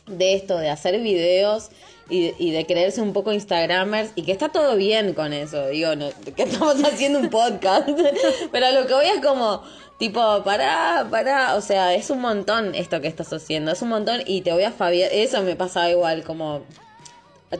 de 0.06 0.34
esto, 0.34 0.58
de 0.58 0.70
hacer 0.70 1.00
videos 1.00 1.70
y, 2.08 2.32
y, 2.38 2.52
de 2.52 2.64
creerse 2.66 3.02
un 3.02 3.12
poco 3.12 3.32
Instagramers 3.32 4.12
y 4.14 4.22
que 4.22 4.32
está 4.32 4.50
todo 4.50 4.76
bien 4.76 5.14
con 5.14 5.32
eso. 5.32 5.68
Digo, 5.68 5.96
no, 5.96 6.08
que 6.36 6.42
estamos 6.44 6.76
haciendo 6.84 7.18
un 7.18 7.30
podcast. 7.30 7.88
Pero 8.52 8.70
lo 8.72 8.86
que 8.86 8.94
voy 8.94 9.06
es 9.06 9.20
como 9.24 9.62
Tipo, 10.00 10.42
pará, 10.44 11.06
pará, 11.10 11.56
o 11.56 11.60
sea, 11.60 11.94
es 11.94 12.08
un 12.08 12.22
montón 12.22 12.74
esto 12.74 13.02
que 13.02 13.06
estás 13.06 13.30
haciendo, 13.34 13.70
es 13.70 13.82
un 13.82 13.90
montón 13.90 14.22
y 14.24 14.40
te 14.40 14.50
voy 14.50 14.62
a 14.62 14.72
fabiar, 14.72 15.12
eso 15.12 15.42
me 15.42 15.56
pasa 15.56 15.90
igual, 15.90 16.24
como, 16.24 16.62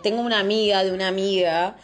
tengo 0.02 0.22
una 0.22 0.38
amiga 0.38 0.82
de 0.82 0.90
una 0.90 1.08
amiga, 1.08 1.76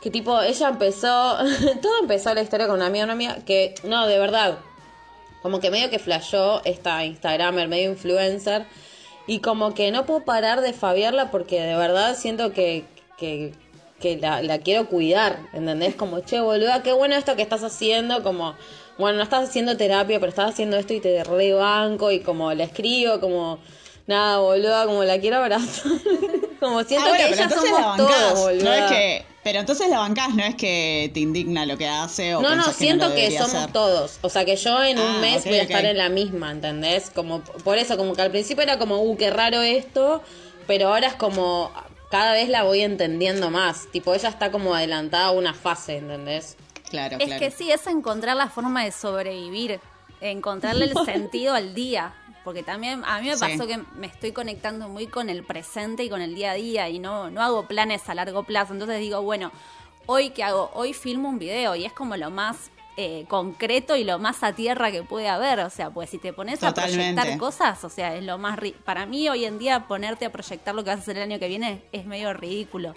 que 0.00 0.08
tipo, 0.12 0.40
ella 0.40 0.68
empezó, 0.68 1.36
todo 1.82 1.98
empezó 2.00 2.32
la 2.32 2.42
historia 2.42 2.68
con 2.68 2.76
una 2.76 2.86
amiga, 2.86 3.02
una 3.06 3.14
amiga, 3.14 3.38
que, 3.44 3.74
no, 3.82 4.06
de 4.06 4.20
verdad, 4.20 4.60
como 5.42 5.58
que 5.58 5.72
medio 5.72 5.90
que 5.90 5.98
flashó 5.98 6.62
esta 6.64 7.04
Instagramer, 7.04 7.66
medio 7.66 7.90
influencer, 7.90 8.66
y 9.26 9.40
como 9.40 9.74
que 9.74 9.90
no 9.90 10.06
puedo 10.06 10.24
parar 10.24 10.60
de 10.60 10.74
fabiarla 10.74 11.32
porque 11.32 11.60
de 11.60 11.74
verdad 11.74 12.14
siento 12.16 12.52
que, 12.52 12.84
que, 13.18 13.52
que 13.98 14.16
la, 14.16 14.42
la 14.42 14.58
quiero 14.58 14.86
cuidar, 14.86 15.40
¿entendés? 15.52 15.96
Como, 15.96 16.20
che, 16.20 16.40
boluda, 16.40 16.84
qué 16.84 16.92
bueno 16.92 17.16
esto 17.16 17.34
que 17.34 17.42
estás 17.42 17.64
haciendo, 17.64 18.22
como 18.22 18.54
bueno, 19.02 19.18
no 19.18 19.24
estás 19.24 19.48
haciendo 19.48 19.76
terapia, 19.76 20.18
pero 20.18 20.30
estás 20.30 20.52
haciendo 20.52 20.76
esto 20.76 20.94
y 20.94 21.00
te 21.00 21.22
rebanco 21.24 22.10
y 22.10 22.20
como 22.20 22.54
le 22.54 22.64
escribo, 22.64 23.20
como, 23.20 23.58
nada, 24.06 24.38
boluda, 24.38 24.86
como 24.86 25.04
la 25.04 25.18
quiero 25.20 25.36
abrazar. 25.36 25.92
como 26.60 26.82
siento 26.84 27.10
ah, 27.12 27.16
que 27.16 27.28
ella 27.28 27.50
somos 27.50 27.96
todos, 27.96 28.38
boluda. 28.38 28.64
No 28.64 28.72
es 28.72 28.90
que, 28.90 29.24
pero 29.42 29.58
entonces 29.58 29.88
la 29.88 29.98
bancás, 29.98 30.34
no 30.34 30.44
es 30.44 30.54
que 30.54 31.10
te 31.12 31.20
indigna 31.20 31.66
lo 31.66 31.76
que 31.76 31.88
hace 31.88 32.36
o 32.36 32.40
No, 32.40 32.54
no, 32.54 32.72
siento 32.72 33.12
que, 33.14 33.36
somos 33.36 33.72
todos. 33.72 34.18
O 34.22 34.28
sea, 34.28 34.44
que 34.44 34.56
yo 34.56 34.82
en 34.82 34.98
un 34.98 35.16
ah, 35.16 35.18
mes 35.20 35.44
voy 35.44 35.56
a 35.56 35.62
estar 35.62 35.84
en 35.84 35.98
la 35.98 36.08
misma, 36.08 36.52
¿entendés? 36.52 37.10
Como, 37.10 37.42
por 37.42 37.78
eso, 37.78 37.96
como 37.96 38.14
que 38.14 38.22
al 38.22 38.30
principio 38.30 38.62
era 38.62 38.78
como, 38.78 39.02
uh, 39.02 39.16
qué 39.16 39.30
raro 39.30 39.60
esto, 39.60 40.22
pero 40.68 40.88
ahora 40.88 41.08
es 41.08 41.14
como, 41.14 41.72
cada 42.08 42.32
vez 42.32 42.48
la 42.48 42.62
voy 42.62 42.82
entendiendo 42.82 43.50
más. 43.50 43.90
Tipo, 43.90 44.14
ella 44.14 44.28
está 44.28 44.52
como 44.52 44.74
adelantada 44.74 45.26
a 45.26 45.30
una 45.32 45.54
fase, 45.54 45.96
¿entendés? 45.96 46.56
Es 46.92 47.38
que 47.38 47.50
sí, 47.50 47.70
es 47.70 47.86
encontrar 47.86 48.36
la 48.36 48.48
forma 48.48 48.84
de 48.84 48.92
sobrevivir, 48.92 49.80
encontrarle 50.20 50.86
el 50.86 50.94
sentido 51.04 51.54
al 51.54 51.74
día. 51.74 52.14
Porque 52.44 52.64
también 52.64 53.04
a 53.06 53.20
mí 53.20 53.28
me 53.28 53.36
pasó 53.36 53.68
que 53.68 53.78
me 53.94 54.08
estoy 54.08 54.32
conectando 54.32 54.88
muy 54.88 55.06
con 55.06 55.30
el 55.30 55.44
presente 55.44 56.02
y 56.02 56.08
con 56.08 56.20
el 56.20 56.34
día 56.34 56.50
a 56.50 56.54
día 56.54 56.88
y 56.88 56.98
no, 56.98 57.30
no 57.30 57.40
hago 57.40 57.66
planes 57.68 58.08
a 58.08 58.14
largo 58.14 58.42
plazo. 58.42 58.72
Entonces 58.72 58.98
digo, 58.98 59.22
bueno, 59.22 59.52
hoy 60.06 60.30
qué 60.30 60.42
hago? 60.42 60.70
Hoy 60.74 60.92
filmo 60.92 61.28
un 61.28 61.38
video 61.38 61.76
y 61.76 61.84
es 61.84 61.92
como 61.92 62.16
lo 62.16 62.30
más 62.30 62.72
eh, 62.96 63.24
concreto 63.28 63.96
y 63.96 64.02
lo 64.02 64.18
más 64.18 64.42
a 64.42 64.54
tierra 64.54 64.90
que 64.90 65.04
puede 65.04 65.28
haber. 65.28 65.60
O 65.60 65.70
sea, 65.70 65.90
pues 65.90 66.10
si 66.10 66.18
te 66.18 66.32
pones 66.32 66.64
a 66.64 66.74
proyectar 66.74 67.38
cosas, 67.38 67.84
o 67.84 67.88
sea, 67.88 68.16
es 68.16 68.24
lo 68.24 68.38
más... 68.38 68.58
Para 68.84 69.06
mí 69.06 69.28
hoy 69.28 69.44
en 69.44 69.58
día 69.58 69.86
ponerte 69.86 70.24
a 70.24 70.32
proyectar 70.32 70.74
lo 70.74 70.82
que 70.82 70.90
vas 70.90 70.98
a 70.98 71.02
hacer 71.02 71.18
el 71.18 71.22
año 71.22 71.38
que 71.38 71.46
viene 71.46 71.82
es 71.92 72.06
medio 72.06 72.32
ridículo. 72.32 72.96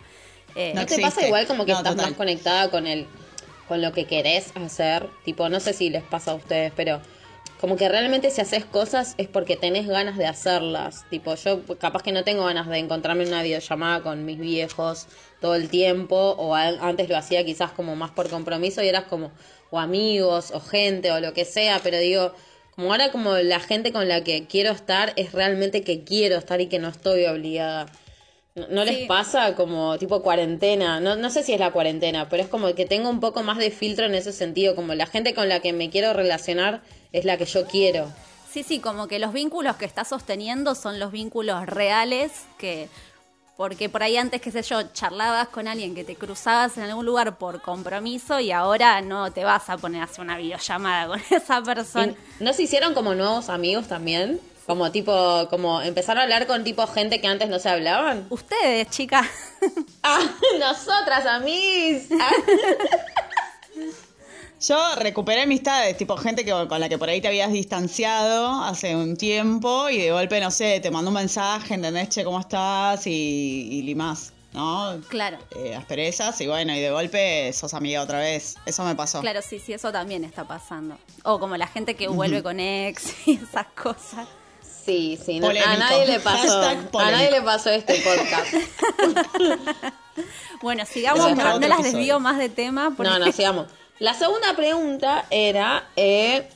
Eh, 0.55 0.73
¿No 0.73 0.85
te 0.85 0.99
pasa 0.99 1.25
igual 1.25 1.45
como 1.47 1.65
que 1.65 1.73
estás 1.73 1.95
más 1.95 2.13
conectada 2.13 2.71
con 2.71 2.87
el 2.87 3.07
con 3.67 3.81
lo 3.81 3.91
que 3.91 4.05
querés 4.05 4.51
hacer. 4.55 5.09
Tipo, 5.23 5.49
no 5.49 5.59
sé 5.59 5.73
si 5.73 5.89
les 5.89 6.03
pasa 6.03 6.31
a 6.31 6.35
ustedes, 6.35 6.71
pero 6.75 7.01
como 7.59 7.77
que 7.77 7.87
realmente 7.87 8.29
si 8.31 8.41
haces 8.41 8.65
cosas 8.65 9.15
es 9.17 9.27
porque 9.27 9.55
tenés 9.55 9.87
ganas 9.87 10.17
de 10.17 10.25
hacerlas. 10.25 11.05
Tipo, 11.09 11.35
yo 11.35 11.61
capaz 11.79 12.03
que 12.03 12.11
no 12.11 12.23
tengo 12.23 12.45
ganas 12.45 12.67
de 12.67 12.77
encontrarme 12.77 13.23
en 13.23 13.29
una 13.29 13.43
videollamada 13.43 14.01
con 14.03 14.25
mis 14.25 14.39
viejos 14.39 15.07
todo 15.39 15.55
el 15.55 15.69
tiempo, 15.69 16.35
o 16.37 16.55
antes 16.55 17.09
lo 17.09 17.17
hacía 17.17 17.45
quizás 17.45 17.71
como 17.71 17.95
más 17.95 18.11
por 18.11 18.29
compromiso 18.29 18.83
y 18.83 18.87
eras 18.87 19.05
como, 19.05 19.31
o 19.71 19.79
amigos, 19.79 20.51
o 20.51 20.59
gente, 20.59 21.11
o 21.11 21.19
lo 21.19 21.33
que 21.33 21.45
sea, 21.45 21.79
pero 21.81 21.97
digo, 21.97 22.33
como 22.75 22.91
ahora 22.91 23.11
como 23.11 23.35
la 23.37 23.59
gente 23.59 23.93
con 23.93 24.07
la 24.07 24.23
que 24.23 24.47
quiero 24.47 24.71
estar 24.71 25.13
es 25.15 25.31
realmente 25.31 25.83
que 25.83 26.03
quiero 26.03 26.35
estar 26.35 26.59
y 26.59 26.67
que 26.67 26.79
no 26.79 26.89
estoy 26.89 27.25
obligada. 27.25 27.85
¿No, 28.55 28.85
les 28.85 29.05
pasa 29.05 29.53
como 29.53 29.97
tipo 29.97 30.21
cuarentena? 30.21 31.01
No, 31.01 31.17
no 31.17 31.29
sé 31.29 31.43
si 31.43 31.51
es 31.51 31.59
la 31.59 31.71
cuarentena, 31.71 32.29
pero 32.29 32.41
es 32.41 32.47
como 32.47 32.73
que 32.73 32.85
tengo 32.85 33.09
un 33.09 33.19
poco 33.19 33.43
más 33.43 33.57
de 33.57 33.69
filtro 33.69 34.05
en 34.05 34.15
ese 34.15 34.31
sentido, 34.31 34.75
como 34.75 34.93
la 34.93 35.07
gente 35.07 35.33
con 35.33 35.49
la 35.49 35.59
que 35.59 35.73
me 35.73 35.89
quiero 35.89 36.13
relacionar 36.13 36.81
es 37.11 37.25
la 37.25 37.37
que 37.37 37.43
yo 37.43 37.65
quiero. 37.65 38.07
Sí, 38.49 38.63
sí, 38.63 38.79
como 38.79 39.09
que 39.09 39.19
los 39.19 39.33
vínculos 39.33 39.75
que 39.75 39.83
estás 39.83 40.07
sosteniendo 40.07 40.73
son 40.73 41.01
los 41.01 41.11
vínculos 41.11 41.65
reales 41.65 42.31
que 42.57 42.87
porque 43.57 43.89
por 43.89 44.03
ahí 44.03 44.15
antes, 44.15 44.41
qué 44.41 44.51
sé 44.51 44.61
yo, 44.61 44.83
charlabas 44.93 45.49
con 45.49 45.67
alguien 45.67 45.93
que 45.93 46.05
te 46.05 46.15
cruzabas 46.15 46.77
en 46.77 46.83
algún 46.83 47.05
lugar 47.05 47.37
por 47.37 47.61
compromiso 47.61 48.39
y 48.39 48.51
ahora 48.51 49.01
no 49.01 49.31
te 49.33 49.43
vas 49.43 49.69
a 49.69 49.77
poner 49.77 49.99
a 49.99 50.05
hacer 50.05 50.21
una 50.21 50.37
videollamada 50.37 51.07
con 51.07 51.21
esa 51.29 51.61
persona. 51.61 52.13
¿No 52.39 52.53
se 52.53 52.63
hicieron 52.63 52.93
como 52.93 53.15
nuevos 53.15 53.49
amigos 53.49 53.89
también? 53.89 54.39
Como 54.65 54.91
tipo, 54.91 55.47
como 55.49 55.81
empezar 55.81 56.17
a 56.17 56.23
hablar 56.23 56.47
con 56.47 56.63
tipo 56.63 56.87
gente 56.87 57.21
que 57.21 57.27
antes 57.27 57.49
no 57.49 57.59
se 57.59 57.69
hablaban. 57.69 58.25
Ustedes, 58.29 58.89
chicas. 58.89 59.27
Ah, 60.07 60.21
nosotras, 60.59 61.25
amigos. 61.25 62.03
Ah. 62.21 62.29
Yo 64.61 64.77
recuperé 64.97 65.41
amistades, 65.41 65.97
tipo 65.97 66.15
gente 66.15 66.45
que, 66.45 66.51
con 66.51 66.79
la 66.79 66.87
que 66.89 66.97
por 66.99 67.09
ahí 67.09 67.21
te 67.21 67.27
habías 67.27 67.51
distanciado 67.51 68.63
hace 68.63 68.95
un 68.95 69.17
tiempo 69.17 69.89
y 69.89 69.97
de 69.97 70.11
golpe, 70.11 70.39
no 70.39 70.51
sé, 70.51 70.79
te 70.79 70.91
mando 70.91 71.09
un 71.09 71.15
mensaje, 71.15 71.73
¿entendés? 71.73 72.09
Che, 72.09 72.23
¿cómo 72.23 72.39
estás? 72.39 73.05
Y, 73.07 73.67
y 73.71 73.81
limás, 73.81 74.31
¿no? 74.53 75.01
Claro. 75.09 75.37
Eh, 75.55 75.75
asperezas 75.75 76.39
y 76.41 76.47
bueno, 76.47 76.73
y 76.73 76.79
de 76.79 76.89
golpe 76.89 77.51
sos 77.53 77.73
amiga 77.73 78.01
otra 78.01 78.19
vez. 78.19 78.55
Eso 78.65 78.83
me 78.83 78.95
pasó. 78.95 79.21
Claro, 79.21 79.41
sí, 79.41 79.59
sí, 79.59 79.73
eso 79.73 79.91
también 79.91 80.23
está 80.23 80.45
pasando. 80.45 80.97
O 81.23 81.39
como 81.39 81.57
la 81.57 81.67
gente 81.67 81.95
que 81.95 82.07
vuelve 82.07 82.41
con 82.41 82.59
ex 82.59 83.27
y 83.27 83.33
esas 83.33 83.67
cosas. 83.75 84.27
Sí, 84.85 85.17
sí, 85.23 85.39
no, 85.39 85.49
a 85.49 85.53
nadie 85.53 86.05
le 86.05 86.19
pasó. 86.19 86.61
A 86.61 87.11
nadie 87.11 87.31
le 87.31 87.41
pasó 87.41 87.71
este 87.71 87.95
podcast. 88.01 88.53
bueno, 90.61 90.85
sigamos, 90.85 91.35
no, 91.35 91.59
las 91.59 91.83
desvío 91.83 92.19
más 92.19 92.37
de 92.37 92.49
tema. 92.49 92.93
No, 92.95 93.17
no, 93.17 93.31
sigamos. 93.31 93.67
La 93.97 94.13
segunda 94.13 94.55
pregunta 94.55 95.25
era, 95.31 95.87
eh, 95.95 96.47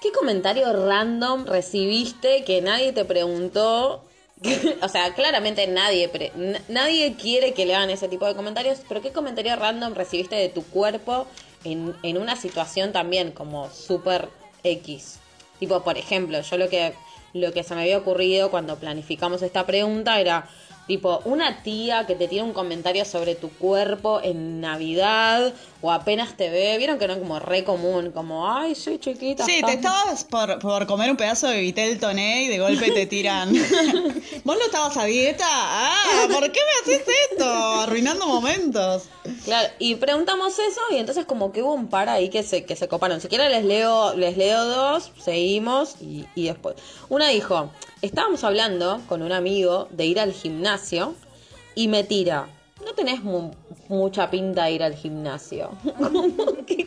¿qué 0.00 0.12
comentario 0.12 0.72
random 0.86 1.46
recibiste 1.46 2.44
que 2.44 2.62
nadie 2.62 2.92
te 2.92 3.04
preguntó? 3.04 4.04
o 4.82 4.88
sea, 4.88 5.12
claramente 5.14 5.66
nadie, 5.66 6.32
nadie 6.68 7.16
quiere 7.16 7.54
que 7.54 7.66
le 7.66 7.74
hagan 7.74 7.90
ese 7.90 8.06
tipo 8.06 8.26
de 8.26 8.36
comentarios, 8.36 8.78
pero 8.88 9.02
¿qué 9.02 9.10
comentario 9.10 9.56
random 9.56 9.94
recibiste 9.94 10.36
de 10.36 10.48
tu 10.48 10.62
cuerpo 10.62 11.26
en, 11.64 11.96
en 12.04 12.18
una 12.18 12.36
situación 12.36 12.92
también 12.92 13.32
como 13.32 13.68
súper 13.70 14.28
X? 14.62 15.19
Tipo, 15.60 15.82
por 15.82 15.98
ejemplo, 15.98 16.40
yo 16.40 16.56
lo 16.56 16.68
que, 16.68 16.94
lo 17.34 17.52
que 17.52 17.62
se 17.62 17.74
me 17.74 17.82
había 17.82 17.98
ocurrido 17.98 18.50
cuando 18.50 18.76
planificamos 18.76 19.42
esta 19.42 19.66
pregunta 19.66 20.18
era, 20.20 20.48
tipo, 20.90 21.22
una 21.24 21.62
tía 21.62 22.04
que 22.04 22.16
te 22.16 22.26
tiene 22.26 22.42
un 22.42 22.52
comentario 22.52 23.04
sobre 23.04 23.36
tu 23.36 23.48
cuerpo 23.48 24.20
en 24.24 24.60
Navidad 24.60 25.54
o 25.82 25.92
apenas 25.92 26.36
te 26.36 26.50
ve, 26.50 26.76
vieron 26.78 26.98
que 26.98 27.06
no 27.06 27.16
como 27.16 27.38
re 27.38 27.62
común, 27.62 28.10
como, 28.10 28.52
ay, 28.52 28.74
soy 28.74 28.98
chiquita. 28.98 29.44
Sí, 29.44 29.62
te 29.64 29.74
estabas 29.74 30.24
por, 30.24 30.58
por, 30.58 30.88
comer 30.88 31.12
un 31.12 31.16
pedazo 31.16 31.46
de 31.46 31.60
vitel 31.60 32.00
toné 32.00 32.42
y 32.42 32.48
de 32.48 32.58
golpe 32.58 32.90
te 32.90 33.06
tiran. 33.06 33.52
¿Vos 34.44 34.56
no 34.58 34.64
estabas 34.64 34.96
a 34.96 35.04
dieta? 35.04 35.46
Ah, 35.48 36.26
¿por 36.28 36.50
qué 36.50 36.58
me 36.58 36.92
haces 36.92 37.06
esto? 37.30 37.44
Arruinando 37.44 38.26
momentos. 38.26 39.04
Claro, 39.44 39.68
y 39.78 39.94
preguntamos 39.94 40.58
eso 40.58 40.80
y 40.90 40.96
entonces 40.96 41.24
como 41.24 41.52
que 41.52 41.62
hubo 41.62 41.72
un 41.72 41.86
par 41.86 42.08
ahí 42.08 42.30
que 42.30 42.42
se, 42.42 42.64
que 42.64 42.74
se 42.74 42.88
coparon. 42.88 43.20
Si 43.20 43.28
quieren 43.28 43.52
les 43.52 43.64
leo, 43.64 44.14
les 44.16 44.36
leo 44.36 44.64
dos, 44.64 45.12
seguimos 45.22 45.94
y, 46.00 46.26
y 46.34 46.48
después. 46.48 46.74
Una 47.08 47.28
dijo, 47.28 47.70
estábamos 48.02 48.42
hablando 48.42 49.00
con 49.08 49.22
un 49.22 49.30
amigo 49.30 49.86
de 49.92 50.06
ir 50.06 50.18
al 50.18 50.32
gimnasio 50.32 50.79
y 51.74 51.88
me 51.88 52.04
tira, 52.04 52.48
no 52.84 52.94
tenés 52.94 53.20
mucha 53.88 54.30
pinta 54.30 54.64
de 54.64 54.72
ir 54.72 54.82
al 54.82 54.94
gimnasio. 54.94 55.70
¿Qué 56.66 56.86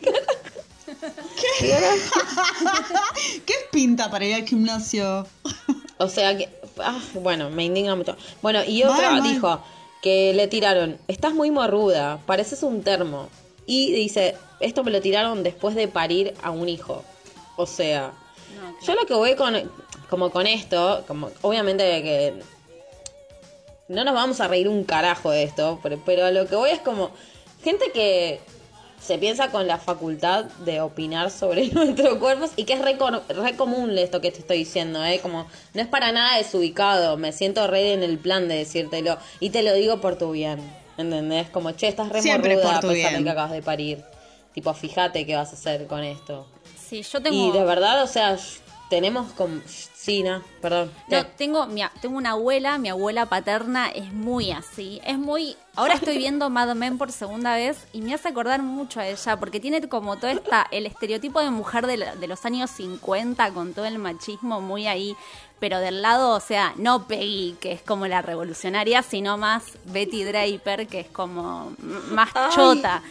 ¿Qué 3.46 3.52
es 3.52 3.68
pinta 3.70 4.10
para 4.10 4.24
ir 4.24 4.34
al 4.34 4.46
gimnasio? 4.46 5.26
O 5.96 6.08
sea 6.08 6.36
que, 6.36 6.48
ah, 6.80 7.00
bueno, 7.14 7.50
me 7.50 7.64
indigna 7.64 7.94
mucho. 7.94 8.16
Bueno, 8.42 8.64
y 8.66 8.82
otra 8.82 9.20
dijo 9.20 9.62
que 10.02 10.34
le 10.34 10.48
tiraron, 10.48 10.98
estás 11.06 11.32
muy 11.34 11.52
morruda, 11.52 12.18
pareces 12.26 12.64
un 12.64 12.82
termo. 12.82 13.28
Y 13.64 13.92
dice, 13.92 14.34
esto 14.58 14.82
me 14.82 14.90
lo 14.90 15.00
tiraron 15.00 15.44
después 15.44 15.76
de 15.76 15.86
parir 15.86 16.34
a 16.42 16.50
un 16.50 16.68
hijo. 16.68 17.04
O 17.56 17.66
sea, 17.66 18.12
yo 18.84 18.94
lo 18.96 19.06
que 19.06 19.14
voy 19.14 19.36
con, 19.36 19.54
como 20.10 20.30
con 20.30 20.48
esto, 20.48 21.04
como 21.06 21.30
obviamente 21.42 21.84
que 22.02 22.42
no 23.88 24.04
nos 24.04 24.14
vamos 24.14 24.40
a 24.40 24.48
reír 24.48 24.68
un 24.68 24.84
carajo 24.84 25.30
de 25.30 25.42
esto, 25.42 25.80
pero, 26.04 26.30
lo 26.30 26.46
que 26.46 26.56
voy 26.56 26.70
es 26.70 26.80
como 26.80 27.10
gente 27.62 27.90
que 27.92 28.40
se 29.00 29.18
piensa 29.18 29.50
con 29.50 29.66
la 29.66 29.78
facultad 29.78 30.44
de 30.64 30.80
opinar 30.80 31.30
sobre 31.30 31.68
nuestros 31.72 32.18
cuerpos 32.18 32.52
y 32.56 32.64
que 32.64 32.74
es 32.74 32.80
re, 32.80 32.96
común 33.56 33.98
esto 33.98 34.20
que 34.20 34.30
te 34.30 34.38
estoy 34.38 34.58
diciendo, 34.58 35.04
¿eh? 35.04 35.20
Como 35.20 35.46
no 35.74 35.82
es 35.82 35.88
para 35.88 36.12
nada 36.12 36.38
desubicado, 36.38 37.16
me 37.16 37.32
siento 37.32 37.66
re 37.66 37.92
en 37.92 38.02
el 38.02 38.18
plan 38.18 38.48
de 38.48 38.56
decírtelo 38.56 39.18
y 39.40 39.50
te 39.50 39.62
lo 39.62 39.74
digo 39.74 40.00
por 40.00 40.16
tu 40.16 40.32
bien, 40.32 40.60
¿entendés? 40.96 41.50
Como, 41.50 41.72
che, 41.72 41.88
estás 41.88 42.08
re 42.08 42.22
morruda 42.22 42.78
a 42.78 42.80
pesar 42.80 43.16
de 43.16 43.24
que 43.24 43.30
acabas 43.30 43.52
de 43.52 43.62
parir. 43.62 44.04
Tipo, 44.54 44.72
fíjate 44.72 45.26
qué 45.26 45.34
vas 45.34 45.50
a 45.50 45.54
hacer 45.54 45.86
con 45.88 46.04
esto. 46.04 46.46
Sí, 46.78 47.02
yo 47.02 47.20
tengo... 47.20 47.36
Y 47.36 47.50
de 47.50 47.64
verdad, 47.64 48.02
o 48.02 48.06
sea, 48.06 48.38
tenemos 48.88 49.32
como... 49.32 49.60
Sí, 50.04 50.22
no, 50.22 50.42
perdón. 50.60 50.92
No, 51.08 51.24
tengo, 51.28 51.66
tengo 52.02 52.18
una 52.18 52.32
abuela, 52.32 52.76
mi 52.76 52.90
abuela 52.90 53.24
paterna 53.24 53.88
es 53.88 54.12
muy 54.12 54.50
así. 54.50 55.00
Es 55.02 55.18
muy. 55.18 55.56
Ahora 55.76 55.94
estoy 55.94 56.18
viendo 56.18 56.50
Mad 56.50 56.74
Men 56.74 56.98
por 56.98 57.10
segunda 57.10 57.54
vez 57.54 57.86
y 57.94 58.02
me 58.02 58.12
hace 58.12 58.28
acordar 58.28 58.62
mucho 58.62 59.00
a 59.00 59.06
ella, 59.06 59.38
porque 59.38 59.60
tiene 59.60 59.88
como 59.88 60.18
todo 60.18 60.30
esta, 60.30 60.66
el 60.70 60.84
estereotipo 60.84 61.40
de 61.40 61.48
mujer 61.48 61.86
de, 61.86 61.96
de 62.20 62.26
los 62.26 62.44
años 62.44 62.70
50, 62.72 63.50
con 63.54 63.72
todo 63.72 63.86
el 63.86 63.98
machismo 63.98 64.60
muy 64.60 64.86
ahí, 64.86 65.16
pero 65.58 65.78
del 65.78 66.02
lado, 66.02 66.36
o 66.36 66.40
sea, 66.40 66.74
no 66.76 67.06
Peggy, 67.06 67.56
que 67.58 67.72
es 67.72 67.80
como 67.80 68.06
la 68.06 68.20
revolucionaria, 68.20 69.02
sino 69.02 69.38
más 69.38 69.64
Betty 69.86 70.22
Draper, 70.24 70.86
que 70.86 71.00
es 71.00 71.08
como 71.08 71.72
más 72.10 72.28
chota. 72.54 73.02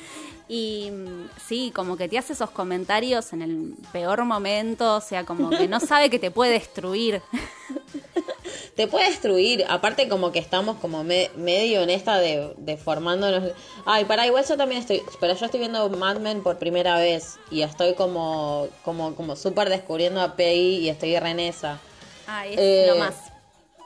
Y 0.47 0.89
mm, 0.91 1.29
sí, 1.47 1.71
como 1.73 1.97
que 1.97 2.07
te 2.07 2.17
hace 2.17 2.33
esos 2.33 2.51
comentarios 2.51 3.33
en 3.33 3.41
el 3.41 3.75
peor 3.91 4.23
momento, 4.25 4.95
o 4.95 5.01
sea, 5.01 5.25
como 5.25 5.49
que 5.49 5.67
no 5.67 5.79
sabe 5.79 6.09
que 6.09 6.19
te 6.19 6.31
puede 6.31 6.51
destruir. 6.51 7.21
te 8.75 8.87
puede 8.87 9.07
destruir, 9.07 9.65
aparte 9.69 10.09
como 10.09 10.31
que 10.31 10.39
estamos 10.39 10.77
como 10.77 11.03
medio 11.03 11.81
en 11.81 11.89
esta 11.89 12.17
de, 12.17 12.53
de, 12.57 12.77
formándonos. 12.77 13.51
Ay, 13.85 14.05
para 14.05 14.25
igual 14.25 14.45
yo 14.45 14.57
también 14.57 14.81
estoy, 14.81 15.01
pero 15.19 15.35
yo 15.35 15.45
estoy 15.45 15.59
viendo 15.59 15.89
Mad 15.89 16.17
Men 16.17 16.43
por 16.43 16.57
primera 16.57 16.97
vez 16.97 17.37
y 17.51 17.61
estoy 17.61 17.93
como 17.93 18.67
como 18.83 19.15
como 19.15 19.35
súper 19.35 19.69
descubriendo 19.69 20.21
a 20.21 20.35
Peggy 20.35 20.77
y 20.79 20.89
estoy 20.89 21.17
re 21.19 21.29
en 21.29 21.39
esa. 21.39 21.79
Ay, 22.27 22.53
es 22.53 22.59
eh, 22.59 22.85
lo 22.87 22.95
más. 22.97 23.15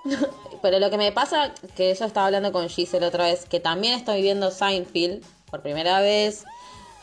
Pero 0.61 0.79
lo 0.79 0.89
que 0.89 0.97
me 0.97 1.11
pasa, 1.11 1.53
que 1.75 1.93
yo 1.93 2.05
estaba 2.05 2.27
hablando 2.27 2.51
con 2.51 2.67
Giselle 2.67 3.05
otra 3.05 3.25
vez, 3.25 3.45
que 3.45 3.59
también 3.59 3.93
estoy 3.93 4.21
viendo 4.21 4.49
Seinfeld 4.49 5.23
por 5.49 5.61
primera 5.61 6.01
vez 6.01 6.45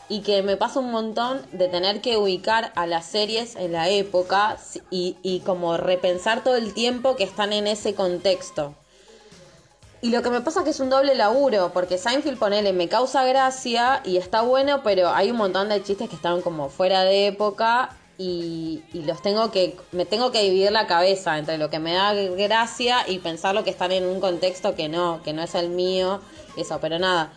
y 0.07 0.21
que 0.21 0.43
me 0.43 0.55
pasa 0.55 0.79
un 0.79 0.91
montón 0.91 1.41
de 1.51 1.67
tener 1.67 2.01
que 2.01 2.17
ubicar 2.17 2.71
a 2.75 2.85
las 2.85 3.05
series 3.05 3.55
en 3.55 3.71
la 3.71 3.89
época 3.89 4.57
y, 4.91 5.17
y, 5.23 5.39
como 5.39 5.77
repensar 5.77 6.43
todo 6.43 6.55
el 6.55 6.73
tiempo 6.73 7.15
que 7.15 7.23
están 7.23 7.53
en 7.53 7.65
ese 7.65 7.95
contexto. 7.95 8.75
Y 10.01 10.11
lo 10.11 10.21
que 10.21 10.29
me 10.29 10.41
pasa 10.41 10.59
es 10.59 10.65
que 10.65 10.69
es 10.69 10.79
un 10.79 10.91
doble 10.91 11.15
laburo, 11.15 11.71
porque 11.73 11.97
Seinfeld, 11.97 12.37
ponele, 12.37 12.73
me 12.73 12.87
causa 12.87 13.25
gracia 13.25 14.01
y 14.05 14.17
está 14.17 14.41
bueno, 14.41 14.81
pero 14.83 15.09
hay 15.09 15.31
un 15.31 15.37
montón 15.37 15.69
de 15.69 15.81
chistes 15.81 16.09
que 16.09 16.15
están 16.15 16.41
como 16.41 16.69
fuera 16.69 17.03
de 17.03 17.25
época 17.25 17.89
y, 18.19 18.83
y 18.93 19.01
los 19.01 19.23
tengo 19.23 19.49
que, 19.49 19.75
me 19.91 20.05
tengo 20.05 20.31
que 20.31 20.43
dividir 20.43 20.71
la 20.71 20.85
cabeza 20.85 21.39
entre 21.39 21.57
lo 21.57 21.71
que 21.71 21.79
me 21.79 21.93
da 21.93 22.13
gracia 22.13 22.97
y 23.07 23.17
pensar 23.17 23.55
lo 23.55 23.63
que 23.63 23.71
están 23.71 23.91
en 23.91 24.05
un 24.05 24.19
contexto 24.19 24.75
que 24.75 24.87
no, 24.87 25.23
que 25.23 25.33
no 25.33 25.41
es 25.41 25.55
el 25.55 25.69
mío, 25.69 26.21
eso, 26.55 26.77
pero 26.79 26.99
nada 26.99 27.33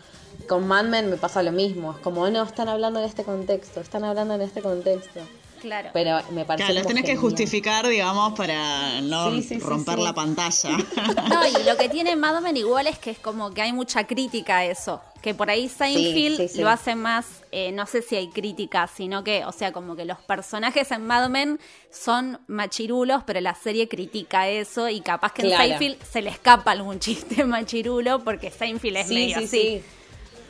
con 0.47 0.67
Mad 0.67 0.85
Men 0.85 1.09
me 1.09 1.17
pasa 1.17 1.43
lo 1.43 1.51
mismo. 1.51 1.91
Es 1.91 1.97
como, 1.99 2.29
no, 2.29 2.43
están 2.43 2.69
hablando 2.69 2.99
en 2.99 3.05
este 3.05 3.23
contexto, 3.23 3.81
están 3.81 4.03
hablando 4.03 4.35
en 4.35 4.41
este 4.41 4.61
contexto. 4.61 5.21
Claro. 5.59 5.89
Pero 5.93 6.19
me 6.31 6.45
parece. 6.45 6.65
Claro, 6.65 6.73
las 6.73 6.87
tenés 6.87 7.05
que 7.05 7.15
justificar, 7.15 7.87
digamos, 7.87 8.33
para 8.33 9.01
no 9.01 9.31
romper 9.59 9.99
la 9.99 10.13
pantalla. 10.13 10.77
No, 11.29 11.45
y 11.45 11.63
lo 11.63 11.77
que 11.77 11.89
tiene 11.91 12.15
Mad 12.15 12.41
Men 12.41 12.57
igual 12.57 12.87
es 12.87 12.97
que 12.97 13.11
es 13.11 13.19
como 13.19 13.51
que 13.51 13.61
hay 13.61 13.73
mucha 13.73 14.07
crítica 14.07 14.59
a 14.59 14.65
eso. 14.65 15.01
Que 15.21 15.33
por 15.33 15.49
ahí 15.49 15.67
Seinfeld 15.67 16.55
lo 16.57 16.69
hace 16.69 16.95
más, 16.95 17.25
eh, 17.51 17.71
no 17.73 17.85
sé 17.85 18.01
si 18.01 18.15
hay 18.15 18.29
crítica, 18.29 18.87
sino 18.87 19.23
que, 19.23 19.43
o 19.43 19.51
sea, 19.51 19.73
como 19.73 19.95
que 19.95 20.05
los 20.05 20.17
personajes 20.19 20.91
en 20.91 21.05
Mad 21.05 21.29
Men 21.29 21.59
son 21.91 22.39
machirulos, 22.47 23.23
pero 23.25 23.41
la 23.41 23.53
serie 23.53 23.89
critica 23.89 24.47
eso 24.47 24.87
y 24.87 25.01
capaz 25.01 25.33
que 25.33 25.41
en 25.41 25.57
Seinfeld 25.57 26.01
se 26.03 26.21
le 26.21 26.29
escapa 26.29 26.71
algún 26.71 26.99
chiste 26.99 27.43
machirulo 27.43 28.23
porque 28.23 28.49
Seinfeld 28.49 28.97
es 28.97 29.09
medio 29.09 29.37
así. 29.39 29.83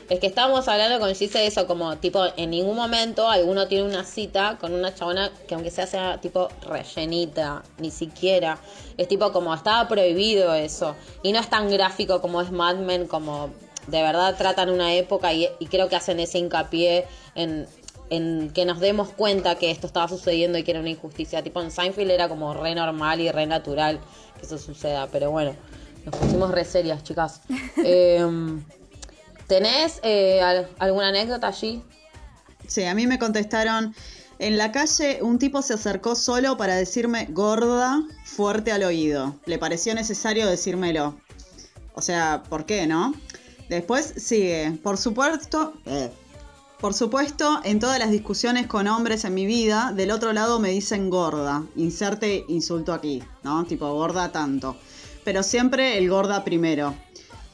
Es 0.10 0.20
que 0.20 0.26
estábamos 0.26 0.68
hablando 0.68 1.00
con 1.00 1.14
Gise 1.14 1.38
de 1.38 1.46
eso, 1.46 1.68
como 1.68 1.98
tipo, 1.98 2.26
en 2.36 2.50
ningún 2.50 2.76
momento 2.76 3.30
alguno 3.30 3.68
tiene 3.68 3.84
una 3.84 4.04
cita 4.04 4.58
con 4.60 4.74
una 4.74 4.94
chabona 4.94 5.30
que 5.48 5.54
aunque 5.54 5.70
sea 5.70 5.86
sea 5.86 6.20
tipo 6.20 6.50
rellenita, 6.64 7.62
ni 7.78 7.92
siquiera. 7.92 8.58
Es 8.98 9.08
tipo 9.08 9.32
como 9.32 9.54
estaba 9.54 9.88
prohibido 9.88 10.56
eso. 10.56 10.96
Y 11.22 11.32
no 11.32 11.40
es 11.40 11.48
tan 11.48 11.70
gráfico 11.70 12.22
como 12.22 12.42
es 12.42 12.50
Mad 12.50 12.78
Men, 12.78 13.06
como 13.06 13.52
de 13.86 14.02
verdad 14.02 14.36
tratan 14.36 14.72
una 14.72 14.96
época 14.96 15.32
y, 15.32 15.48
creo 15.70 15.90
que 15.90 15.96
hacen 15.96 16.20
ese 16.20 16.40
hincapié 16.40 17.06
en, 17.36 17.68
en 18.10 18.50
que 18.50 18.66
nos 18.66 18.80
demos 18.80 19.10
cuenta 19.10 19.56
que 19.56 19.70
esto 19.70 19.86
estaba 19.86 20.08
sucediendo 20.08 20.58
y 20.58 20.64
que 20.64 20.72
era 20.72 20.80
una 20.80 20.90
injusticia. 20.90 21.44
Tipo 21.44 21.62
en 21.62 21.70
Seinfeld 21.70 22.10
era 22.10 22.28
como 22.28 22.56
re 22.56 22.74
normal 22.74 23.22
y 23.22 23.30
re 23.30 23.46
natural 23.46 24.00
que 24.40 24.48
eso 24.48 24.58
suceda, 24.58 25.08
pero 25.12 25.30
bueno, 25.30 25.56
nos 26.04 26.16
pusimos 26.16 26.50
re 26.50 26.66
serias, 26.66 27.04
chicas. 27.04 27.42
Em, 27.78 28.64
¿Tenés 29.50 30.00
eh, 30.04 30.42
alguna 30.78 31.08
anécdota 31.08 31.48
allí? 31.48 31.82
Sí, 32.68 32.84
a 32.84 32.94
mí 32.94 33.08
me 33.08 33.18
contestaron, 33.18 33.96
en 34.38 34.60
la 34.60 34.72
calle 34.72 35.24
un 35.24 35.40
tipo 35.40 35.64
se 35.64 35.74
acercó 35.74 36.16
solo 36.16 36.56
para 36.56 36.76
decirme 36.76 37.26
gorda 37.32 38.04
fuerte 38.26 38.72
al 38.72 38.84
oído. 38.84 39.36
Le 39.48 39.58
pareció 39.58 39.96
necesario 39.96 40.46
decírmelo. 40.46 41.20
O 41.96 42.02
sea, 42.04 42.44
¿por 42.48 42.68
qué, 42.68 42.86
no? 42.86 43.16
Después 43.70 44.14
sigue, 44.18 44.78
por 44.84 44.98
supuesto, 44.98 45.74
eh, 45.88 46.12
por 46.80 46.94
supuesto, 46.94 47.60
en 47.64 47.80
todas 47.80 47.98
las 47.98 48.12
discusiones 48.12 48.68
con 48.68 48.88
hombres 48.88 49.26
en 49.26 49.34
mi 49.34 49.48
vida, 49.48 49.94
del 49.96 50.12
otro 50.12 50.32
lado 50.32 50.60
me 50.60 50.70
dicen 50.70 51.10
gorda. 51.10 51.64
Inserte 51.76 52.46
insulto 52.50 52.94
aquí, 52.94 53.24
¿no? 53.44 53.66
Tipo 53.66 53.92
gorda 53.96 54.32
tanto. 54.32 54.78
Pero 55.24 55.42
siempre 55.42 55.98
el 55.98 56.08
gorda 56.08 56.44
primero. 56.44 56.96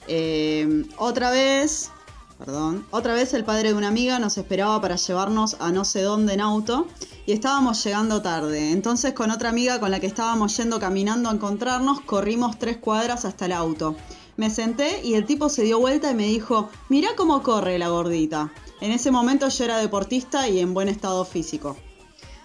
Eh, 0.08 0.86
otra 0.98 1.32
vez, 1.32 1.92
perdón, 2.38 2.86
otra 2.92 3.14
vez 3.14 3.34
el 3.34 3.44
padre 3.44 3.70
de 3.70 3.74
una 3.76 3.88
amiga 3.88 4.20
nos 4.20 4.38
esperaba 4.38 4.80
para 4.82 4.96
llevarnos 4.96 5.58
a 5.60 5.72
no 5.72 5.86
sé 5.86 6.02
dónde 6.02 6.34
en 6.34 6.42
auto 6.42 6.88
y 7.26 7.32
estábamos 7.32 7.84
llegando 7.84 8.22
tarde. 8.22 8.72
Entonces 8.72 9.14
con 9.14 9.32
otra 9.32 9.50
amiga 9.50 9.80
con 9.80 9.92
la 9.92 10.00
que 10.00 10.08
estábamos 10.08 10.56
yendo 10.58 10.80
caminando 10.80 11.30
a 11.30 11.34
encontrarnos, 11.34 12.02
corrimos 12.02 12.60
tres 12.60 12.78
cuadras 12.78 13.26
hasta 13.26 13.46
el 13.46 13.52
auto. 13.52 13.96
Me 14.38 14.50
senté 14.50 15.02
y 15.04 15.14
el 15.14 15.26
tipo 15.26 15.48
se 15.50 15.64
dio 15.64 15.80
vuelta 15.80 16.12
y 16.12 16.16
me 16.16 16.28
dijo, 16.28 16.70
mirá 16.90 17.10
cómo 17.16 17.42
corre 17.42 17.80
la 17.80 17.88
gordita. 17.88 18.52
En 18.82 18.92
ese 18.92 19.10
momento 19.10 19.48
yo 19.48 19.64
era 19.64 19.78
deportista 19.78 20.50
y 20.50 20.60
en 20.60 20.74
buen 20.74 20.90
estado 20.90 21.24
físico. 21.24 21.78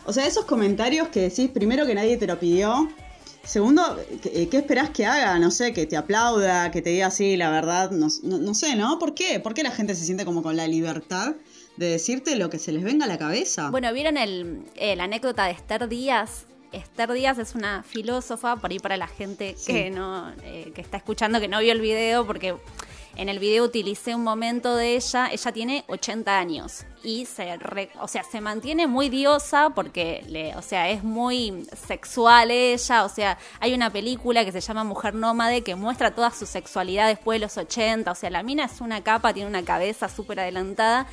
O 0.06 0.12
sea, 0.12 0.26
esos 0.26 0.44
comentarios 0.44 1.08
que 1.08 1.20
decís, 1.20 1.50
primero 1.50 1.86
que 1.86 1.94
nadie 1.94 2.16
te 2.16 2.26
lo 2.26 2.38
pidió, 2.38 2.88
segundo, 3.42 3.98
¿qué, 4.22 4.48
esperás 4.52 4.90
que 4.90 5.06
haga? 5.06 5.38
No 5.38 5.50
sé, 5.50 5.72
que 5.72 5.86
te 5.86 5.96
aplauda, 5.96 6.70
que 6.70 6.82
te 6.82 6.90
diga 6.90 7.06
así, 7.06 7.36
la 7.36 7.50
verdad, 7.50 7.90
no, 7.90 8.10
sé, 8.54 8.76
¿no? 8.76 8.98
¿Por 8.98 9.14
qué? 9.14 9.40
¿Por 9.40 9.54
qué 9.54 9.62
la 9.62 9.70
gente 9.70 9.94
se 9.94 10.04
siente 10.04 10.24
como 10.24 10.42
con 10.42 10.56
la 10.56 10.66
libertad 10.66 11.34
de 11.76 11.86
decirte 11.86 12.36
lo 12.36 12.50
que 12.50 12.58
se 12.58 12.72
les 12.72 12.82
venga 12.82 13.04
a 13.04 13.08
la 13.08 13.18
cabeza? 13.18 13.70
Bueno, 13.70 13.92
¿vieron 13.92 14.16
el, 14.16 14.64
eh, 14.76 14.96
la 14.96 15.04
anécdota 15.04 15.44
de 15.44 15.52
Esther 15.52 15.88
Díaz? 15.88 16.46
Esther 16.72 17.12
Díaz 17.12 17.38
es 17.38 17.54
una 17.54 17.82
filósofa, 17.82 18.56
por 18.56 18.70
ahí 18.70 18.78
para 18.78 18.96
la 18.96 19.08
gente 19.08 19.56
que 19.66 19.90
no 19.90 20.30
eh, 20.44 20.72
que 20.74 20.80
está 20.80 20.96
escuchando, 20.96 21.40
que 21.40 21.48
no 21.48 21.60
vio 21.60 21.72
el 21.72 21.80
video, 21.80 22.26
porque 22.26 22.54
en 23.16 23.28
el 23.28 23.38
video 23.38 23.64
utilicé 23.64 24.14
un 24.14 24.24
momento 24.24 24.76
de 24.76 24.96
ella, 24.96 25.28
ella 25.30 25.52
tiene 25.52 25.84
80 25.88 26.38
años 26.38 26.84
y 27.02 27.26
se, 27.26 27.58
o 28.00 28.08
sea, 28.08 28.22
se 28.24 28.40
mantiene 28.40 28.86
muy 28.86 29.08
diosa 29.08 29.70
porque, 29.70 30.24
le, 30.28 30.54
o 30.56 30.62
sea, 30.62 30.90
es 30.90 31.02
muy 31.02 31.66
sexual 31.86 32.50
ella, 32.50 33.04
o 33.04 33.08
sea, 33.08 33.38
hay 33.58 33.74
una 33.74 33.90
película 33.90 34.44
que 34.44 34.52
se 34.52 34.60
llama 34.60 34.84
Mujer 34.84 35.14
Nómade 35.14 35.62
que 35.62 35.74
muestra 35.74 36.14
toda 36.14 36.30
su 36.30 36.46
sexualidad 36.46 37.08
después 37.08 37.40
de 37.40 37.46
los 37.46 37.56
80, 37.56 38.10
o 38.10 38.14
sea, 38.14 38.30
la 38.30 38.42
mina 38.42 38.64
es 38.64 38.80
una 38.80 39.02
capa, 39.02 39.32
tiene 39.32 39.48
una 39.48 39.64
cabeza 39.64 40.08
súper 40.08 40.40
adelantada 40.40 41.06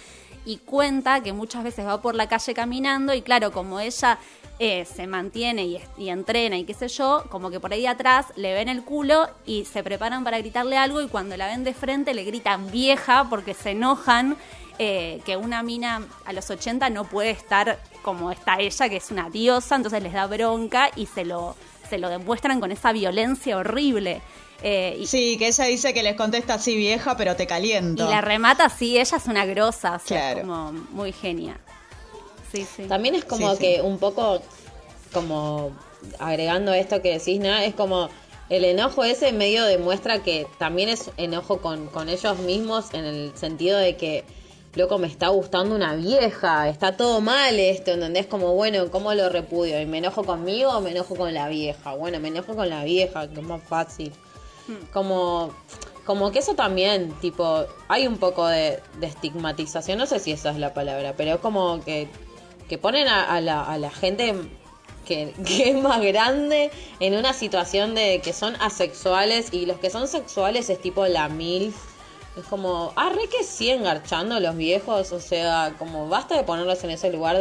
y 0.48 0.60
cuenta 0.60 1.22
que 1.22 1.34
muchas 1.34 1.62
veces 1.62 1.86
va 1.86 2.02
por 2.02 2.16
la 2.16 2.30
calle 2.30 2.54
caminando 2.54 3.14
y 3.14 3.22
claro, 3.22 3.52
como 3.52 3.82
ella 3.82 4.18
eh, 4.60 4.86
se 4.86 5.06
mantiene 5.06 5.82
y, 5.98 6.10
entrena 6.10 6.58
y 6.58 6.64
qué 6.64 6.74
sé 6.74 6.88
yo, 6.88 7.26
como 7.30 7.50
que 7.50 7.60
por 7.60 7.74
ahí 7.74 7.86
atrás 7.86 8.28
le 8.38 8.54
ven 8.54 8.70
el 8.70 8.84
culo 8.84 9.28
y 9.46 9.66
se 9.66 9.84
preparan 9.84 10.24
para 10.24 10.38
gritarle 10.38 10.78
algo 10.78 11.02
y 11.02 11.10
cuando 11.10 11.36
la 11.36 11.48
ven 11.48 11.66
de 11.66 11.74
frente 11.74 12.14
le 12.14 12.24
gritan 12.24 12.72
vieja 12.72 13.28
porque 13.30 13.54
se 13.54 13.72
enojan 13.72 14.38
eh, 14.80 15.22
que 15.26 15.36
una 15.36 15.64
mina 15.64 16.08
a 16.24 16.32
los 16.32 16.50
80 16.50 16.92
no 16.92 17.04
puede 17.04 17.32
estar 17.32 17.78
como 18.02 18.32
está 18.32 18.58
ella, 18.58 18.88
que 18.88 18.96
es 18.96 19.12
una 19.12 19.30
diosa, 19.30 19.76
entonces 19.76 20.02
les 20.02 20.14
da 20.14 20.28
bronca 20.28 20.92
y 20.96 21.08
se 21.08 21.26
lo, 21.26 21.58
se 21.90 21.98
lo 21.98 22.08
demuestran 22.08 22.62
con 22.62 22.72
esa 22.72 22.94
violencia 22.94 23.58
horrible. 23.58 24.22
Eh, 24.64 25.04
sí, 25.06 25.38
que 25.38 25.48
ella 25.48 25.66
dice 25.66 25.94
que 25.94 26.04
les 26.04 26.16
contesta 26.16 26.56
así 26.56 26.76
vieja, 26.76 27.16
pero 27.16 27.36
te 27.36 27.46
caliento. 27.46 28.06
Y 28.06 28.10
la 28.10 28.22
remata 28.22 28.66
así, 28.66 28.98
ella 28.98 29.18
es 29.18 29.26
una 29.26 29.46
grosa, 29.46 29.96
o 29.96 30.08
sea, 30.08 30.42
como 30.42 30.72
muy 30.72 31.12
genia. 31.12 31.60
También 32.88 33.16
es 33.16 33.26
como 33.26 33.56
que 33.58 33.82
un 33.82 34.00
poco, 34.00 34.42
como 35.14 35.72
agregando 36.20 36.74
esto 36.74 37.02
que 37.02 37.20
decís, 37.20 37.40
¿no? 37.40 37.56
Es 37.56 37.76
como 37.76 38.10
el 38.50 38.64
enojo 38.66 39.04
ese 39.04 39.32
medio 39.32 39.66
demuestra 39.66 40.24
que 40.24 40.48
también 40.58 40.90
es 40.90 41.12
enojo 41.18 41.60
con, 41.62 41.88
con 41.88 42.10
ellos 42.10 42.40
mismos 42.40 42.94
en 42.94 43.06
el 43.06 43.32
sentido 43.36 43.78
de 43.78 43.98
que, 43.98 44.24
loco, 44.76 44.98
me 44.98 45.08
está 45.08 45.28
gustando 45.28 45.76
una 45.76 45.96
vieja, 45.96 46.70
está 46.70 46.96
todo 46.96 47.20
mal 47.20 47.60
esto, 47.60 47.92
¿entendés? 47.92 48.26
Como, 48.26 48.54
bueno, 48.54 48.90
¿cómo 48.90 49.14
lo 49.14 49.30
repudio? 49.30 49.82
¿Y 49.82 49.86
me 49.86 49.98
enojo 49.98 50.24
conmigo 50.24 50.72
o 50.72 50.82
me 50.82 50.92
enojo 50.92 51.16
con 51.16 51.34
la 51.34 51.50
vieja? 51.50 51.94
Bueno, 51.94 52.20
me 52.20 52.30
enojo 52.30 52.56
con 52.56 52.70
la 52.70 52.84
vieja, 52.86 53.28
que 53.28 53.40
es 53.40 53.46
más 53.46 53.62
fácil. 53.62 54.14
Hmm. 54.68 54.86
Como, 54.92 55.54
como 56.06 56.32
que 56.32 56.40
eso 56.40 56.56
también, 56.56 57.12
tipo, 57.20 57.66
hay 57.88 58.08
un 58.08 58.18
poco 58.18 58.48
de, 58.48 58.82
estigmatización, 59.02 59.98
no 59.98 60.06
sé 60.06 60.20
si 60.20 60.32
esa 60.32 60.52
es 60.52 60.58
la 60.58 60.74
palabra, 60.74 61.14
pero 61.16 61.36
es 61.36 61.40
como 61.40 61.84
que 61.84 62.10
que 62.68 62.78
ponen 62.78 63.08
a, 63.08 63.40
la, 63.42 63.64
a 63.64 63.78
la, 63.78 63.90
gente 63.90 64.36
que, 65.06 65.34
es 65.48 65.82
más 65.82 66.02
grande 66.02 66.72
en 67.00 67.16
una 67.16 67.34
situación 67.34 67.96
de 67.96 68.22
que 68.24 68.34
son 68.34 68.56
asexuales 68.58 69.54
y 69.54 69.66
los 69.66 69.80
que 69.80 69.90
son 69.90 70.08
sexuales 70.08 70.70
es 70.70 70.82
tipo 70.82 71.06
la 71.08 71.30
mil. 71.30 71.74
Es 72.38 72.46
como, 72.46 72.94
ah, 72.96 73.10
re 73.10 73.28
que 73.30 73.44
sí 73.44 73.72
engarchando 73.72 74.40
los 74.40 74.56
viejos, 74.56 75.12
o 75.12 75.20
sea, 75.20 75.74
como 75.80 76.08
basta 76.08 76.38
de 76.38 76.44
ponerlos 76.44 76.84
en 76.84 76.92
ese 76.92 77.12
lugar 77.12 77.38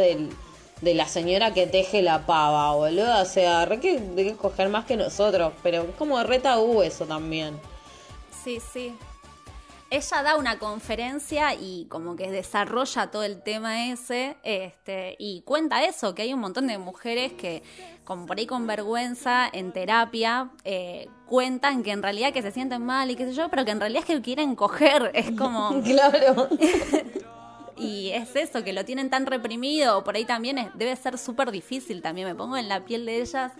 de 0.81 0.93
la 0.93 1.07
señora 1.07 1.53
que 1.53 1.67
teje 1.67 2.01
la 2.01 2.25
pava, 2.25 2.73
boludo, 2.75 3.21
o 3.21 3.25
sea, 3.25 3.65
re 3.65 3.79
que 3.79 3.99
de 3.99 4.23
que 4.23 4.35
coger 4.35 4.69
más 4.69 4.85
que 4.85 4.97
nosotros, 4.97 5.53
pero 5.63 5.83
es 5.83 5.95
como 5.95 6.21
re 6.23 6.39
tabú 6.39 6.81
eso 6.81 7.05
también. 7.05 7.59
Sí, 8.43 8.59
sí, 8.59 8.95
ella 9.89 10.23
da 10.23 10.35
una 10.35 10.59
conferencia 10.59 11.53
y 11.55 11.85
como 11.89 12.15
que 12.17 12.29
desarrolla 12.29 13.09
todo 13.09 13.23
el 13.23 13.41
tema 13.41 13.87
ese, 13.87 14.35
este, 14.43 15.15
y 15.17 15.41
cuenta 15.41 15.85
eso, 15.85 16.13
que 16.13 16.23
hay 16.23 16.33
un 16.33 16.41
montón 16.41 16.67
de 16.67 16.77
mujeres 16.77 17.31
que, 17.33 17.63
como 18.03 18.25
por 18.25 18.37
ahí 18.37 18.45
con 18.45 18.67
vergüenza, 18.67 19.47
en 19.51 19.71
terapia, 19.71 20.49
eh, 20.65 21.07
cuentan 21.25 21.83
que 21.83 21.91
en 21.91 22.03
realidad 22.03 22.33
que 22.33 22.41
se 22.41 22.51
sienten 22.51 22.85
mal 22.85 23.09
y 23.11 23.15
qué 23.15 23.25
sé 23.25 23.33
yo, 23.33 23.49
pero 23.49 23.63
que 23.63 23.71
en 23.71 23.79
realidad 23.79 24.03
es 24.05 24.15
que 24.15 24.21
quieren 24.21 24.55
coger, 24.55 25.11
es 25.13 25.31
como... 25.31 25.81
claro. 25.83 26.49
y 27.77 28.09
es 28.09 28.35
eso, 28.35 28.63
que 28.63 28.73
lo 28.73 28.85
tienen 28.85 29.09
tan 29.09 29.25
reprimido, 29.25 30.03
por 30.03 30.15
ahí 30.15 30.25
también 30.25 30.71
debe 30.75 30.95
ser 30.95 31.17
súper 31.17 31.51
difícil 31.51 32.01
también, 32.01 32.27
me 32.27 32.35
pongo 32.35 32.57
en 32.57 32.67
la 32.69 32.85
piel 32.85 33.05
de 33.05 33.21
ellas 33.21 33.51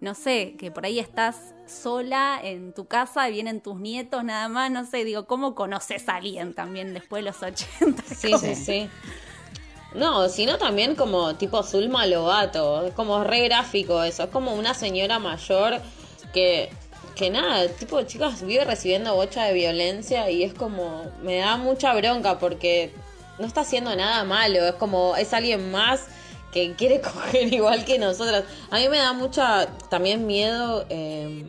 no 0.00 0.14
sé, 0.14 0.54
que 0.58 0.70
por 0.70 0.84
ahí 0.84 0.98
estás 0.98 1.54
sola 1.66 2.38
en 2.42 2.72
tu 2.72 2.86
casa 2.86 3.28
y 3.28 3.32
vienen 3.32 3.60
tus 3.60 3.76
nietos 3.76 4.22
nada 4.22 4.48
más, 4.48 4.70
no 4.70 4.86
sé, 4.86 5.04
digo, 5.04 5.26
¿cómo 5.26 5.54
conoces 5.54 6.08
a 6.08 6.16
alguien 6.16 6.54
también 6.54 6.94
después 6.94 7.24
de 7.24 7.30
los 7.30 7.42
80? 7.42 8.02
Sí, 8.14 8.32
sí, 8.38 8.54
sí. 8.54 8.90
No, 9.94 10.28
sino 10.28 10.58
también 10.58 10.94
como 10.94 11.34
tipo 11.36 11.62
Zulma 11.62 12.06
Lobato, 12.06 12.86
es 12.86 12.94
como 12.94 13.24
re 13.24 13.44
gráfico 13.44 14.02
eso, 14.02 14.24
es 14.24 14.30
como 14.30 14.54
una 14.54 14.74
señora 14.74 15.18
mayor 15.18 15.80
que, 16.32 16.70
que 17.16 17.30
nada, 17.30 17.68
tipo 17.68 18.00
chicas 18.02 18.42
vive 18.42 18.64
recibiendo 18.64 19.14
bocha 19.14 19.44
de 19.44 19.54
violencia 19.54 20.30
y 20.30 20.44
es 20.44 20.54
como, 20.54 21.04
me 21.22 21.38
da 21.38 21.56
mucha 21.56 21.94
bronca 21.94 22.38
porque 22.38 22.92
no 23.38 23.46
está 23.46 23.62
haciendo 23.62 23.94
nada 23.94 24.24
malo, 24.24 24.66
es 24.66 24.74
como, 24.74 25.16
es 25.16 25.32
alguien 25.32 25.70
más 25.70 26.06
que 26.52 26.74
quiere 26.74 27.00
coger 27.02 27.52
igual 27.52 27.84
que 27.84 27.98
nosotras. 27.98 28.44
A 28.70 28.78
mí 28.78 28.88
me 28.88 28.98
da 28.98 29.12
mucha 29.12 29.66
también 29.88 30.26
miedo 30.26 30.84
eh, 30.88 31.46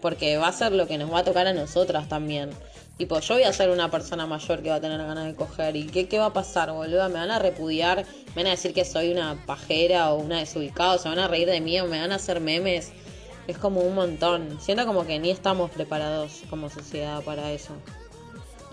porque 0.00 0.36
va 0.36 0.48
a 0.48 0.52
ser 0.52 0.72
lo 0.72 0.86
que 0.86 0.98
nos 0.98 1.12
va 1.12 1.20
a 1.20 1.24
tocar 1.24 1.46
a 1.46 1.52
nosotras 1.52 2.08
también. 2.08 2.50
Tipo, 2.96 3.18
yo 3.18 3.34
voy 3.34 3.42
a 3.42 3.52
ser 3.52 3.70
una 3.70 3.90
persona 3.90 4.24
mayor 4.24 4.62
que 4.62 4.70
va 4.70 4.76
a 4.76 4.80
tener 4.80 4.98
ganas 4.98 5.26
de 5.26 5.34
coger. 5.34 5.74
¿Y 5.74 5.86
qué, 5.86 6.06
qué 6.06 6.18
va 6.20 6.26
a 6.26 6.32
pasar, 6.32 6.70
boludo? 6.70 7.08
¿Me 7.08 7.14
van 7.14 7.30
a 7.30 7.40
repudiar? 7.40 8.06
¿Me 8.36 8.42
van 8.42 8.46
a 8.46 8.50
decir 8.50 8.72
que 8.72 8.84
soy 8.84 9.10
una 9.10 9.44
pajera 9.46 10.12
o 10.12 10.20
una 10.20 10.38
desubicada? 10.38 10.98
¿Se 10.98 11.08
van 11.08 11.18
a 11.18 11.26
reír 11.26 11.48
de 11.48 11.60
mí 11.60 11.80
o 11.80 11.86
me 11.86 11.98
van 11.98 12.12
a 12.12 12.16
hacer 12.16 12.40
memes? 12.40 12.92
Es 13.48 13.58
como 13.58 13.80
un 13.80 13.96
montón. 13.96 14.58
Siento 14.60 14.86
como 14.86 15.04
que 15.06 15.18
ni 15.18 15.30
estamos 15.30 15.72
preparados 15.72 16.42
como 16.48 16.70
sociedad 16.70 17.20
para 17.24 17.50
eso. 17.50 17.74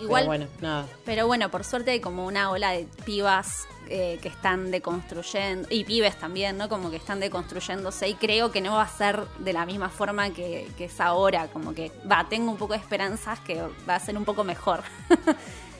Igual, 0.02 0.22
pero 0.22 0.28
bueno, 0.28 0.48
nada. 0.62 0.88
Pero 1.06 1.28
bueno, 1.28 1.50
por 1.50 1.64
suerte 1.64 1.92
hay 1.92 2.00
como 2.00 2.26
una 2.26 2.52
ola 2.52 2.72
de 2.72 2.88
pibas 3.06 3.68
eh, 3.94 4.20
que 4.22 4.30
están 4.30 4.72
deconstruyendo, 4.72 5.68
y 5.70 5.84
pibes 5.84 6.18
también, 6.18 6.58
¿no? 6.58 6.70
Como 6.70 6.90
que 6.90 6.96
están 6.96 7.20
deconstruyéndose 7.20 8.08
y 8.08 8.14
creo 8.14 8.50
que 8.50 8.62
no 8.62 8.76
va 8.76 8.84
a 8.84 8.88
ser 8.88 9.28
de 9.40 9.52
la 9.52 9.66
misma 9.66 9.90
forma 9.90 10.30
que, 10.30 10.72
es 10.80 11.02
ahora, 11.02 11.48
como 11.48 11.74
que 11.74 11.92
va, 12.10 12.26
tengo 12.30 12.52
un 12.52 12.58
poco 12.58 12.74
de 12.74 12.80
esperanzas 12.80 13.42
que 13.42 13.62
va 13.90 13.96
a 13.96 14.00
ser 14.00 14.18
un 14.18 14.24
poco 14.24 14.46
mejor. 14.46 14.84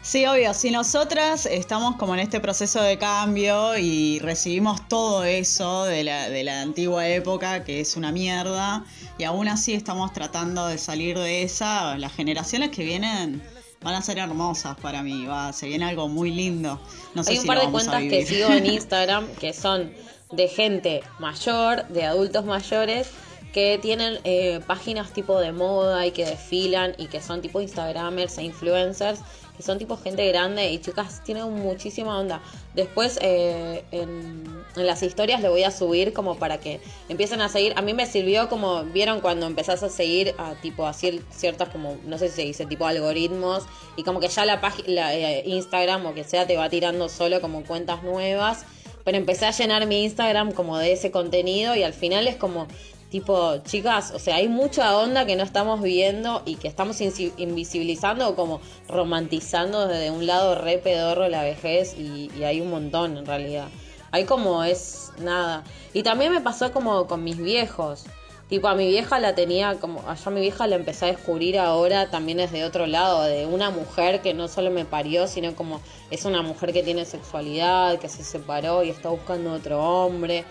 Sí, 0.00 0.24
obvio, 0.26 0.54
si 0.54 0.70
nosotras 0.70 1.44
estamos 1.44 1.96
como 1.96 2.14
en 2.14 2.20
este 2.20 2.40
proceso 2.40 2.80
de 2.80 2.96
cambio 2.98 3.76
y 3.76 4.20
recibimos 4.20 4.88
todo 4.88 5.24
eso 5.24 5.84
de 5.84 6.04
la, 6.04 6.30
de 6.30 6.44
la 6.44 6.62
antigua 6.62 7.06
época, 7.08 7.64
que 7.64 7.80
es 7.80 7.96
una 7.96 8.12
mierda, 8.12 8.84
y 9.18 9.24
aún 9.24 9.48
así 9.48 9.74
estamos 9.74 10.12
tratando 10.12 10.66
de 10.68 10.78
salir 10.78 11.18
de 11.18 11.42
esa, 11.42 11.98
las 11.98 12.14
generaciones 12.14 12.70
que 12.70 12.84
vienen 12.84 13.42
van 13.82 13.94
a 13.94 14.02
ser 14.02 14.18
hermosas 14.18 14.76
para 14.78 15.02
mí, 15.02 15.26
va, 15.26 15.52
se 15.52 15.66
viene 15.66 15.84
algo 15.84 16.08
muy 16.08 16.30
lindo. 16.30 16.80
No 17.14 17.22
Hay 17.26 17.38
un 17.38 17.46
par 17.46 17.60
de 17.60 17.70
cuentas 17.70 18.02
que 18.02 18.24
sigo 18.24 18.50
en 18.50 18.66
Instagram 18.74 19.26
que 19.34 19.52
son 19.52 19.92
de 20.32 20.48
gente 20.48 21.02
mayor, 21.18 21.86
de 21.88 22.04
adultos 22.04 22.44
mayores, 22.44 23.10
que 23.52 23.78
tienen 23.80 24.18
eh, 24.24 24.60
páginas 24.66 25.12
tipo 25.12 25.40
de 25.40 25.52
moda 25.52 26.06
y 26.06 26.10
que 26.10 26.24
desfilan 26.24 26.94
y 26.98 27.06
que 27.06 27.20
son 27.20 27.40
tipo 27.40 27.60
Instagramers 27.60 28.38
e 28.38 28.42
influencers 28.42 29.20
que 29.58 29.64
son 29.64 29.76
tipo 29.76 29.96
gente 29.96 30.26
grande 30.28 30.70
y 30.70 30.78
chicas 30.78 31.20
tienen 31.24 31.52
muchísima 31.52 32.16
onda. 32.16 32.40
Después 32.74 33.18
eh, 33.20 33.82
en, 33.90 34.44
las 34.76 35.02
historias 35.02 35.42
le 35.42 35.48
voy 35.48 35.64
a 35.64 35.72
subir 35.72 36.12
como 36.12 36.38
para 36.38 36.58
que 36.60 36.80
empiecen 37.08 37.40
a 37.40 37.48
seguir. 37.48 37.72
A 37.76 37.82
mí 37.82 37.92
me 37.92 38.06
sirvió 38.06 38.48
como, 38.48 38.84
vieron 38.84 39.20
cuando 39.20 39.46
empezás 39.46 39.82
a 39.82 39.88
seguir 39.88 40.32
a 40.38 40.54
tipo 40.54 40.86
así 40.86 41.20
ciertas 41.30 41.70
como, 41.70 41.96
no 42.06 42.18
sé 42.18 42.28
si 42.28 42.36
se 42.36 42.42
dice, 42.42 42.66
tipo 42.66 42.86
algoritmos 42.86 43.64
y 43.96 44.04
como 44.04 44.20
que 44.20 44.28
ya 44.28 44.46
la 44.46 44.60
página, 44.60 45.12
eh, 45.12 45.42
Instagram 45.44 46.06
o 46.06 46.14
que 46.14 46.22
sea 46.22 46.46
te 46.46 46.56
va 46.56 46.70
tirando 46.70 47.08
solo 47.08 47.40
como 47.40 47.64
cuentas 47.64 48.04
nuevas. 48.04 48.64
Pero 49.04 49.18
empecé 49.18 49.46
a 49.46 49.50
llenar 49.50 49.86
mi 49.86 50.04
Instagram 50.04 50.52
como 50.52 50.78
de 50.78 50.92
ese 50.92 51.10
contenido 51.10 51.74
y 51.74 51.82
al 51.82 51.94
final 51.94 52.28
es 52.28 52.36
como 52.36 52.68
Tipo, 53.10 53.56
chicas, 53.64 54.10
o 54.10 54.18
sea, 54.18 54.36
hay 54.36 54.48
mucha 54.48 54.94
onda 54.98 55.24
que 55.24 55.34
no 55.34 55.42
estamos 55.42 55.80
viendo 55.80 56.42
y 56.44 56.56
que 56.56 56.68
estamos 56.68 57.00
invisibilizando 57.00 58.28
o 58.28 58.34
como 58.34 58.60
romantizando 58.86 59.86
desde 59.88 60.10
un 60.10 60.26
lado 60.26 60.54
re 60.56 60.76
pedorro 60.76 61.26
la 61.28 61.42
vejez 61.42 61.96
y, 61.98 62.30
hay 62.44 62.60
un 62.60 62.68
montón 62.68 63.16
en 63.16 63.24
realidad. 63.24 63.68
Hay 64.10 64.24
como 64.24 64.62
es 64.62 65.10
nada. 65.20 65.64
Y 65.94 66.02
también 66.02 66.32
me 66.32 66.42
pasó 66.42 66.70
como 66.70 67.06
con 67.06 67.24
mis 67.24 67.38
viejos. 67.38 68.04
Tipo, 68.50 68.68
a 68.68 68.74
mi 68.74 68.86
vieja 68.86 69.18
la 69.18 69.34
tenía 69.34 69.76
como, 69.80 70.06
allá 70.06 70.30
mi 70.30 70.40
vieja 70.42 70.66
la 70.66 70.76
empecé 70.76 71.06
a 71.06 71.08
descubrir 71.08 71.58
ahora 71.58 72.10
también 72.10 72.38
desde 72.38 72.64
otro 72.64 72.86
lado, 72.86 73.22
de 73.24 73.46
una 73.46 73.70
mujer 73.70 74.20
que 74.20 74.32
no 74.32 74.48
solo 74.48 74.70
me 74.70 74.84
parió, 74.84 75.26
sino 75.28 75.54
como 75.54 75.80
es 76.10 76.24
una 76.24 76.42
mujer 76.42 76.72
que 76.72 76.82
tiene 76.82 77.04
sexualidad, 77.04 77.98
que 77.98 78.08
se 78.08 78.24
separó 78.24 78.82
y 78.84 78.90
está 78.90 79.10
buscando 79.10 79.52
otro 79.52 79.82
hombre 79.82 80.44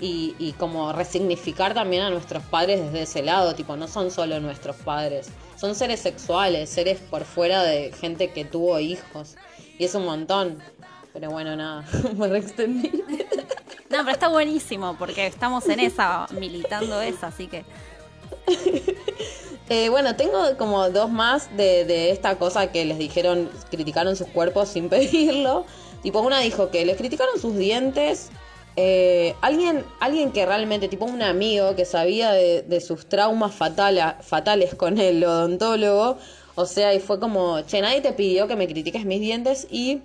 y, 0.00 0.54
como 0.58 0.92
resignificar 0.92 1.74
también 1.74 2.02
a 2.02 2.10
nuestros 2.10 2.42
padres 2.44 2.80
desde 2.80 3.02
ese 3.02 3.22
lado, 3.22 3.54
tipo, 3.54 3.76
no 3.76 3.88
son 3.88 4.10
solo 4.10 4.40
nuestros 4.40 4.76
padres, 4.76 5.28
son 5.56 5.74
seres 5.74 6.00
sexuales, 6.00 6.68
seres 6.68 7.00
por 7.00 7.24
fuera 7.24 7.62
de 7.62 7.92
gente 7.92 8.30
que 8.30 8.44
tuvo 8.44 8.78
hijos, 8.78 9.36
y 9.78 9.84
es 9.84 9.94
un 9.94 10.04
montón. 10.04 10.58
Pero 11.12 11.30
bueno, 11.30 11.56
nada, 11.56 11.84
me 12.16 12.28
reextendí. 12.28 13.04
No, 13.88 13.98
pero 13.98 14.10
está 14.10 14.28
buenísimo, 14.28 14.96
porque 14.98 15.26
estamos 15.26 15.66
en 15.68 15.80
esa, 15.80 16.26
militando 16.32 17.00
esa, 17.00 17.28
así 17.28 17.46
que... 17.46 17.64
Eh, 19.68 19.88
bueno, 19.88 20.14
tengo 20.14 20.56
como 20.58 20.88
dos 20.90 21.10
más 21.10 21.56
de, 21.56 21.84
de 21.84 22.12
esta 22.12 22.38
cosa 22.38 22.70
que 22.70 22.84
les 22.84 22.98
dijeron, 22.98 23.50
criticaron 23.68 24.14
sus 24.14 24.28
cuerpos 24.28 24.68
sin 24.68 24.88
pedirlo. 24.88 25.66
Tipo, 26.04 26.20
una 26.20 26.38
dijo 26.38 26.70
que 26.70 26.84
les 26.86 26.96
criticaron 26.96 27.40
sus 27.40 27.56
dientes 27.56 28.30
eh, 28.76 29.34
alguien, 29.40 29.84
alguien 30.00 30.32
que 30.32 30.44
realmente, 30.44 30.88
tipo 30.88 31.06
un 31.06 31.22
amigo 31.22 31.74
que 31.74 31.84
sabía 31.84 32.32
de, 32.32 32.80
sus 32.80 33.06
traumas 33.08 33.54
fatales 33.54 34.74
con 34.74 34.98
el 34.98 35.24
odontólogo, 35.24 36.18
o 36.54 36.66
sea, 36.66 36.94
y 36.94 37.00
fue 37.00 37.18
como, 37.18 37.60
che, 37.62 37.80
nadie 37.80 38.00
te 38.00 38.12
pidió 38.12 38.46
que 38.46 38.56
me 38.56 38.66
critiques 38.66 39.04
mis 39.04 39.20
dientes 39.20 39.66
y 39.70 40.02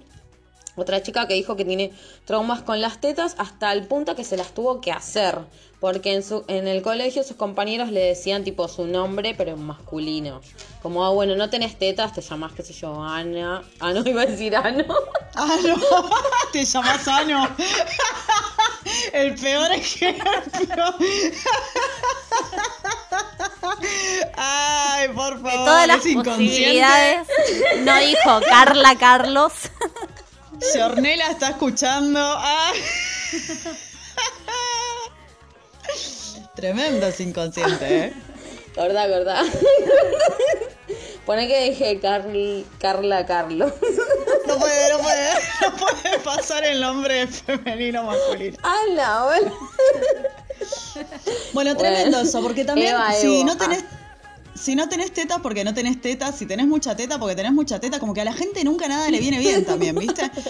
otra 0.76 1.04
chica 1.04 1.28
que 1.28 1.34
dijo 1.34 1.56
que 1.56 1.66
tiene 1.66 1.92
traumas 2.26 2.62
con 2.62 2.82
las 2.82 3.00
tetas 3.00 3.36
hasta 3.38 3.72
el 3.74 3.88
punto 3.88 4.16
que 4.16 4.24
se 4.24 4.38
las 4.38 4.54
tuvo 4.54 4.82
que 4.82 4.92
hacer. 4.92 5.40
Porque 5.80 6.14
en, 6.14 6.24
su, 6.24 6.46
en 6.48 6.68
el 6.68 6.84
colegio 6.84 7.24
sus 7.24 7.36
compañeros 7.36 7.90
le 7.90 8.02
decían 8.02 8.44
tipo 8.44 8.68
su 8.68 8.86
nombre, 8.86 9.34
pero 9.36 9.54
en 9.54 9.64
masculino. 9.64 10.42
Como, 10.84 11.04
ah, 11.04 11.10
bueno, 11.10 11.36
no 11.36 11.50
tenés 11.50 11.78
tetas, 11.80 12.14
te 12.14 12.22
llamás, 12.22 12.54
qué 12.54 12.62
sé 12.62 12.74
yo, 12.74 13.02
Ana. 13.04 13.64
Ah, 13.80 13.92
no, 13.92 14.08
iba 14.08 14.22
a 14.22 14.26
decir 14.26 14.56
Ano. 14.56 14.86
Ano, 15.34 15.76
te 16.52 16.66
llamás 16.66 17.08
Ano. 17.08 17.50
El 19.14 19.34
peor 19.36 19.72
ejemplo. 19.72 20.96
Ay, 24.36 25.08
por 25.10 25.42
favor. 25.42 25.52
De 25.52 25.58
todas 25.58 25.88
las 25.88 26.02
posibilidades, 26.02 27.28
no 27.80 28.00
dijo 28.00 28.40
Carla 28.48 28.96
Carlos. 28.98 29.71
Si 30.62 30.80
Ornella 30.80 31.32
está 31.32 31.50
escuchando. 31.50 32.20
Ah. 32.22 32.72
Tremendo 36.56 37.08
es 37.08 37.20
inconsciente, 37.20 38.06
¿eh? 38.06 38.14
Gorda, 38.76 39.08
gorda. 39.08 39.44
Pone 41.26 41.48
que 41.48 41.70
dije 41.70 42.00
Carla 42.00 43.26
Carlos. 43.26 43.74
No 44.48 44.58
puede, 44.58 44.92
no 44.92 45.00
puede, 45.00 45.30
no 45.62 45.76
puede 45.78 46.20
pasar 46.20 46.64
el 46.66 46.82
nombre 46.82 47.28
femenino 47.28 48.04
masculino. 48.04 48.58
Ah, 48.64 48.82
no, 48.96 49.26
bueno. 49.26 49.54
Bueno, 51.54 51.78
tremendo 51.78 52.20
eso, 52.20 52.42
porque 52.42 52.66
también 52.66 52.96
si 53.20 53.44
no 53.44 53.58
tenés 53.58 53.84
si 54.56 54.76
no 54.76 54.90
tenés 54.90 55.12
teta, 55.12 55.40
porque 55.40 55.64
no 55.64 55.74
tenés 55.74 56.02
teta, 56.02 56.32
si 56.32 56.46
tenés 56.46 56.68
mucha 56.68 56.96
teta, 56.96 57.18
porque 57.20 57.36
tenés 57.36 57.54
mucha 57.54 57.80
teta, 57.80 58.00
como 58.00 58.14
que 58.14 58.22
a 58.22 58.26
la 58.26 58.34
gente 58.34 58.64
nunca 58.64 58.88
nada 58.88 59.10
le 59.10 59.20
viene 59.20 59.40
bien 59.40 59.66
también, 59.66 59.96
¿viste? 59.96 60.30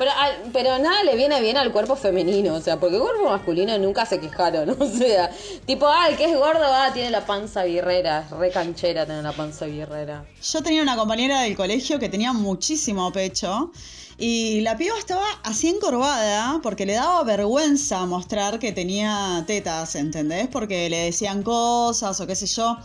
Pero, 0.00 0.12
pero 0.54 0.78
nada 0.78 1.04
le 1.04 1.14
viene 1.14 1.42
bien 1.42 1.58
al 1.58 1.72
cuerpo 1.72 1.94
femenino, 1.94 2.54
o 2.54 2.60
sea, 2.62 2.80
porque 2.80 2.96
el 2.96 3.02
cuerpo 3.02 3.28
masculino 3.28 3.76
nunca 3.76 4.06
se 4.06 4.18
quejaron, 4.18 4.70
o 4.80 4.86
sea, 4.86 5.30
tipo, 5.66 5.86
ah, 5.86 6.08
el 6.08 6.16
que 6.16 6.24
es 6.24 6.34
gordo, 6.34 6.64
ah, 6.64 6.88
tiene 6.94 7.10
la 7.10 7.26
panza 7.26 7.64
birrera, 7.64 8.20
es 8.20 8.30
re 8.30 8.50
canchera 8.50 9.04
tener 9.04 9.22
la 9.22 9.32
panza 9.32 9.66
birrera. 9.66 10.24
Yo 10.42 10.62
tenía 10.62 10.80
una 10.80 10.96
compañera 10.96 11.42
del 11.42 11.54
colegio 11.54 11.98
que 11.98 12.08
tenía 12.08 12.32
muchísimo 12.32 13.12
pecho. 13.12 13.72
Y 14.16 14.60
la 14.60 14.76
piba 14.76 14.98
estaba 14.98 15.24
así 15.44 15.68
encorvada 15.68 16.60
porque 16.62 16.84
le 16.84 16.92
daba 16.92 17.22
vergüenza 17.24 18.04
mostrar 18.04 18.58
que 18.58 18.70
tenía 18.70 19.42
tetas, 19.46 19.94
¿entendés? 19.96 20.46
Porque 20.48 20.90
le 20.90 21.04
decían 21.04 21.42
cosas 21.42 22.20
o 22.20 22.26
qué 22.26 22.36
sé 22.36 22.46
yo. 22.46 22.76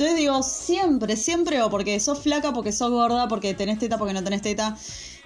Entonces 0.00 0.16
digo, 0.16 0.42
siempre, 0.42 1.14
siempre, 1.14 1.60
o 1.60 1.68
porque 1.68 2.00
sos 2.00 2.20
flaca, 2.20 2.54
porque 2.54 2.72
sos 2.72 2.90
gorda, 2.90 3.28
porque 3.28 3.52
tenés 3.52 3.78
teta, 3.78 3.98
porque 3.98 4.14
no 4.14 4.24
tenés 4.24 4.40
teta. 4.40 4.74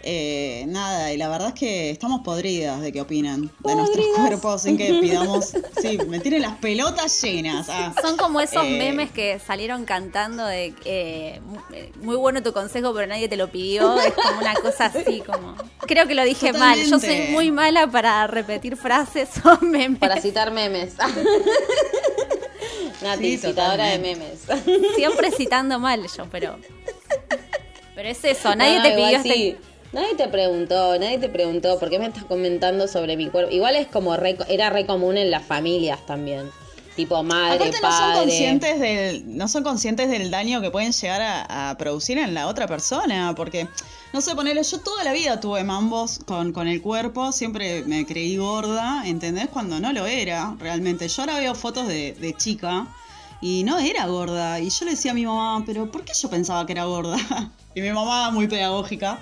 Eh, 0.02 0.64
nada, 0.66 1.12
y 1.12 1.16
la 1.16 1.28
verdad 1.28 1.48
es 1.48 1.54
que 1.54 1.90
estamos 1.90 2.22
podridas 2.22 2.80
de 2.82 2.92
qué 2.92 3.00
opinan 3.00 3.52
de 3.60 3.74
nuestros 3.76 4.04
cuerpos 4.16 4.62
sin 4.62 4.76
que 4.76 4.98
pidamos. 5.00 5.52
Sí, 5.80 5.98
me 6.08 6.18
tienen 6.18 6.42
las 6.42 6.56
pelotas 6.58 7.22
llenas. 7.22 7.68
Ah. 7.68 7.94
Son 8.02 8.16
como 8.16 8.40
esos 8.40 8.64
eh, 8.64 8.78
memes 8.78 9.10
que 9.10 9.38
salieron 9.38 9.84
cantando 9.84 10.44
de 10.44 10.74
eh, 10.84 11.40
muy 12.00 12.16
bueno 12.16 12.42
tu 12.42 12.52
consejo, 12.52 12.92
pero 12.94 13.06
nadie 13.06 13.28
te 13.28 13.36
lo 13.36 13.50
pidió. 13.50 13.98
Es 14.00 14.14
como 14.14 14.40
una 14.40 14.54
cosa 14.54 14.86
así, 14.94 15.20
como. 15.20 15.54
Creo 15.86 16.08
que 16.08 16.14
lo 16.14 16.24
dije 16.24 16.52
mal. 16.52 16.82
Yo 16.84 16.98
soy 16.98 17.28
muy 17.30 17.52
mala 17.52 17.86
para 17.86 18.26
repetir 18.26 18.76
frases 18.76 19.28
o 19.44 19.64
memes. 19.64 20.00
Para 20.00 20.20
citar 20.20 20.50
memes. 20.50 20.94
Nati, 23.02 23.38
citadora 23.38 23.86
de 23.86 23.98
memes. 23.98 24.40
Siempre 24.96 25.30
citando 25.30 25.78
mal 25.78 26.06
yo, 26.16 26.26
pero. 26.30 26.58
Pero 27.94 28.08
es 28.08 28.24
eso, 28.24 28.54
nadie 28.54 28.80
te 28.82 28.90
pidió 28.96 29.16
este... 29.18 29.56
Nadie 29.92 30.16
te 30.16 30.26
preguntó, 30.26 30.98
nadie 30.98 31.18
te 31.18 31.28
preguntó 31.28 31.78
por 31.78 31.88
qué 31.88 32.00
me 32.00 32.06
estás 32.06 32.24
comentando 32.24 32.88
sobre 32.88 33.16
mi 33.16 33.28
cuerpo. 33.28 33.52
Igual 33.52 33.76
es 33.76 33.86
como 33.86 34.12
era 34.16 34.70
re 34.70 34.86
común 34.86 35.16
en 35.16 35.30
las 35.30 35.44
familias 35.44 36.04
también. 36.04 36.50
Tipo 36.96 37.22
madre, 37.24 37.56
Aparte, 37.56 37.78
no 37.82 37.90
Son 37.90 38.12
conscientes 38.14 38.80
del, 38.80 39.36
no 39.36 39.48
son 39.48 39.64
conscientes 39.64 40.08
del 40.08 40.30
daño 40.30 40.60
que 40.60 40.70
pueden 40.70 40.92
llegar 40.92 41.46
a, 41.48 41.76
producir 41.76 42.18
en 42.18 42.34
la 42.34 42.46
otra 42.46 42.68
persona. 42.68 43.34
Porque, 43.36 43.68
no 44.12 44.20
sé, 44.20 44.34
ponerle, 44.36 44.62
yo 44.62 44.78
toda 44.78 45.02
la 45.02 45.12
vida 45.12 45.40
tuve 45.40 45.64
mambos 45.64 46.20
con, 46.24 46.52
con 46.52 46.68
el 46.68 46.80
cuerpo, 46.80 47.32
siempre 47.32 47.82
me 47.84 48.06
creí 48.06 48.36
gorda, 48.36 49.02
¿entendés? 49.06 49.48
Cuando 49.48 49.80
no 49.80 49.92
lo 49.92 50.06
era, 50.06 50.54
realmente. 50.58 51.08
Yo 51.08 51.22
ahora 51.22 51.38
veo 51.38 51.54
fotos 51.54 51.88
de, 51.88 52.12
de 52.12 52.34
chica 52.34 52.86
y 53.40 53.64
no 53.64 53.78
era 53.78 54.06
gorda. 54.06 54.60
Y 54.60 54.70
yo 54.70 54.84
le 54.84 54.92
decía 54.92 55.10
a 55.10 55.14
mi 55.14 55.26
mamá, 55.26 55.64
pero 55.66 55.90
¿por 55.90 56.04
qué 56.04 56.12
yo 56.14 56.30
pensaba 56.30 56.64
que 56.64 56.72
era 56.72 56.84
gorda? 56.84 57.18
y 57.74 57.80
mi 57.80 57.90
mamá, 57.90 58.30
muy 58.30 58.48
pedagógica, 58.48 59.18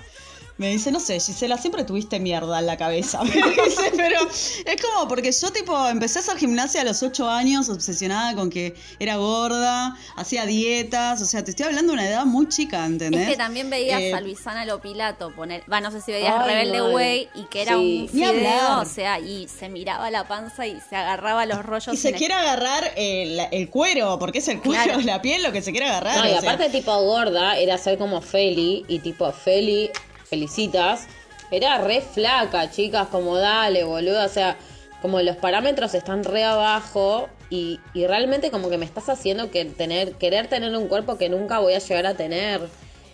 me 0.57 0.69
dice, 0.69 0.91
no 0.91 0.99
sé, 0.99 1.19
Gisela, 1.19 1.57
siempre 1.57 1.83
tuviste 1.83 2.19
mierda 2.19 2.59
en 2.59 2.67
la 2.67 2.77
cabeza. 2.77 3.23
Me 3.23 3.31
dice, 3.31 3.91
pero 3.95 4.19
es 4.29 4.81
como 4.81 5.07
porque 5.07 5.31
yo 5.31 5.51
tipo 5.51 5.87
empecé 5.87 6.19
a 6.19 6.21
hacer 6.21 6.37
gimnasia 6.37 6.81
a 6.81 6.83
los 6.83 7.01
8 7.01 7.27
años, 7.27 7.69
obsesionada 7.69 8.35
con 8.35 8.49
que 8.51 8.75
era 8.99 9.15
gorda, 9.15 9.97
hacía 10.15 10.45
dietas, 10.45 11.21
o 11.21 11.25
sea, 11.25 11.43
te 11.43 11.51
estoy 11.51 11.65
hablando 11.65 11.93
de 11.93 11.99
una 11.99 12.07
edad 12.07 12.25
muy 12.25 12.47
chica, 12.49 12.85
¿entendés? 12.85 13.21
Es 13.21 13.29
que 13.29 13.37
también 13.37 13.69
veías 13.69 13.99
eh, 13.99 14.13
a 14.13 14.21
Luisana 14.21 14.65
Lopilato 14.65 15.31
poner, 15.31 15.63
va, 15.71 15.81
no 15.81 15.89
sé 15.89 16.01
si 16.01 16.11
veías 16.11 16.45
Rebelde 16.45 16.81
Way 16.83 17.29
y 17.33 17.43
que 17.45 17.61
era 17.63 17.77
un 17.77 18.07
fideo, 18.07 18.81
o 18.81 18.85
sea, 18.85 19.19
y 19.19 19.47
se 19.47 19.69
miraba 19.69 20.11
la 20.11 20.27
panza 20.27 20.67
y 20.67 20.79
se 20.87 20.95
agarraba 20.95 21.47
los 21.47 21.65
rollos. 21.65 21.93
Y 21.93 21.97
se 21.97 22.13
quiere 22.13 22.35
agarrar 22.35 22.91
el, 22.95 23.69
cuero, 23.69 24.19
porque 24.19 24.37
es 24.37 24.47
el 24.47 24.61
cuero, 24.61 24.99
la 25.03 25.21
piel 25.21 25.41
lo 25.41 25.51
que 25.51 25.63
se 25.63 25.71
quiere 25.71 25.87
agarrar. 25.87 26.17
No, 26.17 26.29
y 26.29 26.35
aparte 26.35 26.69
tipo 26.69 26.95
gorda 27.01 27.57
era 27.57 27.77
ser 27.79 27.97
como 27.97 28.21
Feli 28.21 28.85
y 28.87 28.99
tipo 28.99 29.31
Feli 29.31 29.89
felicitas, 30.33 31.07
era 31.51 31.77
re 31.77 32.01
flaca, 32.01 32.71
chicas, 32.71 33.07
como 33.09 33.37
dale, 33.37 33.83
boludo, 33.83 34.25
o 34.25 34.29
sea, 34.29 34.57
como 35.03 35.21
los 35.21 35.37
parámetros 35.37 35.93
están 35.93 36.23
re 36.23 36.43
abajo 36.43 37.29
y, 37.51 37.79
realmente 37.93 38.49
como 38.49 38.71
que 38.71 38.79
me 38.79 38.85
estás 38.85 39.09
haciendo 39.09 39.51
que 39.51 39.63
tener, 39.65 40.13
querer 40.13 40.47
tener 40.47 40.75
un 40.75 40.87
cuerpo 40.87 41.19
que 41.19 41.29
nunca 41.29 41.59
voy 41.59 41.73
a 41.73 41.79
llegar 41.79 42.07
a 42.07 42.15
tener. 42.15 42.61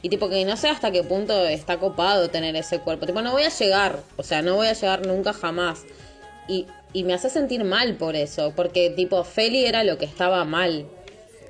Y 0.02 0.08
tipo 0.08 0.30
que 0.30 0.46
no 0.46 0.56
sé 0.56 0.70
hasta 0.70 0.92
qué 0.92 1.04
punto 1.04 1.46
está 1.46 1.78
copado 1.78 2.30
tener 2.30 2.56
ese 2.56 2.80
cuerpo. 2.80 3.06
Tipo, 3.06 3.22
no 3.22 3.34
voy 3.34 3.44
a 3.44 3.50
llegar. 3.50 4.00
O 4.16 4.24
sea, 4.24 4.42
no 4.42 4.56
voy 4.56 4.68
a 4.68 4.74
llegar 4.74 5.06
nunca 5.06 5.34
jamás. 5.34 5.84
Y, 6.48 6.68
y 6.94 7.04
me 7.04 7.14
hace 7.14 7.30
sentir 7.30 7.66
mal 7.66 7.96
por 7.96 8.16
eso. 8.16 8.54
Porque 8.56 8.92
tipo, 8.92 9.26
Feli 9.26 9.66
era 9.66 9.84
lo 9.84 9.98
que 9.98 10.06
estaba 10.06 10.46
mal. 10.46 10.86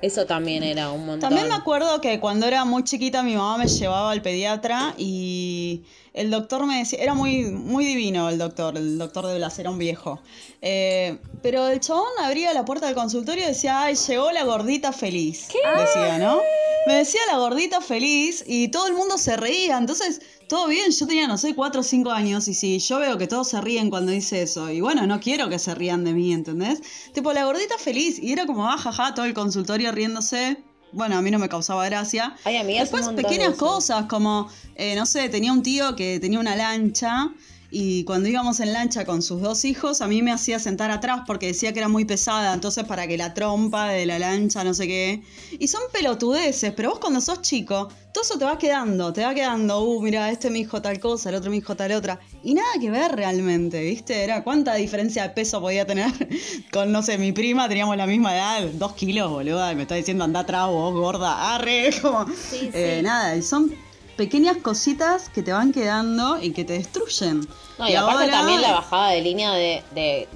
Eso 0.02 0.26
también 0.26 0.64
era 0.64 0.92
un 0.92 1.06
montón. 1.06 1.30
También 1.30 1.48
me 1.48 1.56
acuerdo 1.56 2.00
que 2.02 2.20
cuando 2.20 2.46
era 2.46 2.64
muy 2.66 2.84
chiquita 2.84 3.22
mi 3.24 3.36
mamá 3.36 3.58
me 3.58 3.68
llevaba 3.68 4.12
al 4.12 4.22
pediatra 4.22 4.94
y 4.98 5.84
el 6.14 6.32
doctor 6.32 6.66
me 6.66 6.80
decía, 6.80 7.00
era 7.02 7.14
muy, 7.14 7.44
muy 7.46 7.86
divino 7.86 8.30
el 8.30 8.38
doctor, 8.38 8.78
el 8.78 8.98
doctor 8.98 9.28
de 9.28 9.36
Blas, 9.36 9.60
era 9.60 9.70
un 9.70 9.78
viejo. 9.78 10.22
Eh, 10.62 11.18
pero 11.42 11.68
el 11.68 11.80
chabón 11.80 12.10
abría 12.22 12.54
la 12.54 12.66
puerta 12.66 12.88
del 12.88 12.96
consultorio 12.96 13.44
y 13.44 13.48
decía, 13.48 13.84
ay, 13.84 13.96
llegó 13.96 14.32
la 14.32 14.44
gordita 14.44 14.92
feliz. 14.92 15.48
¿Qué? 15.52 15.60
Decía, 15.80 16.18
¿no? 16.18 16.40
Me 16.88 16.96
decía 16.96 17.22
la 17.32 17.38
gordita 17.38 17.82
feliz 17.82 18.44
y 18.48 18.70
todo 18.70 18.88
el 18.88 18.94
mundo 18.94 19.18
se 19.18 19.38
reía. 19.38 19.78
Entonces, 19.78 20.22
todo 20.50 20.68
bien, 20.68 20.92
yo 20.92 21.08
tenía, 21.08 21.28
no 21.28 21.38
sé, 21.38 21.56
cuatro 21.56 21.82
o 21.82 21.84
cinco 21.84 22.12
años 22.12 22.48
y 22.48 22.54
si 22.56 22.80
yo 22.80 23.00
veo 23.00 23.18
que 23.18 23.28
todos 23.28 23.48
se 23.48 23.62
ríen 23.62 23.90
cuando 23.90 24.12
dice 24.12 24.42
eso. 24.42 24.70
Y 24.70 24.82
bueno, 24.82 25.08
no 25.08 25.20
quiero 25.20 25.48
que 25.48 25.60
se 25.60 25.76
rían 25.76 26.04
de 26.04 26.14
mí, 26.14 26.34
¿entendés? 26.34 26.82
Tipo, 27.14 27.32
la 27.32 27.46
gordita 27.46 27.78
feliz 27.78 28.20
y 28.20 28.34
era 28.34 28.46
como, 28.46 28.68
ah, 28.68 28.78
jaja, 28.78 29.14
todo 29.14 29.26
el 29.26 29.34
consultorio 29.34 29.92
riéndose 29.92 30.58
bueno, 30.92 31.18
a 31.18 31.22
mí 31.22 31.30
no 31.30 31.38
me 31.38 31.50
causaba 31.50 31.86
gracia. 31.86 32.36
Ay, 32.44 32.58
amiga, 32.58 32.80
Después 32.82 33.08
pequeñas 33.10 33.54
cosas 33.56 34.06
como, 34.06 34.50
eh, 34.74 34.96
no 34.96 35.06
sé, 35.06 35.30
tenía 35.30 35.54
un 35.54 35.62
tío 35.62 35.96
que 35.96 36.20
tenía 36.20 36.40
una 36.40 36.56
lancha 36.56 37.32
y 37.72 38.04
cuando 38.04 38.30
íbamos 38.30 38.60
en 38.60 38.74
lancha 38.74 39.06
con 39.06 39.22
sus 39.22 39.42
dos 39.42 39.64
hijos, 39.64 40.02
a 40.02 40.08
mí 40.08 40.24
me 40.24 40.32
hacía 40.32 40.58
sentar 40.58 40.90
atrás 40.90 41.22
porque 41.28 41.48
decía 41.48 41.72
que 41.72 41.80
era 41.80 41.88
muy 41.88 42.04
pesada, 42.04 42.54
entonces 42.54 42.84
para 42.86 43.08
que 43.08 43.18
la 43.18 43.34
trompa 43.34 43.90
de 43.90 44.06
la 44.08 44.18
lancha, 44.18 44.64
no 44.64 44.74
sé 44.74 44.88
qué. 44.88 45.22
Y 45.60 45.68
son 45.68 45.82
pelotudeces, 45.94 46.74
pero 46.74 46.90
vos 46.90 47.00
cuando 47.00 47.22
sos 47.22 47.42
chico, 47.42 47.90
todo 48.12 48.24
eso 48.24 48.40
te 48.40 48.46
va 48.46 48.58
quedando, 48.58 49.14
te 49.14 49.24
va 49.24 49.36
quedando, 49.36 49.84
uh, 49.84 50.02
mira, 50.02 50.32
este 50.32 50.50
me 50.50 50.58
dijo 50.58 50.82
tal 50.82 51.00
cosa, 51.00 51.30
el 51.30 51.36
otro 51.36 51.52
me 51.52 51.58
dijo 51.58 51.76
tal 51.76 51.92
otra. 51.92 52.20
Y 52.44 52.56
nada 52.56 52.70
que 52.80 52.90
ver 52.90 53.12
realmente, 53.12 53.84
¿viste? 53.84 54.24
Era 54.24 54.44
cuánta 54.44 54.74
diferencia 54.74 55.24
de 55.24 55.30
peso 55.30 55.62
podía 55.62 55.86
tener 55.86 56.12
con, 56.72 56.92
no 56.92 57.04
sé, 57.04 57.20
mi 57.20 57.32
prima, 57.34 57.68
teníamos 57.68 57.98
la 57.98 58.08
misma 58.08 58.36
edad, 58.36 58.68
dos 58.74 58.94
kilos, 58.94 59.30
boluda, 59.30 59.72
y 59.72 59.76
me 59.76 59.84
está 59.84 59.94
diciendo 59.94 60.24
anda 60.24 60.40
atrás 60.40 60.68
vos, 60.68 60.94
gorda, 60.94 61.54
arre, 61.54 61.92
como... 62.02 62.26
Eh, 62.74 63.02
nada, 63.04 63.36
y 63.36 63.44
son 63.44 63.72
pequeñas 64.20 64.58
cositas 64.58 65.30
que 65.30 65.42
te 65.42 65.54
van 65.54 65.72
quedando 65.72 66.42
y 66.42 66.52
que 66.52 66.66
te 66.66 66.74
destruyen. 66.74 67.40
No, 67.78 67.88
y, 67.88 67.96
aparte 67.96 68.30
también 68.30 68.62
la 68.62 68.74
bajada 68.74 69.12
de 69.12 69.22
línea 69.22 69.54
de, 69.54 70.28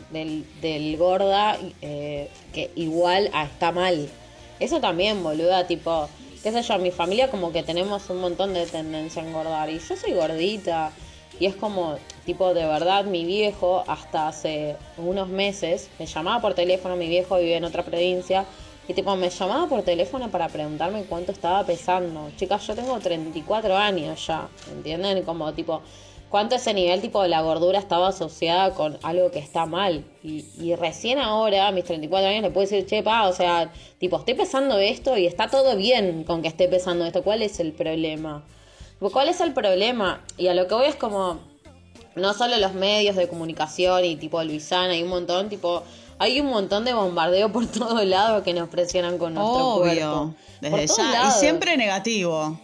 del, 0.61 0.95
gorda, 0.97 1.57
eh, 1.81 2.29
que 2.53 2.71
igual 2.75 3.29
está 3.51 3.73
mal. 3.73 4.09
Eso 4.61 4.79
también, 4.79 5.21
boluda, 5.21 5.67
tipo, 5.67 6.07
qué 6.41 6.53
sé 6.53 6.61
yo, 6.61 6.77
mi 6.79 6.91
familia 6.91 7.29
como 7.29 7.51
que 7.51 7.61
tenemos 7.61 8.09
un 8.09 8.21
montón 8.21 8.53
de 8.53 8.65
tendencia 8.67 9.21
a 9.21 9.27
engordar. 9.27 9.69
Y 9.69 9.79
yo 9.79 9.97
soy 9.97 10.13
gordita. 10.13 10.93
Y 11.37 11.47
es 11.47 11.55
como, 11.55 11.97
tipo, 12.25 12.53
de 12.53 12.65
verdad, 12.65 13.03
mi 13.03 13.25
viejo, 13.25 13.83
hasta 13.87 14.29
hace 14.29 14.77
unos 14.95 15.27
meses, 15.27 15.89
me 15.99 16.05
llamaba 16.05 16.41
por 16.41 16.53
teléfono, 16.53 16.95
mi 16.95 17.09
viejo 17.09 17.35
vive 17.37 17.57
en 17.57 17.65
otra 17.65 17.83
provincia, 17.83 18.45
y 18.87 18.93
tipo, 18.93 19.15
me 19.15 19.29
llamaba 19.29 19.67
por 19.67 19.81
teléfono 19.83 20.29
para 20.29 20.49
preguntarme 20.49 21.05
cuánto 21.05 21.31
estaba 21.31 21.65
pesando. 21.65 22.29
Chicas, 22.35 22.67
yo 22.67 22.75
tengo 22.75 22.99
34 22.99 23.77
años 23.77 24.27
ya, 24.27 24.49
¿entienden? 24.71 25.23
Como 25.23 25.53
tipo, 25.53 25.81
cuánto 26.29 26.55
ese 26.55 26.73
nivel 26.73 26.99
tipo 26.99 27.21
de 27.21 27.29
la 27.29 27.41
gordura 27.41 27.79
estaba 27.79 28.09
asociada 28.09 28.73
con 28.73 28.99
algo 29.03 29.31
que 29.31 29.39
está 29.39 29.65
mal. 29.65 30.03
Y, 30.21 30.75
recién 30.75 31.19
ahora, 31.19 31.67
a 31.67 31.71
mis 31.71 31.85
34 31.85 32.27
años, 32.27 32.41
le 32.41 32.49
puedo 32.49 32.67
decir, 32.67 32.85
che, 32.85 33.03
pa, 33.03 33.27
o 33.27 33.33
sea, 33.33 33.71
tipo, 33.99 34.17
estoy 34.17 34.33
pesando 34.33 34.77
esto 34.77 35.17
y 35.17 35.27
está 35.27 35.47
todo 35.47 35.77
bien 35.77 36.25
con 36.25 36.41
que 36.41 36.49
esté 36.49 36.67
pesando 36.67 37.05
esto. 37.05 37.23
¿Cuál 37.23 37.41
es 37.41 37.61
el 37.61 37.71
problema? 37.71 38.43
¿Cuál 38.99 39.29
es 39.29 39.39
el 39.39 39.53
problema? 39.53 40.23
Y 40.37 40.47
a 40.47 40.53
lo 40.53 40.67
que 40.67 40.75
voy 40.75 40.87
es 40.87 40.95
como, 40.95 41.39
no 42.15 42.33
solo 42.33 42.57
los 42.57 42.73
medios 42.73 43.15
de 43.15 43.27
comunicación 43.29 44.03
y 44.03 44.17
tipo 44.17 44.43
Luisana 44.43 44.95
y 44.95 45.03
un 45.03 45.09
montón, 45.09 45.49
tipo 45.49 45.83
hay 46.19 46.39
un 46.39 46.47
montón 46.47 46.85
de 46.85 46.93
bombardeo 46.93 47.51
por 47.51 47.65
todos 47.71 48.05
lados 48.05 48.43
que 48.43 48.53
nos 48.53 48.69
presionan 48.69 49.17
con 49.17 49.33
nuestro 49.33 49.67
Obvio, 49.75 50.35
Desde 50.61 50.87
ya. 50.87 51.27
Y 51.27 51.31
siempre 51.31 51.77
negativo. 51.77 52.59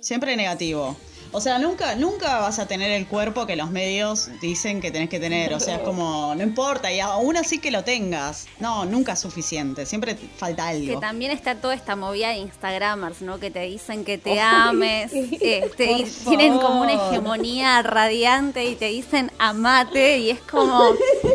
Siempre 0.00 0.36
negativo. 0.36 0.96
O 1.36 1.40
sea, 1.42 1.58
nunca, 1.58 1.94
nunca 1.96 2.38
vas 2.38 2.58
a 2.58 2.66
tener 2.66 2.90
el 2.92 3.06
cuerpo 3.06 3.44
que 3.44 3.56
los 3.56 3.70
medios 3.70 4.30
dicen 4.40 4.80
que 4.80 4.90
tenés 4.90 5.10
que 5.10 5.20
tener. 5.20 5.52
O 5.52 5.60
sea, 5.60 5.76
es 5.76 5.82
como, 5.82 6.34
no 6.34 6.42
importa, 6.42 6.90
y 6.90 6.98
aún 6.98 7.36
así 7.36 7.58
que 7.58 7.70
lo 7.70 7.84
tengas. 7.84 8.46
No, 8.58 8.86
nunca 8.86 9.12
es 9.12 9.18
suficiente. 9.18 9.84
Siempre 9.84 10.16
falta 10.38 10.68
algo. 10.68 10.94
Que 10.94 10.96
también 10.98 11.32
está 11.32 11.56
toda 11.56 11.74
esta 11.74 11.94
movida 11.94 12.30
de 12.30 12.36
Instagramers, 12.36 13.20
¿no? 13.20 13.38
Que 13.38 13.50
te 13.50 13.60
dicen 13.60 14.06
que 14.06 14.16
te 14.16 14.40
ames. 14.40 15.12
Este, 15.12 16.06
tienen 16.26 16.58
como 16.58 16.80
una 16.80 16.94
hegemonía 16.94 17.82
radiante 17.82 18.64
y 18.64 18.74
te 18.74 18.86
dicen 18.86 19.30
amate. 19.38 20.20
Y 20.20 20.30
es 20.30 20.40
como, 20.40 20.94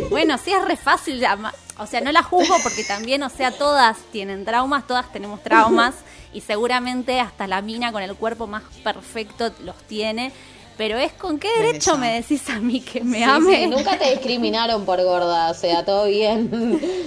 bueno, 0.10 0.40
sí 0.44 0.52
es 0.52 0.66
re 0.66 0.78
fácil. 0.78 1.24
O 1.78 1.86
sea, 1.86 2.02
no 2.02 2.12
la 2.12 2.24
juzgo 2.24 2.56
porque 2.64 2.84
también, 2.84 3.22
o 3.22 3.30
sea, 3.30 3.52
todas 3.52 4.00
tienen 4.12 4.46
traumas, 4.46 4.88
todas 4.88 5.14
tenemos 5.14 5.44
traumas 5.44 5.94
y 6.34 6.42
seguramente 6.42 7.20
hasta 7.20 7.48
la 7.48 7.62
mina 7.62 7.92
con 7.92 8.04
el 8.04 8.16
cuerpo 8.16 8.48
más 8.48 8.64
perfecto 8.84 9.52
los 9.64 9.76
tiene. 9.84 10.32
Pero 10.78 10.98
es 10.98 11.14
con 11.14 11.38
qué 11.38 11.50
derecho 11.58 11.98
me 11.98 12.14
decís 12.14 12.50
a 12.50 12.60
mí 12.60 12.82
que 12.82 13.02
me 13.02 13.24
ame. 13.24 13.68
nunca 13.68 14.00
te 14.00 14.10
discriminaron 14.10 14.86
por 14.86 15.04
gorda, 15.04 15.52
o 15.52 15.54
sea, 15.54 15.86
todo 15.86 16.06
bien, 16.06 16.50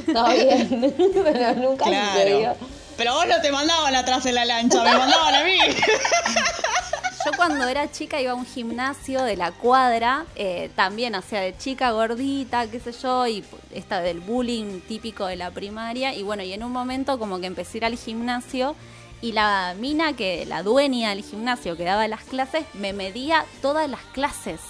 todo 0.12 0.28
bien, 0.28 0.94
pero 1.24 1.54
nunca 1.54 1.86
claro. 1.86 2.56
Pero 2.96 3.14
vos 3.14 3.26
no 3.26 3.40
te 3.40 3.50
mandaban 3.50 3.94
atrás 3.96 4.24
en 4.26 4.36
la 4.36 4.44
lancha, 4.44 4.84
me 4.84 4.96
mandaban 4.96 5.34
a 5.34 5.44
mí. 5.44 5.58
Yo 7.24 7.32
cuando 7.36 7.66
era 7.66 7.90
chica 7.90 8.20
iba 8.20 8.32
a 8.32 8.34
un 8.34 8.44
gimnasio 8.44 9.22
de 9.22 9.36
la 9.36 9.50
cuadra, 9.50 10.26
eh, 10.36 10.70
también, 10.76 11.14
o 11.14 11.22
sea, 11.22 11.40
de 11.40 11.56
chica 11.56 11.90
gordita, 11.92 12.66
qué 12.66 12.78
sé 12.78 12.92
yo, 12.92 13.26
y 13.26 13.42
esta 13.72 14.02
del 14.02 14.20
bullying 14.20 14.82
típico 14.82 15.24
de 15.24 15.36
la 15.36 15.50
primaria. 15.50 16.14
Y 16.14 16.22
bueno, 16.22 16.42
y 16.42 16.52
en 16.52 16.62
un 16.62 16.70
momento 16.70 17.18
como 17.18 17.40
que 17.40 17.46
empecé 17.46 17.78
a 17.78 17.78
ir 17.78 17.84
al 17.86 17.96
gimnasio 17.96 18.76
y 19.24 19.32
la 19.32 19.74
mina 19.78 20.12
que, 20.12 20.44
la 20.44 20.62
dueña 20.62 21.08
del 21.08 21.24
gimnasio 21.24 21.78
que 21.78 21.84
daba 21.84 22.06
las 22.08 22.24
clases, 22.24 22.66
me 22.74 22.92
medía 22.92 23.46
todas 23.62 23.88
las 23.88 24.02
clases. 24.12 24.60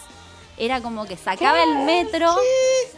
Era 0.57 0.81
como 0.81 1.07
que 1.07 1.17
sacaba 1.17 1.61
el 1.65 1.85
metro, 1.85 2.33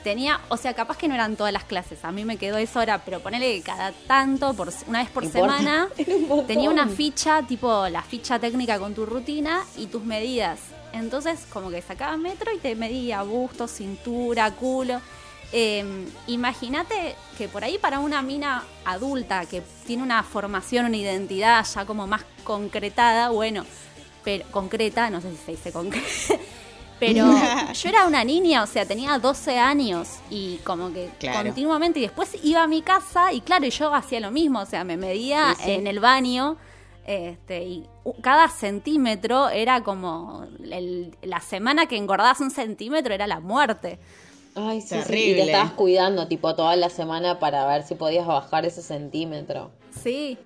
tenía, 0.05 0.39
o 0.51 0.59
sea, 0.59 0.75
capaz 0.75 0.99
que 0.99 1.09
no 1.09 1.15
eran 1.15 1.35
todas 1.35 1.55
las 1.55 1.65
clases, 1.65 2.05
a 2.05 2.13
mí 2.13 2.27
me 2.27 2.37
quedó 2.37 2.59
eso 2.59 2.79
ahora, 2.79 3.01
pero 3.03 3.21
ponele 3.21 3.57
que 3.57 3.63
cada 3.63 3.93
tanto, 3.93 4.53
por 4.53 4.69
una 4.87 4.99
vez 4.99 5.09
por 5.09 5.25
semana, 5.25 5.89
tenía 6.47 6.69
una 6.69 6.89
ficha, 6.89 7.43
tipo 7.45 7.89
la 7.89 8.03
ficha 8.03 8.39
técnica 8.39 8.79
con 8.79 8.95
tu 8.95 9.07
rutina 9.07 9.65
y 9.79 9.87
tus 9.87 10.05
medidas. 10.05 10.59
Entonces, 10.93 11.47
como 11.51 11.71
que 11.71 11.81
sacaba 11.81 12.19
metro 12.19 12.53
y 12.53 12.59
te 12.59 12.75
medía 12.75 13.23
busto, 13.23 13.67
cintura, 13.67 14.51
culo. 14.51 15.01
Em, 15.53 16.07
imagínate 16.27 17.15
que 17.39 17.49
por 17.49 17.63
ahí 17.63 17.79
para 17.79 18.01
una 18.01 18.21
mina 18.21 18.65
adulta 18.85 19.47
que 19.47 19.63
tiene 19.87 20.03
una 20.03 20.23
formación, 20.23 20.87
una 20.87 20.97
identidad 20.97 21.65
ya 21.65 21.85
como 21.85 22.07
más 22.07 22.25
concretada, 22.43 23.31
bueno, 23.31 23.65
pero 24.25 24.45
concreta, 24.51 25.09
no 25.09 25.21
sé 25.21 25.31
si 25.31 25.37
se 25.37 25.51
dice 25.53 25.73
concreta, 25.73 26.07
pero 26.99 27.27
yo 27.73 27.89
era 27.89 28.07
una 28.07 28.25
niña, 28.25 28.65
o 28.65 28.67
sea, 28.67 28.87
tenía 28.87 29.19
12 29.19 29.59
años 29.59 30.09
y 30.31 30.57
como 30.65 30.93
que 30.93 31.11
continuamente, 31.33 32.01
y 32.01 32.03
después 32.03 32.37
iba 32.43 32.65
a 32.65 32.67
mi 32.67 32.83
casa 32.83 33.33
y 33.33 33.41
claro, 33.41 33.67
yo 33.69 33.95
hacía 33.95 34.19
lo 34.19 34.33
mismo, 34.33 34.61
o 34.61 34.67
sea, 34.67 34.83
me 34.85 34.97
medía 34.97 35.57
en 35.65 35.87
el 35.87 36.01
baño. 36.01 36.57
Este, 37.09 37.63
y 37.63 37.89
cada 38.21 38.49
centímetro 38.49 39.49
era 39.49 39.85
como 39.85 40.45
la 41.23 41.41
semana 41.41 41.87
que 41.87 41.97
engordabas 41.97 42.41
un 42.41 42.51
centímetro 42.51 43.15
era 43.15 43.29
la 43.29 43.39
muerte. 43.39 44.01
Ay, 44.57 44.81
sí, 44.81 44.97
Y 44.97 45.35
te 45.35 45.43
estabas 45.43 45.73
cuidando, 45.73 46.27
tipo, 46.29 46.55
toda 46.55 46.75
la 46.77 46.89
semana 46.89 47.39
para 47.39 47.67
ver 47.67 47.83
si 47.83 47.95
podías 47.95 48.27
bajar 48.27 48.65
ese 48.65 48.83
centímetro. 48.83 49.71
Sí. 50.03 50.39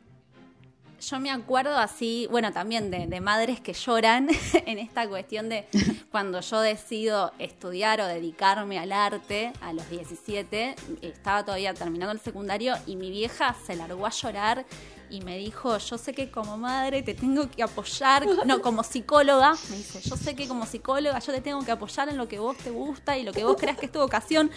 Yo 1.01 1.19
me 1.19 1.31
acuerdo 1.31 1.77
así, 1.77 2.29
bueno, 2.31 2.53
también 2.53 2.91
de, 2.91 3.21
madres 3.21 3.61
que 3.61 3.73
lloran 3.73 4.29
en 4.67 4.79
esta 4.79 5.09
cuestión 5.09 5.49
de 5.49 5.67
cuando 6.11 6.41
yo 6.41 6.61
decido 6.61 7.33
estudiar 7.39 8.01
o 8.01 8.07
dedicarme 8.07 8.79
al 8.79 8.93
arte 8.93 9.53
a 9.61 9.73
los 9.73 9.89
17, 9.89 10.75
estaba 11.03 11.45
todavía 11.45 11.75
terminando 11.75 12.13
el 12.13 12.21
secundario 12.21 12.75
y 12.87 12.97
mi 12.97 13.11
vieja 13.11 13.55
se 13.67 13.77
largó 13.77 14.07
a 14.07 14.11
llorar 14.11 14.65
y 15.11 15.23
me 15.23 15.37
dijo, 15.39 15.77
yo 15.77 15.99
sé 15.99 16.13
que 16.13 16.31
como 16.31 16.57
madre 16.57 17.03
te 17.03 17.15
tengo 17.15 17.51
que 17.51 17.63
apoyar, 17.63 18.25
no, 18.47 18.63
como 18.63 18.85
psicóloga, 18.85 19.55
me 19.69 19.77
dice, 19.77 20.01
yo 20.01 20.17
sé 20.17 20.37
que 20.37 20.47
como 20.47 20.67
psicóloga 20.67 21.19
yo 21.19 21.33
te 21.33 21.41
tengo 21.41 21.65
que 21.65 21.73
apoyar 21.73 22.09
en 22.09 22.17
lo 22.17 22.29
que 22.29 22.39
vos 22.39 22.57
te 22.57 22.71
gusta 22.71 23.19
y 23.19 23.25
lo 23.25 23.33
que 23.33 23.45
vos 23.45 23.57
creas 23.59 23.77
que 23.77 23.87
es 23.87 23.93
tu 23.93 23.99
vocación, 23.99 24.51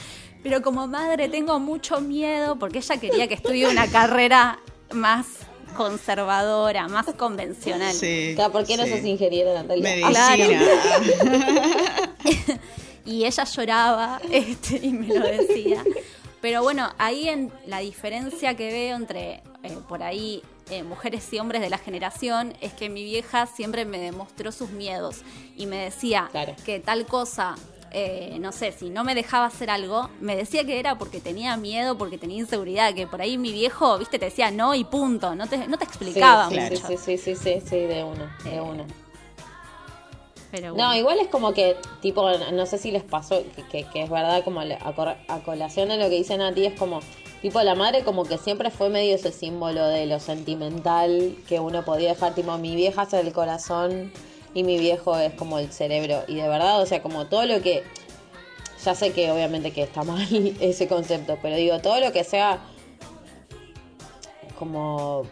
pero 0.43 0.61
como 0.61 0.87
madre 0.87 1.27
tengo 1.27 1.59
mucho 1.59 2.01
miedo 2.01 2.57
porque 2.57 2.79
ella 2.79 2.97
quería 2.97 3.27
que 3.27 3.33
estudie 3.33 3.67
una 3.67 3.87
carrera 3.87 4.59
más 4.91 5.25
conservadora, 5.73 6.87
más 6.87 7.05
convencional. 7.15 7.93
Sí, 7.93 8.35
¿Por 8.51 8.65
qué 8.65 8.77
no 8.77 8.85
sos 8.85 9.03
ingeniera, 9.03 9.53
Natalia? 9.53 10.09
Claro. 10.09 10.43
y 13.05 13.25
ella 13.25 13.43
lloraba 13.43 14.21
este, 14.31 14.79
y 14.83 14.91
me 14.91 15.07
lo 15.07 15.25
decía. 15.25 15.83
Pero 16.41 16.61
bueno, 16.61 16.93
ahí 16.97 17.29
en 17.29 17.51
la 17.67 17.79
diferencia 17.79 18.55
que 18.55 18.71
veo 18.71 18.97
entre 18.97 19.43
eh, 19.63 19.77
por 19.87 20.03
ahí 20.03 20.43
eh, 20.69 20.83
mujeres 20.83 21.31
y 21.31 21.39
hombres 21.39 21.61
de 21.61 21.69
la 21.69 21.77
generación 21.77 22.53
es 22.59 22.73
que 22.73 22.89
mi 22.89 23.03
vieja 23.03 23.45
siempre 23.45 23.85
me 23.85 23.97
demostró 23.97 24.51
sus 24.51 24.71
miedos 24.71 25.21
y 25.55 25.67
me 25.67 25.77
decía 25.77 26.29
que 26.65 26.79
tal 26.79 27.05
cosa 27.05 27.55
eh, 27.93 28.37
no 28.39 28.51
sé, 28.51 28.71
si 28.71 28.89
no 28.89 29.03
me 29.03 29.15
dejaba 29.15 29.45
hacer 29.45 29.69
algo, 29.69 30.09
me 30.19 30.35
decía 30.35 30.65
que 30.65 30.79
era 30.79 30.97
porque 30.97 31.19
tenía 31.19 31.55
miedo, 31.57 31.97
porque 31.97 32.17
tenía 32.17 32.39
inseguridad, 32.39 32.93
que 32.93 33.07
por 33.07 33.21
ahí 33.21 33.37
mi 33.37 33.51
viejo, 33.51 33.97
viste, 33.99 34.17
te 34.19 34.25
decía 34.25 34.51
no 34.51 34.73
y 34.73 34.83
punto, 34.83 35.35
no 35.35 35.47
te, 35.47 35.67
no 35.67 35.77
te 35.77 35.85
explicaba 35.85 36.49
sí, 36.49 36.59
mucho. 36.59 36.87
Sí, 36.87 36.97
sí, 36.97 37.17
sí, 37.17 37.35
sí, 37.35 37.61
sí, 37.61 37.77
de 37.77 38.03
uno, 38.03 38.27
de 38.43 38.61
uno. 38.61 38.85
No, 40.75 40.95
igual 40.95 41.19
es 41.19 41.29
como 41.29 41.53
que, 41.53 41.75
tipo, 42.01 42.29
no 42.51 42.65
sé 42.67 42.77
si 42.77 42.91
les 42.91 43.03
pasó, 43.03 43.41
que, 43.71 43.87
es 43.93 44.09
verdad, 44.09 44.43
como 44.43 44.61
a, 44.61 45.39
colación 45.43 45.89
de 45.89 45.97
lo 45.97 46.09
que 46.09 46.15
dice 46.15 46.37
Nati, 46.37 46.67
es 46.67 46.77
como, 46.77 46.99
tipo, 47.41 47.59
la 47.63 47.73
madre 47.73 48.03
como 48.03 48.23
que 48.23 48.37
siempre 48.37 48.69
fue 48.69 48.89
medio 48.89 49.15
ese 49.15 49.31
símbolo 49.31 49.87
de 49.87 50.05
lo 50.05 50.19
sentimental 50.19 51.35
que 51.47 51.59
uno 51.59 51.83
podía 51.83 52.09
dejar, 52.09 52.35
tipo, 52.35 52.55
mi 52.59 52.75
vieja 52.75 53.03
es 53.03 53.13
el 53.13 53.33
corazón 53.33 54.11
y 54.53 54.63
mi 54.63 54.77
viejo 54.77 55.17
es 55.17 55.33
como 55.33 55.59
el 55.59 55.71
cerebro. 55.71 56.23
Y 56.27 56.35
de 56.35 56.47
verdad, 56.47 56.81
o 56.81 56.85
sea, 56.85 57.01
como 57.01 57.27
todo 57.27 57.45
lo 57.45 57.61
que... 57.61 57.83
Ya 58.83 58.95
sé 58.95 59.13
que 59.13 59.31
obviamente 59.31 59.71
que 59.71 59.83
está 59.83 60.03
mal 60.03 60.27
ese 60.59 60.87
concepto, 60.87 61.37
pero 61.41 61.55
digo, 61.55 61.79
todo 61.79 61.99
lo 61.99 62.11
que 62.11 62.23
sea 62.23 62.59
como 64.59 65.25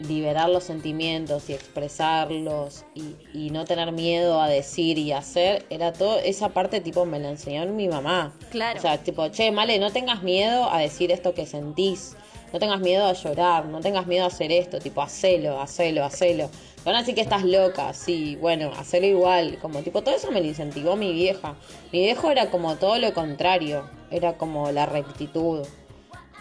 liberar 0.00 0.48
los 0.48 0.64
sentimientos 0.64 1.50
y 1.50 1.52
expresarlos 1.52 2.84
y, 2.94 3.50
no 3.50 3.64
tener 3.64 3.92
miedo 3.92 4.40
a 4.40 4.48
decir 4.48 4.96
y 4.96 5.12
hacer, 5.12 5.66
era 5.70 5.92
todo, 5.92 6.18
esa 6.18 6.50
parte 6.50 6.80
tipo 6.80 7.04
me 7.04 7.18
la 7.18 7.30
enseñó 7.30 7.66
mi 7.66 7.88
mamá. 7.88 8.32
Claro. 8.50 8.78
O 8.78 8.82
sea, 8.82 8.98
tipo, 8.98 9.28
che, 9.28 9.50
Male, 9.50 9.78
no 9.78 9.90
tengas 9.90 10.22
miedo 10.22 10.70
a 10.70 10.78
decir 10.78 11.10
esto 11.10 11.34
que 11.34 11.46
sentís, 11.46 12.16
no 12.52 12.58
tengas 12.58 12.80
miedo 12.80 13.06
a 13.06 13.12
llorar, 13.12 13.66
no 13.66 13.80
tengas 13.80 14.06
miedo 14.06 14.24
a 14.24 14.28
hacer 14.28 14.52
esto, 14.52 14.78
tipo, 14.78 15.02
hacelo, 15.02 15.60
hacelo, 15.60 16.04
hacelo. 16.04 16.48
Van 16.84 16.94
a 16.94 17.00
decir 17.00 17.14
que 17.14 17.20
estás 17.20 17.44
loca, 17.44 17.92
sí, 17.92 18.36
bueno, 18.36 18.72
hacerlo 18.78 19.08
igual. 19.08 19.58
Como 19.60 19.80
tipo, 19.80 20.02
todo 20.02 20.14
eso 20.14 20.30
me 20.30 20.40
lo 20.40 20.46
incentivó 20.46 20.96
mi 20.96 21.12
vieja. 21.12 21.54
Mi 21.92 22.00
viejo 22.00 22.30
era 22.30 22.50
como 22.50 22.76
todo 22.76 22.98
lo 22.98 23.12
contrario, 23.12 23.88
era 24.10 24.34
como 24.38 24.72
la 24.72 24.86
rectitud. 24.86 25.66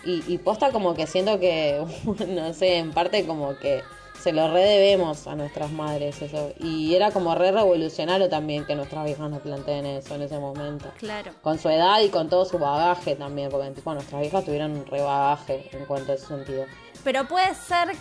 Y, 0.06 0.24
y 0.34 0.38
posta 0.38 0.72
como 0.72 0.94
que 0.94 1.08
siento 1.08 1.40
que, 1.40 1.84
no 2.28 2.54
sé, 2.54 2.78
en 2.78 2.92
parte 2.92 3.26
como 3.26 3.58
que 3.58 3.82
se 4.20 4.34
lo 4.34 4.52
redebemos 4.52 5.28
a 5.28 5.36
nuestras 5.36 5.72
madres 5.72 6.22
eso. 6.22 6.52
Y 6.60 6.94
era 6.96 7.12
como 7.12 7.36
re 7.36 7.52
revolucionario 7.52 8.30
también 8.30 8.66
que 8.66 8.76
nuestras 8.76 9.06
viejas 9.06 9.30
nos 9.30 9.42
planteen 9.42 9.86
eso 9.86 10.16
en 10.16 10.24
ese 10.24 10.38
momento. 10.40 10.92
Claro. 10.98 11.32
Con 11.42 11.58
su 11.58 11.70
edad 11.70 12.02
y 12.02 12.10
con 12.10 12.30
todo 12.30 12.46
su 12.46 12.60
bagaje 12.60 13.16
también, 13.16 13.50
porque 13.50 13.72
tipo 13.72 13.94
nuestras 13.94 14.22
viejas 14.22 14.44
tuvieron 14.44 14.72
un 14.72 14.86
re 14.86 15.02
bagaje 15.02 15.70
en 15.72 15.86
cuanto 15.86 16.12
a 16.12 16.16
ese 16.16 16.28
sentido. 16.28 16.66
Pero 17.04 17.28
puede 17.28 17.56
ser 17.56 17.96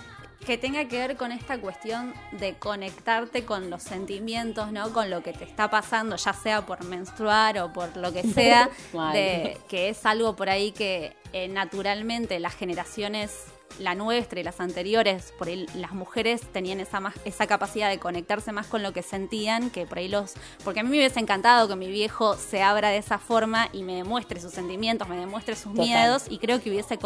que 0.46 0.56
tenga 0.56 0.84
que 0.86 0.98
ver 0.98 1.16
con 1.16 1.32
esta 1.32 1.58
cuestión 1.58 2.14
de 2.32 2.54
conectarte 2.54 3.44
con 3.44 3.70
los 3.70 3.82
sentimientos, 3.82 4.72
¿no? 4.72 4.92
Con 4.92 5.10
lo 5.10 5.22
que 5.22 5.32
te 5.32 5.44
está 5.44 5.68
pasando, 5.70 6.16
ya 6.16 6.32
sea 6.32 6.64
por 6.64 6.84
menstruar 6.84 7.58
o 7.58 7.72
por 7.72 7.96
lo 7.96 8.12
que 8.12 8.22
sea, 8.34 8.70
de, 9.12 9.58
que 9.68 9.90
es 9.90 10.06
algo 10.06 10.36
por 10.36 10.48
ahí 10.48 10.72
que 10.72 11.16
eh, 11.32 11.48
naturalmente 11.48 12.38
las 12.40 12.54
generaciones 12.54 13.44
la 13.78 13.94
nuestra 13.94 14.40
y 14.40 14.42
las 14.42 14.60
anteriores, 14.60 15.32
por 15.38 15.48
ahí 15.48 15.66
las 15.74 15.92
mujeres 15.92 16.40
tenían 16.52 16.80
esa, 16.80 17.00
más, 17.00 17.14
esa 17.24 17.46
capacidad 17.46 17.88
de 17.88 17.98
conectarse 17.98 18.52
más 18.52 18.66
con 18.66 18.82
lo 18.82 18.92
que 18.92 19.02
sentían, 19.02 19.70
que 19.70 19.86
por 19.86 19.98
ahí 19.98 20.08
los... 20.08 20.34
Porque 20.64 20.80
a 20.80 20.82
mí 20.82 20.90
me 20.90 20.96
hubiese 20.96 21.20
encantado 21.20 21.68
que 21.68 21.76
mi 21.76 21.88
viejo 21.88 22.36
se 22.36 22.62
abra 22.62 22.90
de 22.90 22.98
esa 22.98 23.18
forma 23.18 23.68
y 23.72 23.82
me 23.82 23.94
demuestre 23.94 24.40
sus 24.40 24.52
sentimientos, 24.52 25.08
me 25.08 25.16
demuestre 25.16 25.54
sus 25.56 25.72
miedos 25.72 26.24
y 26.28 26.38
creo 26.38 26.60
que 26.60 26.70
hubiese 26.70 26.98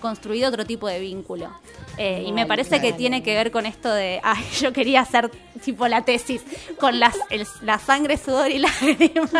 construido 0.00 0.48
otro 0.48 0.66
tipo 0.66 0.88
de 0.88 1.00
vínculo. 1.00 1.50
Eh, 1.96 2.24
y 2.26 2.32
me 2.32 2.46
parece 2.46 2.80
que 2.80 2.92
tiene 2.92 3.22
que 3.22 3.34
ver 3.34 3.50
con 3.50 3.66
esto 3.66 3.92
de, 3.92 4.20
ay, 4.24 4.44
yo 4.60 4.72
quería 4.72 5.00
hacer 5.00 5.30
tipo 5.64 5.88
la 5.88 6.04
tesis 6.04 6.42
con 6.78 7.00
las, 7.00 7.16
la 7.62 7.78
sangre, 7.78 8.16
sudor 8.16 8.50
y 8.50 8.58
lágrimas. 8.58 9.30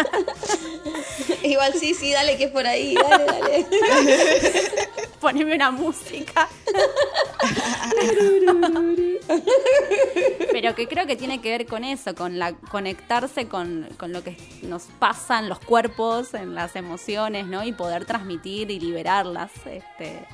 Igual 1.42 1.74
sí, 1.74 1.94
sí, 1.94 2.12
dale 2.12 2.36
que 2.36 2.44
es 2.44 2.50
por 2.50 2.66
ahí, 2.66 2.94
dale, 2.94 3.24
dale. 3.24 3.66
Poneme 5.20 5.54
una 5.54 5.70
música. 5.70 6.48
Pero 10.52 10.74
que 10.74 10.88
creo 10.88 11.06
que 11.06 11.16
tiene 11.16 11.40
que 11.40 11.50
ver 11.50 11.66
con 11.66 11.84
eso, 11.84 12.14
con 12.14 12.38
la 12.38 12.54
conectarse 12.54 13.48
con, 13.48 13.88
lo 14.08 14.22
que 14.22 14.36
nos 14.62 14.84
pasa 14.98 15.38
en 15.38 15.48
los 15.48 15.60
cuerpos, 15.60 16.34
en 16.34 16.54
las 16.54 16.76
emociones, 16.76 17.46
¿no? 17.46 17.64
Y 17.64 17.72
poder 17.72 18.04
transmitir 18.04 18.70
y 18.70 18.80
liberarlas. 18.80 19.50
Este. 19.66 20.26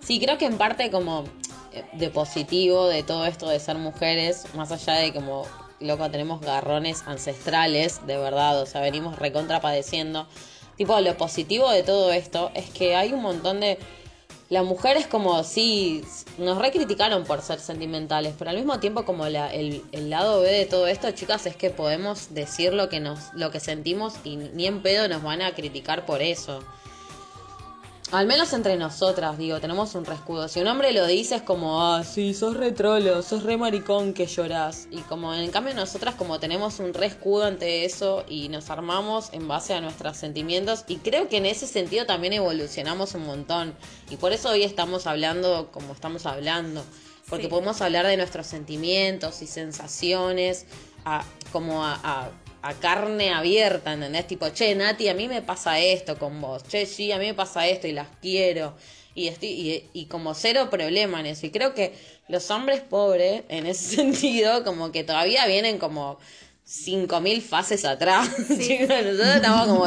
Sí, 0.00 0.20
creo 0.20 0.38
que 0.38 0.46
en 0.46 0.58
parte 0.58 0.90
como 0.90 1.24
eh, 1.72 1.84
de 1.92 2.10
positivo 2.10 2.88
de 2.88 3.02
todo 3.02 3.26
esto 3.26 3.48
de 3.48 3.60
ser 3.60 3.76
mujeres, 3.76 4.46
más 4.54 4.72
allá 4.72 4.94
de 4.94 5.12
como 5.12 5.46
loco 5.80 6.10
tenemos 6.10 6.40
garrones 6.40 7.02
ancestrales, 7.06 8.06
de 8.06 8.18
verdad, 8.18 8.60
o 8.60 8.66
sea, 8.66 8.80
venimos 8.80 9.18
recontra 9.18 9.60
padeciendo. 9.60 10.26
Tipo, 10.76 10.98
lo 11.00 11.16
positivo 11.16 11.70
de 11.70 11.82
todo 11.82 12.12
esto 12.12 12.50
es 12.54 12.70
que 12.70 12.96
hay 12.96 13.12
un 13.12 13.22
montón 13.22 13.60
de 13.60 13.78
la 14.50 14.64
mujer 14.64 14.96
es 14.96 15.06
como, 15.06 15.44
sí, 15.44 16.04
nos 16.36 16.58
recriticaron 16.58 17.22
por 17.24 17.40
ser 17.40 17.60
sentimentales, 17.60 18.34
pero 18.36 18.50
al 18.50 18.56
mismo 18.56 18.80
tiempo 18.80 19.04
como 19.04 19.28
la, 19.28 19.46
el, 19.54 19.84
el, 19.92 20.10
lado 20.10 20.40
B 20.40 20.50
de 20.50 20.66
todo 20.66 20.88
esto, 20.88 21.08
chicas, 21.12 21.46
es 21.46 21.54
que 21.54 21.70
podemos 21.70 22.34
decir 22.34 22.74
lo 22.74 22.88
que, 22.88 22.98
nos, 22.98 23.32
lo 23.34 23.52
que 23.52 23.60
sentimos 23.60 24.14
y 24.24 24.36
ni 24.36 24.66
en 24.66 24.82
pedo 24.82 25.06
nos 25.06 25.22
van 25.22 25.40
a 25.40 25.54
criticar 25.54 26.04
por 26.04 26.20
eso. 26.20 26.64
Al 28.12 28.26
menos 28.26 28.52
entre 28.54 28.76
nosotras, 28.76 29.38
digo, 29.38 29.60
tenemos 29.60 29.94
un 29.94 30.04
rescudo. 30.04 30.48
Si 30.48 30.60
un 30.60 30.66
hombre 30.66 30.92
lo 30.92 31.06
dice 31.06 31.36
es 31.36 31.42
como, 31.42 31.80
ah, 31.80 32.02
sí, 32.02 32.34
sos 32.34 32.56
re 32.56 32.72
trolo, 32.72 33.22
sos 33.22 33.44
re 33.44 33.56
maricón 33.56 34.14
que 34.14 34.26
llorás. 34.26 34.88
Y 34.90 34.98
como 35.02 35.32
en 35.32 35.48
cambio 35.52 35.74
nosotras 35.74 36.16
como 36.16 36.40
tenemos 36.40 36.80
un 36.80 36.92
rescudo 36.92 37.44
ante 37.44 37.84
eso 37.84 38.24
y 38.28 38.48
nos 38.48 38.68
armamos 38.68 39.32
en 39.32 39.46
base 39.46 39.74
a 39.74 39.80
nuestros 39.80 40.16
sentimientos. 40.16 40.84
Y 40.88 40.96
creo 40.96 41.28
que 41.28 41.36
en 41.36 41.46
ese 41.46 41.68
sentido 41.68 42.04
también 42.04 42.32
evolucionamos 42.32 43.14
un 43.14 43.26
montón. 43.26 43.74
Y 44.10 44.16
por 44.16 44.32
eso 44.32 44.50
hoy 44.50 44.64
estamos 44.64 45.06
hablando 45.06 45.70
como 45.70 45.92
estamos 45.92 46.26
hablando. 46.26 46.82
Porque 47.28 47.48
podemos 47.48 47.80
hablar 47.80 48.06
de 48.08 48.16
nuestros 48.16 48.48
sentimientos 48.48 49.40
y 49.40 49.46
sensaciones 49.46 50.66
a, 51.04 51.22
como 51.52 51.84
a 51.84 52.00
a 52.02 52.30
carne 52.80 53.32
abierta, 53.32 53.92
¿entendés? 53.92 54.26
Tipo, 54.26 54.48
che, 54.50 54.74
Nati, 54.74 55.08
a 55.08 55.14
mí 55.14 55.28
me 55.28 55.42
pasa 55.42 55.78
esto 55.78 56.18
con 56.18 56.40
vos. 56.40 56.62
Che, 56.68 56.86
sí, 56.86 57.12
a 57.12 57.18
mí 57.18 57.26
me 57.26 57.34
pasa 57.34 57.66
esto 57.66 57.86
y 57.86 57.92
las 57.92 58.08
quiero. 58.20 58.74
Y, 59.14 59.28
y, 59.28 59.88
y 59.92 60.06
como 60.06 60.34
cero 60.34 60.68
problema 60.70 61.20
en 61.20 61.26
eso. 61.26 61.46
Y 61.46 61.50
creo 61.50 61.74
que 61.74 61.94
los 62.28 62.50
hombres 62.50 62.80
pobres, 62.80 63.42
en 63.48 63.66
ese 63.66 63.96
sentido, 63.96 64.64
como 64.64 64.92
que 64.92 65.04
todavía 65.04 65.46
vienen 65.46 65.78
como 65.78 66.18
5.000 66.66 67.42
fases 67.42 67.84
atrás. 67.84 68.28
Nosotros 68.38 69.36
estamos 69.36 69.66
como... 69.66 69.86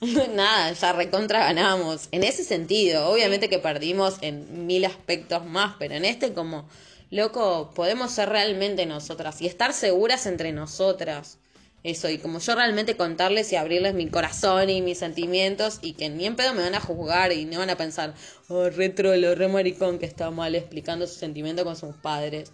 Nada, 0.34 0.72
ya 0.72 0.92
recontra 0.92 1.40
ganamos. 1.40 2.08
En 2.10 2.24
ese 2.24 2.42
sentido, 2.42 3.10
obviamente 3.10 3.50
que 3.50 3.58
perdimos 3.58 4.16
en 4.22 4.66
mil 4.66 4.86
aspectos 4.86 5.44
más, 5.44 5.76
pero 5.78 5.94
en 5.94 6.06
este 6.06 6.32
como, 6.32 6.66
loco, 7.10 7.72
podemos 7.74 8.10
ser 8.10 8.30
realmente 8.30 8.86
nosotras 8.86 9.42
y 9.42 9.46
estar 9.46 9.74
seguras 9.74 10.24
entre 10.24 10.52
nosotras. 10.52 11.39
Eso, 11.82 12.10
y 12.10 12.18
como 12.18 12.40
yo 12.40 12.54
realmente 12.54 12.96
contarles 12.96 13.52
y 13.52 13.56
abrirles 13.56 13.94
mi 13.94 14.08
corazón 14.08 14.68
y 14.68 14.82
mis 14.82 14.98
sentimientos 14.98 15.78
y 15.80 15.94
que 15.94 16.10
ni 16.10 16.26
en 16.26 16.36
pedo 16.36 16.52
me 16.52 16.62
van 16.62 16.74
a 16.74 16.80
juzgar 16.80 17.32
y 17.32 17.46
no 17.46 17.58
van 17.58 17.70
a 17.70 17.76
pensar, 17.76 18.14
oh, 18.48 18.68
re 18.68 18.90
trolo, 18.90 19.34
re 19.34 19.48
maricón 19.48 19.98
que 19.98 20.04
está 20.04 20.30
mal 20.30 20.54
explicando 20.54 21.06
su 21.06 21.14
sentimiento 21.14 21.64
con 21.64 21.76
sus 21.76 21.96
padres. 21.96 22.52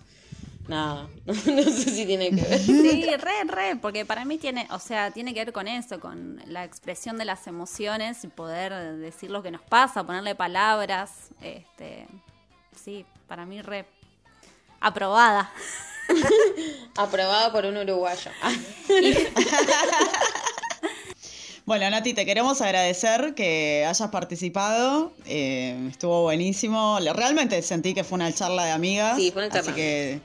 Nada, 0.68 1.08
no 1.26 1.34
sé 1.34 1.72
si 1.72 2.06
tiene 2.06 2.30
que 2.30 2.42
ver. 2.42 2.58
Sí, 2.58 3.04
re, 3.16 3.44
re, 3.48 3.76
porque 3.76 4.04
para 4.04 4.24
mí 4.24 4.38
tiene, 4.38 4.66
o 4.70 4.78
sea, 4.78 5.10
tiene 5.10 5.34
que 5.34 5.44
ver 5.44 5.52
con 5.52 5.66
eso, 5.66 5.98
con 5.98 6.40
la 6.46 6.64
expresión 6.64 7.18
de 7.18 7.24
las 7.24 7.46
emociones 7.48 8.22
y 8.22 8.28
poder 8.28 8.96
decir 8.96 9.30
lo 9.30 9.42
que 9.42 9.50
nos 9.50 9.62
pasa, 9.62 10.04
ponerle 10.04 10.34
palabras, 10.34 11.30
este, 11.40 12.06
sí, 12.74 13.04
para 13.26 13.44
mí 13.44 13.60
re 13.60 13.86
Aprobada. 14.80 15.50
Aprobada 16.96 17.52
por 17.52 17.66
un 17.66 17.76
uruguayo. 17.76 18.30
Bueno, 21.66 21.90
Nati, 21.90 22.14
te 22.14 22.24
queremos 22.24 22.60
agradecer 22.60 23.34
que 23.34 23.84
hayas 23.88 24.08
participado. 24.10 25.12
Eh, 25.26 25.88
estuvo 25.90 26.22
buenísimo. 26.22 27.00
Realmente 27.12 27.60
sentí 27.60 27.92
que 27.92 28.04
fue 28.04 28.14
una 28.14 28.32
charla 28.32 28.66
de 28.66 28.70
amigas. 28.70 29.16
Sí, 29.16 29.32
fue 29.32 29.42
una 29.42 29.52
charla. 29.52 29.72
Así 29.72 29.80
que 29.80 30.20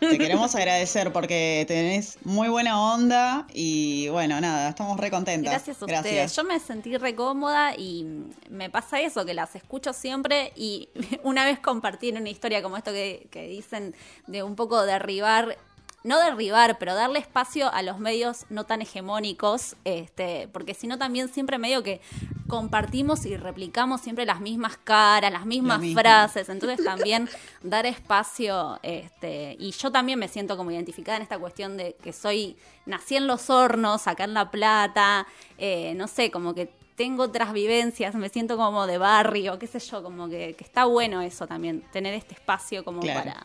te 0.00 0.18
queremos 0.18 0.54
agradecer 0.54 1.10
porque 1.10 1.64
tenés 1.66 2.18
muy 2.24 2.50
buena 2.50 2.78
onda 2.78 3.46
y 3.54 4.08
bueno, 4.08 4.38
nada, 4.42 4.68
estamos 4.68 5.00
re 5.00 5.10
contentas. 5.10 5.50
Gracias 5.50 5.80
a 5.80 5.86
ustedes. 5.86 6.36
Yo 6.36 6.44
me 6.44 6.60
sentí 6.60 6.94
re 6.98 7.14
cómoda 7.14 7.74
y 7.74 8.06
me 8.50 8.68
pasa 8.68 9.00
eso, 9.00 9.24
que 9.24 9.32
las 9.32 9.56
escucho 9.56 9.94
siempre 9.94 10.52
y 10.56 10.90
una 11.22 11.46
vez 11.46 11.58
compartí 11.58 12.10
en 12.10 12.18
una 12.18 12.28
historia 12.28 12.62
como 12.62 12.76
esto 12.76 12.92
que, 12.92 13.28
que 13.30 13.48
dicen 13.48 13.94
de 14.26 14.42
un 14.42 14.56
poco 14.56 14.84
derribar 14.84 15.56
no 16.04 16.18
derribar, 16.18 16.78
pero 16.78 16.94
darle 16.94 17.18
espacio 17.18 17.72
a 17.72 17.82
los 17.82 17.98
medios 17.98 18.46
no 18.50 18.64
tan 18.64 18.82
hegemónicos, 18.82 19.76
este, 19.84 20.48
porque 20.52 20.74
si 20.74 20.86
no 20.86 20.98
también 20.98 21.28
siempre 21.28 21.58
medio 21.58 21.82
que 21.82 22.00
compartimos 22.48 23.24
y 23.24 23.36
replicamos 23.36 24.00
siempre 24.00 24.26
las 24.26 24.40
mismas 24.40 24.76
caras, 24.76 25.32
las 25.32 25.46
mismas 25.46 25.80
frases, 25.94 26.48
entonces 26.48 26.84
también 26.84 27.28
dar 27.62 27.86
espacio, 27.86 28.78
este, 28.82 29.56
y 29.58 29.70
yo 29.70 29.92
también 29.92 30.18
me 30.18 30.28
siento 30.28 30.56
como 30.56 30.70
identificada 30.70 31.16
en 31.16 31.22
esta 31.22 31.38
cuestión 31.38 31.76
de 31.76 31.94
que 32.02 32.12
soy, 32.12 32.56
nací 32.84 33.16
en 33.16 33.26
los 33.26 33.48
hornos, 33.48 34.06
acá 34.06 34.24
en 34.24 34.34
La 34.34 34.50
Plata, 34.50 35.26
eh, 35.56 35.94
no 35.96 36.08
sé, 36.08 36.30
como 36.30 36.54
que 36.54 36.70
tengo 36.96 37.24
otras 37.24 37.52
vivencias, 37.52 38.14
me 38.14 38.28
siento 38.28 38.56
como 38.56 38.86
de 38.86 38.98
barrio, 38.98 39.58
qué 39.58 39.66
sé 39.66 39.78
yo, 39.78 40.02
como 40.02 40.28
que, 40.28 40.56
está 40.58 40.84
bueno 40.84 41.22
eso 41.22 41.46
también, 41.46 41.82
tener 41.92 42.12
este 42.14 42.34
espacio 42.34 42.84
como 42.84 43.00
para, 43.00 43.42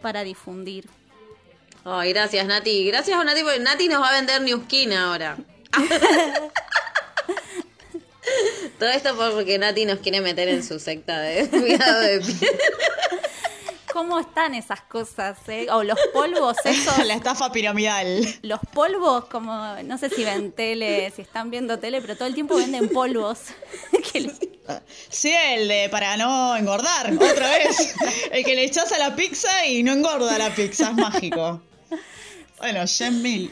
para 0.00 0.22
difundir. 0.22 0.88
Ay, 1.84 2.12
gracias, 2.12 2.46
Nati. 2.46 2.86
Gracias 2.86 3.18
a 3.18 3.24
Nati, 3.24 3.42
porque 3.42 3.60
Nati 3.60 3.88
nos 3.88 4.02
va 4.02 4.10
a 4.10 4.12
vender 4.12 4.42
New 4.42 4.62
Skin 4.64 4.92
ahora. 4.92 5.36
Todo 8.78 8.88
esto 8.88 9.16
porque 9.16 9.58
Nati 9.58 9.84
nos 9.84 9.98
quiere 9.98 10.20
meter 10.20 10.48
en 10.48 10.62
su 10.62 10.78
secta 10.78 11.20
de 11.20 11.48
cuidado 11.50 12.00
de 12.00 12.20
piel. 12.20 12.50
¿Cómo 13.92 14.20
están 14.20 14.54
esas 14.54 14.82
cosas? 14.82 15.36
Eh? 15.48 15.66
O 15.70 15.82
los 15.82 15.98
polvos, 16.12 16.56
eso. 16.64 17.04
La 17.04 17.14
estafa 17.14 17.50
piramidal. 17.50 18.26
Los 18.42 18.60
polvos, 18.72 19.24
como, 19.26 19.52
no 19.84 19.98
sé 19.98 20.10
si 20.10 20.22
ven 20.24 20.52
tele, 20.52 21.12
si 21.14 21.22
están 21.22 21.50
viendo 21.50 21.78
tele, 21.78 22.00
pero 22.00 22.16
todo 22.16 22.28
el 22.28 22.34
tiempo 22.34 22.56
venden 22.56 22.88
polvos. 22.88 23.40
Sí, 25.08 25.34
el 25.34 25.66
de 25.66 25.88
para 25.90 26.16
no 26.16 26.56
engordar, 26.56 27.12
otra 27.12 27.48
vez. 27.50 27.94
El 28.30 28.44
que 28.44 28.54
le 28.54 28.64
echas 28.64 28.92
a 28.92 28.98
la 28.98 29.16
pizza 29.16 29.66
y 29.66 29.82
no 29.82 29.92
engorda 29.92 30.38
la 30.38 30.54
pizza, 30.54 30.90
es 30.90 30.94
mágico. 30.94 31.60
Bueno, 32.60 32.86
Jen 32.86 33.22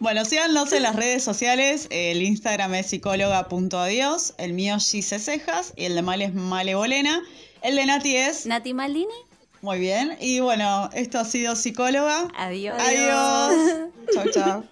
bueno, 0.00 0.24
síganos 0.24 0.72
en 0.72 0.82
las 0.82 0.96
redes 0.96 1.22
sociales. 1.22 1.88
El 1.90 2.22
Instagram 2.22 2.74
es 2.74 2.86
psicóloga.adiós. 2.86 4.32
El 4.38 4.54
mío 4.54 4.76
es 4.76 4.90
Gise 4.90 5.18
Cejas. 5.18 5.74
Y 5.76 5.84
el 5.84 5.94
de 5.94 6.00
Mal 6.00 6.22
es 6.22 6.32
Malevolena. 6.32 7.22
El 7.60 7.76
de 7.76 7.84
Nati 7.84 8.16
es. 8.16 8.46
Nati 8.46 8.72
Malini. 8.72 9.12
Muy 9.60 9.78
bien. 9.78 10.16
Y 10.20 10.40
bueno, 10.40 10.88
esto 10.94 11.18
ha 11.18 11.26
sido 11.26 11.54
Psicóloga. 11.54 12.28
Adiós. 12.34 12.80
Adiós. 12.80 13.90
chau, 14.14 14.30
chau. 14.30 14.64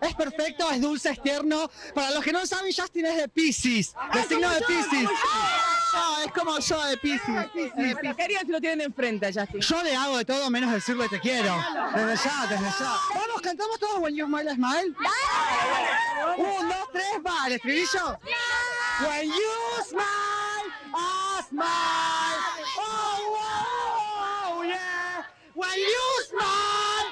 Es 0.00 0.14
perfecto, 0.14 0.70
es 0.70 0.80
dulce, 0.80 1.10
es 1.10 1.22
tierno. 1.22 1.70
Para 1.94 2.10
los 2.12 2.24
que 2.24 2.32
no 2.32 2.46
saben, 2.46 2.72
Justin 2.72 3.04
es 3.06 3.16
de 3.16 3.28
Pisces. 3.28 3.94
De 4.14 4.22
signo 4.24 4.48
de 4.48 4.60
Pisces. 4.62 5.08
Yo, 5.92 6.24
es 6.24 6.32
como 6.32 6.58
yo 6.58 6.84
de 6.84 6.96
Pisces. 6.96 7.28
Ah, 7.28 7.46
¿Qué 7.52 8.38
si 8.44 8.52
lo 8.52 8.60
tienen 8.60 8.80
enfrente, 8.82 9.32
Justin? 9.32 9.60
Yo 9.60 9.82
le 9.82 9.94
hago 9.94 10.18
de 10.18 10.24
todo 10.24 10.50
menos 10.50 10.72
decirle 10.72 11.08
te 11.08 11.20
quiero. 11.20 11.54
Desde 11.94 12.16
ya, 12.28 12.46
desde 12.48 12.64
ya. 12.64 12.96
Vamos, 13.14 13.40
cantamos 13.42 13.78
todos 13.78 13.98
When 13.98 14.14
You 14.16 14.26
Smile, 14.26 14.54
Smile. 14.54 14.94
Un, 16.38 16.68
dos, 16.68 16.88
tres, 16.92 17.20
va, 17.24 17.46
el 17.46 17.52
estribillo. 17.54 18.18
When 19.00 19.28
you 19.28 19.84
smile, 19.88 20.72
smile. 21.48 21.66
Oh, 22.78 24.56
wow, 24.56 24.62
yeah. 24.62 25.24
When 25.54 25.78
you 25.78 26.24
smile, 26.28 27.06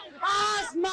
smile. 0.72 0.83